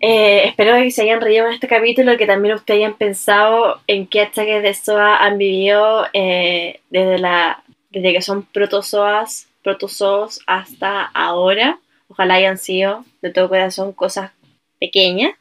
[0.04, 4.08] eh, espero que se hayan reído en este capítulo, que también ustedes hayan pensado en
[4.08, 11.02] qué ataques de SOA han vivido eh, desde, la, desde que son protozoas, protozoos hasta
[11.04, 11.78] ahora.
[12.08, 14.32] Ojalá hayan sido de todo corazón cosas
[14.80, 15.34] pequeñas.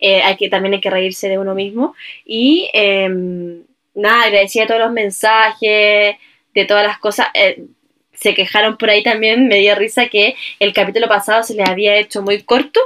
[0.00, 1.94] Eh, hay que, también hay que reírse de uno mismo.
[2.24, 2.68] Y
[3.94, 6.16] nada, agradecía todos los mensajes,
[6.54, 7.28] de todas las cosas.
[7.34, 7.64] eh,
[8.12, 11.96] se quejaron por ahí también, me dio risa que el capítulo pasado se les había
[11.96, 12.80] hecho muy corto.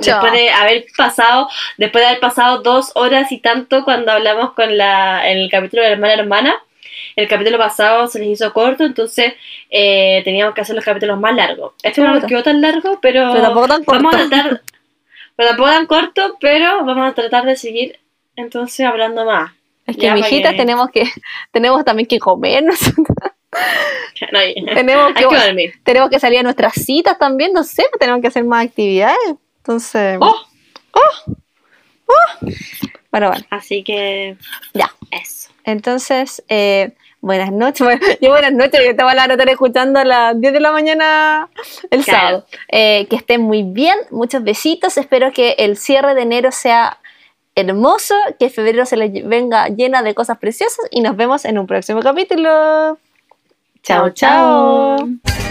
[0.00, 4.76] Después de haber pasado, después de haber pasado dos horas y tanto cuando hablamos con
[4.76, 6.54] la, en el capítulo de hermana hermana,
[7.16, 9.34] el capítulo pasado se les hizo corto, entonces
[9.70, 11.72] eh, teníamos que hacer los capítulos más largos.
[11.82, 14.02] Este no nos quedó tan largo, pero, Pero tampoco tan corto.
[14.04, 14.60] vamos a tratar,
[15.34, 17.98] pero tampoco tan corto, pero vamos a tratar de seguir
[18.36, 19.52] entonces hablando más.
[19.86, 21.04] Es que, Ya, mijitas, porque- tenemos que,
[21.52, 27.18] tenemos también que comer, No, hay- tenemos, que que, tenemos que salir a nuestras citas
[27.18, 29.16] también, no sé, pues tenemos que hacer más actividades.
[29.58, 30.36] Entonces, Oh,
[33.10, 34.36] bueno, bueno, así que
[34.74, 34.90] ya.
[35.10, 35.50] eso.
[35.64, 37.80] Entonces, eh, buenas noches.
[37.86, 40.72] Bueno, yo buenas noches, yo estaba a la estar escuchando a las 10 de la
[40.72, 41.48] mañana
[41.90, 42.18] el Claro.
[42.20, 42.46] sábado.
[42.68, 44.96] Eh, que estén muy bien, muchos besitos.
[44.98, 46.98] Espero que el cierre de enero sea
[47.56, 51.66] hermoso, que febrero se les venga llena de cosas preciosas y nos vemos en un
[51.66, 52.98] próximo capítulo.
[53.82, 54.96] Chao, chao.
[54.98, 55.45] chao.